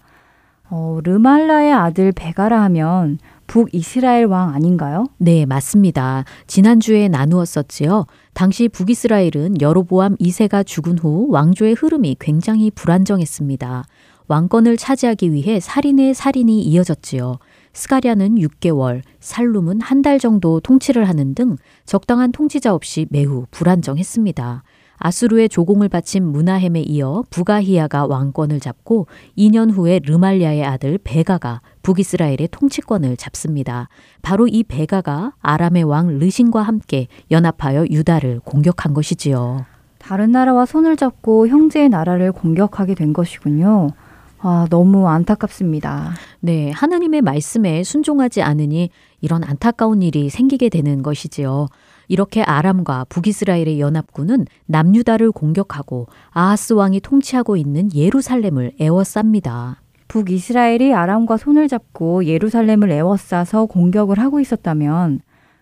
어, 0.69 0.99
르말라의 1.03 1.73
아들 1.73 2.11
베가라 2.11 2.61
하면 2.61 3.17
북이스라엘 3.47 4.25
왕 4.25 4.53
아닌가요? 4.53 5.05
네, 5.17 5.45
맞습니다. 5.45 6.25
지난주에 6.47 7.07
나누었었지요. 7.07 8.05
당시 8.33 8.67
북이스라엘은 8.67 9.61
여로보암 9.61 10.17
2세가 10.17 10.65
죽은 10.65 10.97
후 10.99 11.27
왕조의 11.29 11.73
흐름이 11.75 12.17
굉장히 12.19 12.69
불안정했습니다. 12.71 13.85
왕권을 14.27 14.75
차지하기 14.75 15.31
위해 15.31 15.59
살인의 15.61 16.13
살인이 16.13 16.61
이어졌지요. 16.61 17.37
스가랴는 17.73 18.35
6개월, 18.35 19.01
살룸은 19.21 19.79
한 19.81 20.01
달 20.01 20.19
정도 20.19 20.59
통치를 20.59 21.07
하는 21.07 21.33
등 21.33 21.55
적당한 21.85 22.31
통치자 22.31 22.73
없이 22.73 23.07
매우 23.09 23.45
불안정했습니다. 23.51 24.63
아수르의 24.97 25.49
조공을 25.49 25.89
바친 25.89 26.25
문하햄에 26.25 26.81
이어 26.81 27.23
부가히야가 27.29 28.07
왕권을 28.07 28.59
잡고 28.59 29.07
2년 29.37 29.71
후에 29.71 29.99
르말리아의 30.03 30.65
아들 30.65 30.97
베가가 31.03 31.61
북이스라엘의 31.83 32.49
통치권을 32.51 33.17
잡습니다. 33.17 33.89
바로 34.21 34.47
이 34.47 34.63
베가가 34.63 35.33
아람의 35.39 35.83
왕 35.83 36.19
르신과 36.19 36.61
함께 36.61 37.07
연합하여 37.31 37.85
유다를 37.89 38.41
공격한 38.43 38.93
것이지요. 38.93 39.65
다른 39.99 40.31
나라와 40.31 40.65
손을 40.65 40.95
잡고 40.95 41.47
형제의 41.47 41.89
나라를 41.89 42.31
공격하게 42.31 42.95
된 42.95 43.13
것이군요. 43.13 43.91
아, 44.39 44.67
너무 44.69 45.07
안타깝습니다. 45.07 46.13
네, 46.39 46.71
하나님의 46.71 47.21
말씀에 47.21 47.83
순종하지 47.83 48.41
않으니 48.41 48.89
이런 49.19 49.43
안타까운 49.43 50.03
일이 50.03 50.29
생기게 50.29 50.69
되는 50.69 51.01
것이지요. 51.01 51.67
이렇게 52.07 52.41
아람과 52.41 53.05
북이스라엘의 53.09 53.79
연합군은 53.79 54.45
남유다를 54.65 55.31
공격하고 55.31 56.07
아하스 56.31 56.73
왕이 56.73 57.01
통치하고 57.01 57.57
있는 57.57 57.93
예루살렘을 57.93 58.73
에워쌉니다. 58.79 59.75
북이스라엘이 60.07 60.93
아람과 60.93 61.37
손을 61.37 61.67
잡고 61.67 62.25
예루살렘을 62.25 62.91
에워싸서 62.91 63.65
공격을 63.65 64.19
하고 64.19 64.39
있었다면 64.39 65.19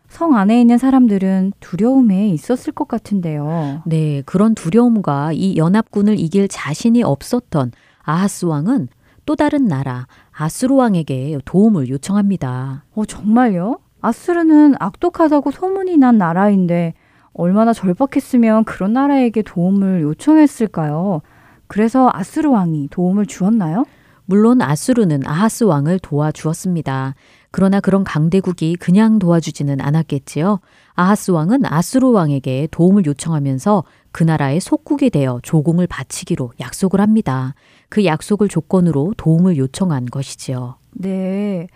성 0.07 0.35
안에 0.35 0.61
있는 0.61 0.77
사람들은 0.77 1.53
두려움에 1.59 2.29
있었을 2.29 2.73
것 2.73 2.87
같은데요. 2.87 3.81
네, 3.85 4.21
그런 4.25 4.53
두려움과 4.53 5.31
이 5.33 5.57
연합군을 5.57 6.19
이길 6.19 6.47
자신이 6.47 7.03
없었던 7.03 7.71
아하스 8.03 8.45
왕은 8.45 8.87
또 9.25 9.35
다른 9.35 9.67
나라 9.67 10.05
아수르 10.31 10.75
왕에게 10.75 11.39
도움을 11.45 11.89
요청합니다. 11.89 12.83
어, 12.93 13.05
정말요? 13.05 13.79
아수르는 14.01 14.75
악독하다고 14.79 15.51
소문이 15.51 15.97
난 15.97 16.17
나라인데 16.17 16.93
얼마나 17.33 17.73
절박했으면 17.73 18.63
그런 18.63 18.93
나라에게 18.93 19.41
도움을 19.41 20.01
요청했을까요? 20.01 21.21
그래서 21.67 22.09
아수르 22.13 22.49
왕이 22.49 22.89
도움을 22.91 23.25
주었나요? 23.25 23.85
물론 24.25 24.61
아수르는 24.61 25.21
아하스 25.25 25.65
왕을 25.65 25.99
도와주었습니다. 25.99 27.13
그러나 27.51 27.79
그런 27.79 28.03
강대국이 28.03 28.75
그냥 28.75 29.19
도와주지는 29.19 29.79
않았겠지요. 29.81 30.59
아하스 30.95 31.31
왕은 31.31 31.65
아수르 31.65 32.09
왕에게 32.09 32.67
도움을 32.71 33.05
요청하면서 33.05 33.83
그 34.15 34.23
나라의 34.23 34.61
속국이 34.61 35.09
되어 35.09 35.41
조공을 35.43 35.87
바치기로 35.87 36.53
약속을 36.61 37.01
합니다. 37.01 37.53
그 37.89 38.05
약속을 38.05 38.47
조건으로 38.47 39.13
도움을 39.17 39.57
요청한 39.57 40.05
것이지요. 40.05 40.75
네. 40.93 41.67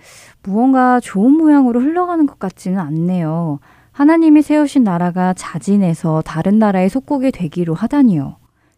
무언가 0.41 1.01
좋은 1.01 1.33
모양으로 1.33 1.81
흘러가는 1.81 2.25
것 2.25 2.39
같지는 2.39 2.79
않네요. 2.79 3.59
하나님이 3.91 4.41
세우신 4.41 4.85
나라가 4.85 5.33
자진해서 5.33 6.21
다른 6.25 6.59
나라의 6.59 6.87
속국이 6.87 7.31
되기로 7.31 7.73
하다니요. 7.73 8.37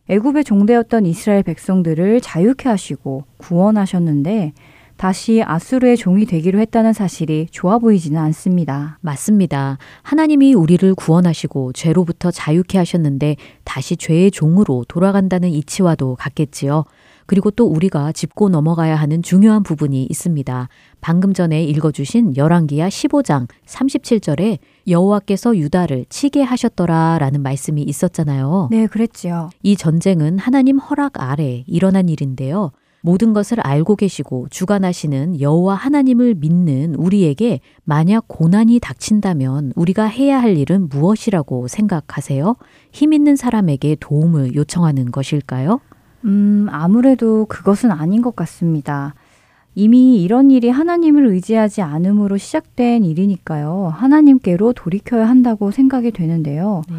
애굽의 0.09 0.43
종되었던 0.43 1.05
이스라엘 1.05 1.43
백성들을 1.43 2.19
자유케 2.21 2.67
하시고 2.67 3.25
구원하셨는데 3.37 4.53
다시 5.01 5.41
아수르의 5.43 5.97
종이 5.97 6.27
되기로 6.27 6.59
했다는 6.59 6.93
사실이 6.93 7.47
좋아 7.49 7.79
보이지는 7.79 8.21
않습니다. 8.21 8.99
맞습니다. 9.01 9.79
하나님이 10.03 10.53
우리를 10.53 10.93
구원하시고 10.93 11.73
죄로부터 11.73 12.29
자유케 12.29 12.77
하셨는데 12.77 13.35
다시 13.63 13.97
죄의 13.97 14.29
종으로 14.29 14.85
돌아간다는 14.87 15.49
이치와도 15.49 16.17
같겠지요. 16.19 16.83
그리고 17.25 17.49
또 17.49 17.65
우리가 17.65 18.11
짚고 18.11 18.49
넘어가야 18.49 18.95
하는 18.95 19.23
중요한 19.23 19.63
부분이 19.63 20.05
있습니다. 20.07 20.69
방금 21.01 21.33
전에 21.33 21.63
읽어주신 21.63 22.37
열왕기야 22.37 22.87
15장 22.87 23.47
37절에 23.65 24.59
여호와께서 24.87 25.57
유다를 25.57 26.05
치게 26.09 26.43
하셨더라라는 26.43 27.41
말씀이 27.41 27.81
있었잖아요. 27.81 28.67
네, 28.69 28.85
그랬지요. 28.85 29.49
이 29.63 29.75
전쟁은 29.75 30.37
하나님 30.37 30.77
허락 30.77 31.19
아래 31.19 31.63
일어난 31.65 32.07
일인데요. 32.07 32.71
모든 33.01 33.33
것을 33.33 33.59
알고 33.59 33.95
계시고 33.95 34.47
주관하시는 34.49 35.41
여호와 35.41 35.75
하나님을 35.75 36.35
믿는 36.35 36.95
우리에게 36.95 37.59
만약 37.83 38.25
고난이 38.27 38.79
닥친다면 38.79 39.73
우리가 39.75 40.05
해야 40.05 40.41
할 40.41 40.57
일은 40.57 40.87
무엇이라고 40.89 41.67
생각하세요? 41.67 42.55
힘 42.91 43.13
있는 43.13 43.35
사람에게 43.35 43.97
도움을 43.99 44.55
요청하는 44.55 45.11
것일까요? 45.11 45.79
음, 46.25 46.67
아무래도 46.69 47.45
그것은 47.45 47.91
아닌 47.91 48.21
것 48.21 48.35
같습니다. 48.35 49.15
이미 49.73 50.21
이런 50.21 50.51
일이 50.51 50.69
하나님을 50.69 51.27
의지하지 51.27 51.81
않음으로 51.81 52.37
시작된 52.37 53.03
일이니까요. 53.05 53.91
하나님께로 53.95 54.73
돌이켜야 54.73 55.27
한다고 55.27 55.71
생각이 55.71 56.11
되는데요. 56.11 56.81
네. 56.89 56.95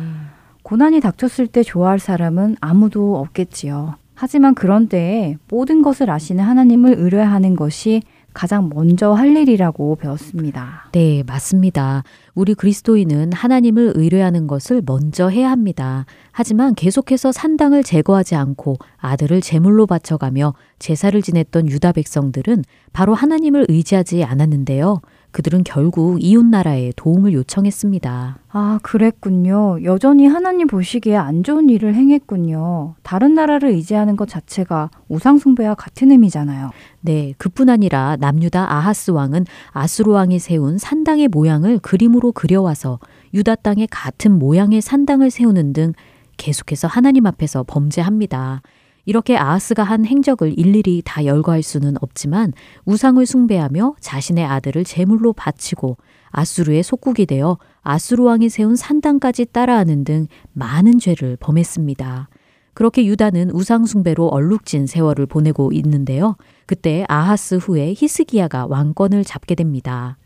고난이 0.62 1.00
닥쳤을 1.00 1.46
때 1.48 1.62
좋아할 1.62 1.98
사람은 1.98 2.56
아무도 2.60 3.18
없겠지요. 3.18 3.96
하지만 4.14 4.54
그런 4.54 4.88
때에 4.88 5.36
모든 5.48 5.82
것을 5.82 6.10
아시는 6.10 6.44
하나님을 6.44 6.94
의뢰하는 6.98 7.56
것이 7.56 8.02
가장 8.34 8.70
먼저 8.72 9.12
할 9.12 9.36
일이라고 9.36 9.96
배웠습니다. 9.96 10.88
네, 10.92 11.22
맞습니다. 11.26 12.02
우리 12.34 12.54
그리스도인은 12.54 13.32
하나님을 13.32 13.92
의뢰하는 13.94 14.46
것을 14.46 14.82
먼저 14.84 15.28
해야 15.28 15.50
합니다. 15.50 16.06
하지만 16.30 16.74
계속해서 16.74 17.30
산당을 17.32 17.82
제거하지 17.82 18.34
않고 18.34 18.76
아들을 18.96 19.40
제물로 19.42 19.86
바쳐가며 19.86 20.54
제사를 20.78 21.20
지냈던 21.20 21.68
유다 21.68 21.92
백성들은 21.92 22.64
바로 22.92 23.14
하나님을 23.14 23.66
의지하지 23.68 24.24
않았는데요. 24.24 25.00
그들은 25.32 25.64
결국 25.64 26.22
이웃 26.22 26.44
나라에 26.44 26.92
도움을 26.94 27.32
요청했습니다. 27.32 28.38
아, 28.50 28.78
그랬군요. 28.82 29.82
여전히 29.82 30.26
하나님 30.26 30.66
보시기에 30.66 31.16
안 31.16 31.42
좋은 31.42 31.70
일을 31.70 31.94
행했군요. 31.94 32.94
다른 33.02 33.34
나라를 33.34 33.70
의지하는 33.70 34.16
것 34.16 34.28
자체가 34.28 34.90
우상숭배와 35.08 35.74
같은 35.74 36.10
의미잖아요. 36.10 36.70
네, 37.00 37.32
그뿐 37.38 37.70
아니라 37.70 38.16
남유다 38.20 38.72
아하스 38.72 39.10
왕은 39.10 39.46
아수르 39.70 40.12
왕이 40.12 40.38
세운 40.38 40.76
산당의 40.76 41.28
모양을 41.28 41.78
그림으로 41.78 42.32
그려와서 42.32 42.98
유다 43.32 43.56
땅에 43.56 43.86
같은 43.90 44.38
모양의 44.38 44.82
산당을 44.82 45.30
세우는 45.30 45.72
등 45.72 45.94
계속해서 46.36 46.88
하나님 46.88 47.26
앞에서 47.26 47.64
범죄합니다. 47.66 48.60
이렇게 49.04 49.36
아하스가 49.36 49.82
한 49.82 50.04
행적을 50.04 50.58
일일이 50.58 51.02
다 51.04 51.24
열거할 51.24 51.62
수는 51.62 51.96
없지만 52.00 52.52
우상을 52.84 53.24
숭배하며 53.24 53.96
자신의 54.00 54.44
아들을 54.44 54.84
제물로 54.84 55.32
바치고 55.32 55.96
아수르의 56.30 56.82
속국이 56.82 57.26
되어 57.26 57.58
아수르 57.82 58.24
왕이 58.24 58.48
세운 58.48 58.76
산당까지 58.76 59.46
따라하는 59.46 60.04
등 60.04 60.26
많은 60.52 60.98
죄를 60.98 61.36
범했습니다. 61.40 62.28
그렇게 62.74 63.04
유다는 63.04 63.50
우상 63.50 63.84
숭배로 63.84 64.28
얼룩진 64.28 64.86
세월을 64.86 65.26
보내고 65.26 65.72
있는데요. 65.72 66.36
그때 66.66 67.04
아하스 67.08 67.56
후에 67.56 67.94
히스기야가 67.96 68.66
왕권을 68.66 69.24
잡게 69.24 69.54
됩니다. 69.54 70.16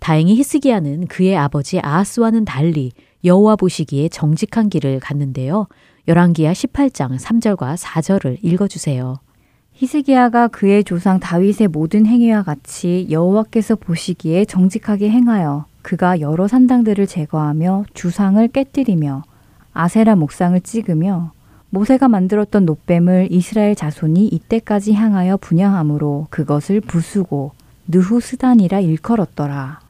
다행히 0.00 0.34
히스기야는 0.36 1.06
그의 1.06 1.36
아버지 1.36 1.78
아하스와는 1.78 2.44
달리 2.44 2.92
여호와 3.24 3.56
보시기에 3.56 4.08
정직한 4.08 4.68
길을 4.68 5.00
갔는데요. 5.00 5.66
열왕기하 6.06 6.52
18장 6.52 7.18
3절과 7.18 7.78
4절을 7.78 8.36
읽어 8.42 8.68
주세요. 8.68 9.16
히스기야가 9.72 10.48
그의 10.48 10.84
조상 10.84 11.18
다윗의 11.18 11.68
모든 11.68 12.04
행위와 12.04 12.42
같이 12.42 13.06
여호와께서 13.10 13.76
보시기에 13.76 14.44
정직하게 14.44 15.08
행하여 15.08 15.64
그가 15.80 16.20
여러 16.20 16.46
산당들을 16.46 17.06
제거하며 17.06 17.86
주상을 17.94 18.46
깨뜨리며 18.48 19.22
아세라 19.72 20.14
목상을 20.14 20.60
찍으며 20.60 21.32
모세가 21.70 22.08
만들었던 22.08 22.66
노뱀을 22.66 23.28
이스라엘 23.30 23.74
자손이 23.74 24.28
이때까지 24.28 24.92
향하여 24.92 25.38
분양함으로 25.38 26.26
그것을 26.28 26.82
부수고 26.82 27.52
느후스단이라 27.88 28.80
일컬었더라. 28.80 29.80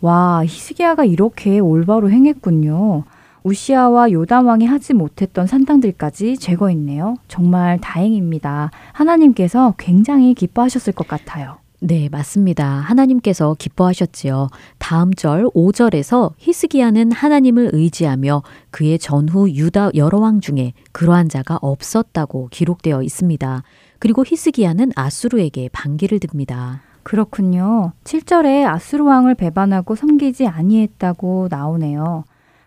와, 0.00 0.44
히스기야가 0.44 1.04
이렇게 1.04 1.60
올바로 1.60 2.10
행했군요. 2.10 3.04
우시아와 3.44 4.10
요담 4.10 4.46
왕이 4.46 4.64
하지 4.64 4.94
못했던 4.94 5.46
산당들까지 5.46 6.38
제거했네요. 6.38 7.16
정말 7.28 7.78
다행입니다. 7.78 8.70
하나님께서 8.92 9.74
굉장히 9.78 10.32
기뻐하셨을 10.32 10.94
것 10.94 11.06
같아요. 11.06 11.58
네, 11.80 12.08
맞습니다. 12.10 12.66
하나님께서 12.66 13.54
기뻐하셨지요. 13.58 14.48
다음 14.78 15.12
절 15.12 15.44
5절에서 15.48 16.32
히스기야는 16.38 17.12
하나님을 17.12 17.70
의지하며 17.74 18.42
그의 18.70 18.98
전후 18.98 19.50
유다 19.50 19.90
여러 19.94 20.18
왕 20.18 20.40
중에 20.40 20.72
그러한 20.92 21.28
자가 21.28 21.58
없었다고 21.60 22.48
기록되어 22.50 23.02
있습니다. 23.02 23.62
그리고 23.98 24.24
히스기야는 24.26 24.92
아수르에게 24.96 25.68
반기를 25.70 26.18
듭니다. 26.18 26.80
그렇군요. 27.02 27.92
7절에 28.04 28.66
아수르 28.66 29.04
왕을 29.04 29.34
배반하고 29.34 29.94
섬기지 29.94 30.46
아니했다고 30.46 31.48
나오네요. 31.50 32.24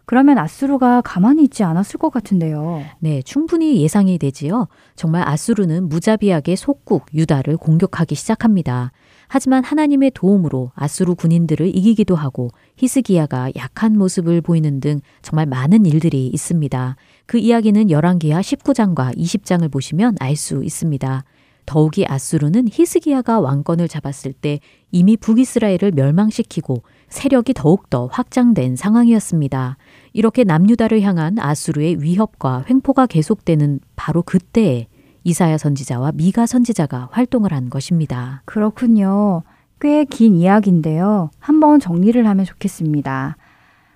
그러면 0.08 0.38
아수르가 0.38 1.01
가만히 1.01 1.43
있지 1.43 1.64
않았을 1.64 1.99
것 1.99 2.10
같은데요. 2.12 2.82
네, 2.99 3.22
충분히 3.24 3.82
예상이 3.82 4.18
되지요. 4.18 4.68
정말 4.95 5.28
아수르는 5.28 5.89
무자비하게 5.89 6.55
속국 6.55 7.08
유다를 7.14 7.58
공격하기 7.58 8.16
시작합니다. 8.16 8.93
하지만 9.28 9.66
하나님의 9.66 10.12
도움으로 10.14 10.72
아수르 10.76 11.14
군인들을 11.14 11.76
이기기도 11.76 12.16
하고 12.16 12.49
히스기야가 12.78 13.51
약한 13.58 13.97
모습을 13.97 14.39
보이는 14.39 14.80
등 14.80 15.01
정말 15.22 15.45
많은 15.45 15.86
일들이 15.86 16.28
있습니다. 16.28 16.95
그 17.26 17.38
이야기는 17.38 17.91
열왕기하 17.91 18.39
19장과 18.39 19.18
20장을 19.18 19.70
보시면 19.70 20.16
알 20.22 20.38
수 20.38 20.64
있습니다. 20.64 21.26
더욱이 21.68 22.05
아수르는 22.08 22.70
히스기야가 22.72 23.41
왕권을 23.41 23.89
잡았을 23.89 24.32
때 24.32 24.62
이미 24.91 25.18
북이스라엘을 25.18 25.91
멸망시키고 25.93 26.82
세력이 27.10 27.53
더욱더 27.53 28.08
확장된 28.08 28.78
상황이었습니다. 28.78 29.78
이렇게 30.18 30.43
남유다를 30.43 31.01
향한 31.03 31.38
아수르의 31.38 32.01
위협과 32.01 32.65
횡포가 32.68 33.05
계속되는 33.05 33.80
바로 33.95 34.24
그때에 34.24 34.88
이사야 35.24 35.59
선지자와 35.59 36.13
미가 36.15 36.47
선지자가 36.47 37.09
활동을 37.11 37.53
한 37.53 37.70
것입니다. 37.70 38.41
그렇군요. 38.45 39.43
꽤 39.80 40.05
긴 40.05 40.34
이야기인데요. 40.36 41.30
한번 41.38 41.80
정리를 41.80 42.28
하면 42.28 42.45
좋겠습니다. 42.45 43.38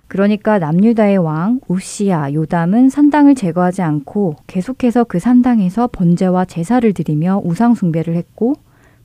그러니까 0.06 0.60
남유다의 0.60 1.18
왕 1.18 1.58
우시야 1.66 2.32
요담은 2.34 2.88
산당을 2.88 3.34
제거하지 3.34 3.82
않고 3.82 4.36
계속해서 4.46 5.02
그 5.02 5.18
산당에서 5.18 5.88
번제와 5.88 6.44
제사를 6.44 6.92
드리며 6.92 7.40
우상 7.44 7.74
숭배를 7.74 8.14
했고 8.14 8.54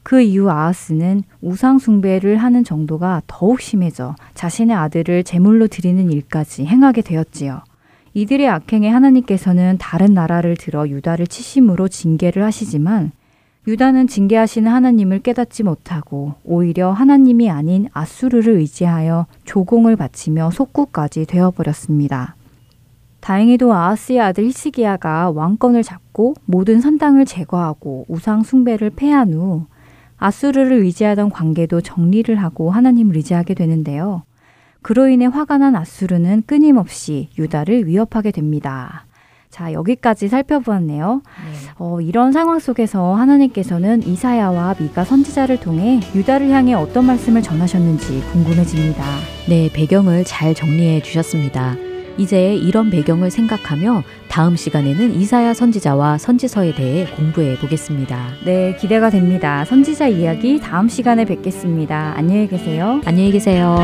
그 0.07 0.21
이후 0.21 0.49
아하스는 0.49 1.23
우상 1.41 1.79
숭배를 1.79 2.37
하는 2.37 2.63
정도가 2.63 3.23
더욱 3.27 3.59
심해져 3.59 4.15
자신의 4.35 4.73
아들을 4.73 5.25
제물로 5.25 5.67
드리는 5.67 6.09
일까지 6.09 6.65
행하게 6.65 7.01
되었지요. 7.01 7.59
이들의 8.13 8.47
악행에 8.47 8.87
하나님께서는 8.87 9.75
다른 9.77 10.13
나라를 10.13 10.55
들어 10.55 10.87
유다를 10.87 11.27
치심으로 11.27 11.89
징계를 11.89 12.45
하시지만 12.45 13.11
유다는 13.67 14.07
징계하시는 14.07 14.71
하나님을 14.71 15.19
깨닫지 15.19 15.63
못하고 15.63 16.35
오히려 16.45 16.91
하나님이 16.91 17.49
아닌 17.49 17.89
아수르를 17.91 18.53
의지하여 18.59 19.25
조공을 19.43 19.97
바치며 19.97 20.51
속국까지 20.51 21.25
되어버렸습니다. 21.25 22.37
다행히도 23.19 23.73
아하스의 23.73 24.21
아들 24.21 24.45
히스기야가 24.45 25.31
왕권을 25.31 25.83
잡고 25.83 26.35
모든 26.45 26.79
산당을 26.79 27.25
제거하고 27.25 28.05
우상 28.07 28.43
숭배를 28.43 28.89
패한 28.91 29.33
후 29.33 29.65
아수르를 30.17 30.77
의지하던 30.83 31.29
관계도 31.29 31.81
정리를 31.81 32.35
하고 32.35 32.71
하나님을 32.71 33.15
의지하게 33.17 33.53
되는데요. 33.53 34.23
그로 34.81 35.07
인해 35.07 35.25
화가 35.25 35.57
난 35.57 35.75
아수르는 35.75 36.43
끊임없이 36.45 37.29
유다를 37.37 37.87
위협하게 37.87 38.31
됩니다. 38.31 39.05
자, 39.49 39.73
여기까지 39.73 40.27
살펴보았네요. 40.27 41.21
네. 41.23 41.71
어, 41.79 41.99
이런 42.01 42.31
상황 42.31 42.59
속에서 42.59 43.15
하나님께서는 43.15 44.03
이사야와 44.03 44.75
미가 44.79 45.03
선지자를 45.03 45.59
통해 45.59 45.99
유다를 46.13 46.49
향해 46.49 46.73
어떤 46.73 47.05
말씀을 47.05 47.41
전하셨는지 47.41 48.21
궁금해집니다. 48.31 49.03
네, 49.49 49.69
배경을 49.73 50.25
잘 50.25 50.53
정리해 50.53 51.01
주셨습니다. 51.01 51.75
이제 52.17 52.55
이런 52.55 52.89
배경을 52.89 53.31
생각하며 53.31 54.03
다음 54.27 54.55
시간에는 54.55 55.15
이사야 55.15 55.53
선지자와 55.53 56.17
선지서에 56.17 56.75
대해 56.75 57.05
공부해 57.15 57.57
보겠습니다. 57.57 58.29
네, 58.45 58.75
기대가 58.79 59.09
됩니다. 59.09 59.65
선지자 59.65 60.07
이야기 60.07 60.59
다음 60.59 60.87
시간에 60.87 61.25
뵙겠습니다. 61.25 62.13
안녕히 62.15 62.47
계세요. 62.47 63.01
안녕히 63.05 63.31
계세요. 63.31 63.77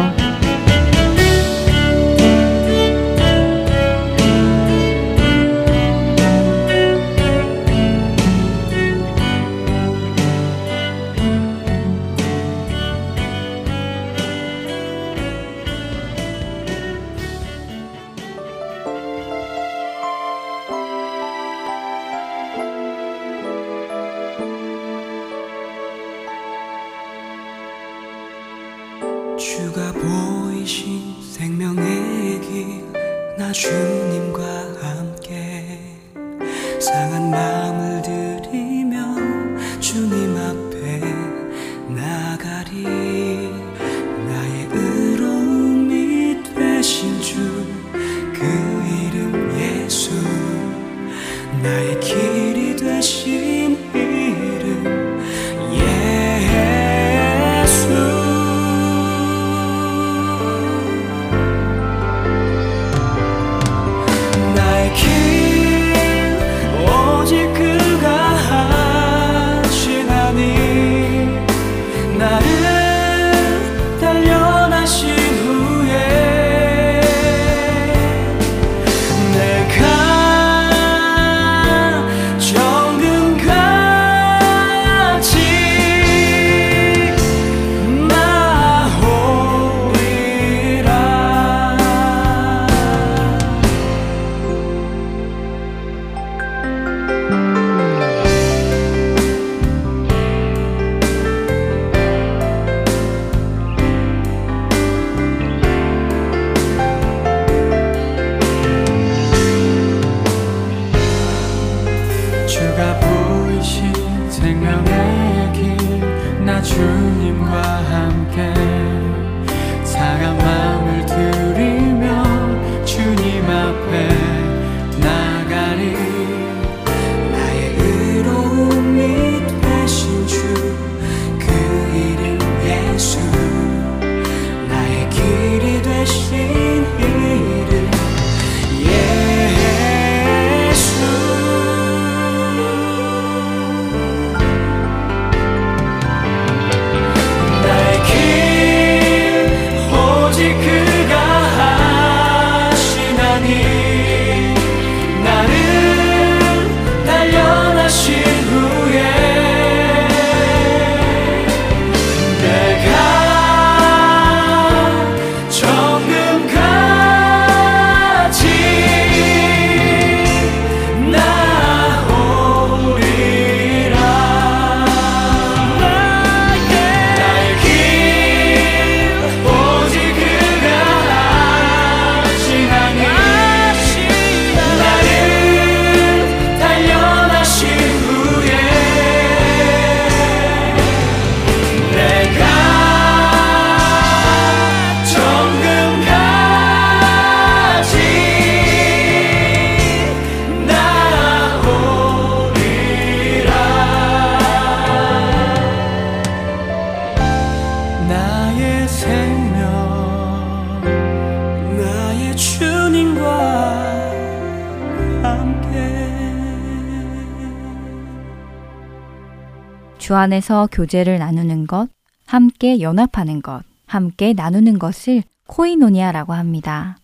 안에서 220.24 220.69
교제를 220.71 221.19
나누는 221.19 221.67
것, 221.67 221.89
함께 222.26 222.80
연합하는 222.80 223.41
것, 223.41 223.61
함께 223.86 224.32
나누는 224.32 224.80
것을 224.80 225.21
코이노니아라고 225.47 226.32
합니다. 226.32 226.97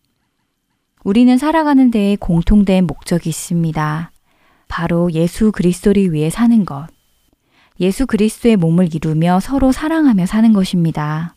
우리는 1.04 1.38
살아가는 1.38 1.92
데에 1.92 2.16
공통된 2.16 2.88
목적이 2.88 3.30
있습니다. 3.30 4.12
바로 4.70 5.12
예수 5.12 5.52
그리스도를 5.52 6.14
위해 6.14 6.30
사는 6.30 6.64
것. 6.64 6.88
예수 7.82 8.08
그리스도의 8.08 8.56
몸을 8.56 8.96
이루며 8.96 9.42
서로 9.42 9.74
사랑하며 9.74 10.26
사는 10.26 10.54
것입니다. 10.54 11.36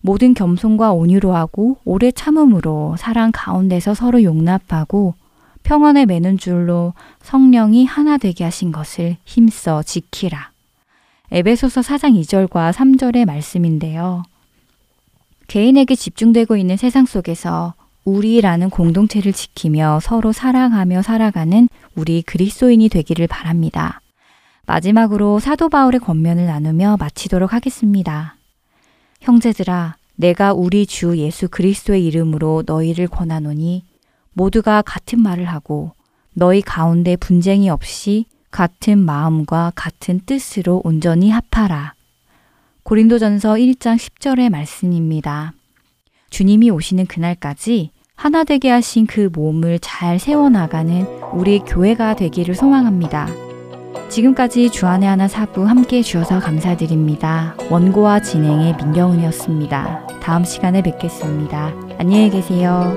모든 0.00 0.34
겸손과 0.34 0.92
온유로 0.92 1.34
하고 1.36 1.78
오래 1.84 2.10
참음으로 2.10 2.96
사랑 2.98 3.30
가운데서 3.32 3.94
서로 3.94 4.24
용납하고 4.24 5.14
평안에 5.62 6.06
매는 6.06 6.36
줄로 6.38 6.94
성령이 7.22 7.84
하나 7.84 8.16
되게 8.18 8.42
하신 8.42 8.72
것을 8.72 9.18
힘써 9.24 9.84
지키라. 9.84 10.50
에베소서 11.32 11.80
4장 11.82 12.20
2절과 12.20 12.72
3절의 12.72 13.24
말씀인데요. 13.24 14.24
개인에게 15.46 15.94
집중되고 15.94 16.56
있는 16.56 16.76
세상 16.76 17.06
속에서 17.06 17.74
우리라는 18.04 18.68
공동체를 18.68 19.32
지키며 19.32 20.00
서로 20.02 20.32
사랑하며 20.32 21.02
살아가는 21.02 21.68
우리 21.94 22.22
그리스도인이 22.22 22.88
되기를 22.88 23.28
바랍니다. 23.28 24.00
마지막으로 24.66 25.38
사도 25.38 25.68
바울의 25.68 26.00
권면을 26.00 26.46
나누며 26.46 26.96
마치도록 26.98 27.52
하겠습니다. 27.52 28.36
형제들아, 29.20 29.96
내가 30.16 30.52
우리 30.52 30.84
주 30.84 31.16
예수 31.18 31.48
그리스도의 31.48 32.04
이름으로 32.06 32.64
너희를 32.66 33.06
권하노니 33.06 33.84
모두가 34.32 34.82
같은 34.82 35.20
말을 35.20 35.44
하고 35.44 35.92
너희 36.34 36.60
가운데 36.60 37.14
분쟁이 37.16 37.70
없이 37.70 38.26
같은 38.50 38.98
마음과 38.98 39.72
같은 39.74 40.20
뜻으로 40.24 40.80
온전히 40.84 41.30
합하라. 41.30 41.94
고린도전서 42.82 43.54
1장 43.54 43.96
10절의 43.96 44.50
말씀입니다. 44.50 45.52
주님이 46.30 46.70
오시는 46.70 47.06
그날까지 47.06 47.90
하나 48.14 48.44
되게 48.44 48.70
하신 48.70 49.06
그 49.06 49.30
몸을 49.32 49.78
잘 49.80 50.18
세워나가는 50.18 51.06
우리 51.32 51.60
교회가 51.60 52.16
되기를 52.16 52.54
소망합니다. 52.54 53.28
지금까지 54.10 54.70
주안의 54.70 55.08
하나 55.08 55.28
사부 55.28 55.66
함께 55.66 55.98
해주셔서 55.98 56.40
감사드립니다. 56.40 57.56
원고와 57.70 58.20
진행의 58.20 58.76
민경훈이었습니다. 58.76 60.06
다음 60.20 60.44
시간에 60.44 60.82
뵙겠습니다. 60.82 61.72
안녕히 61.98 62.28
계세요. 62.28 62.96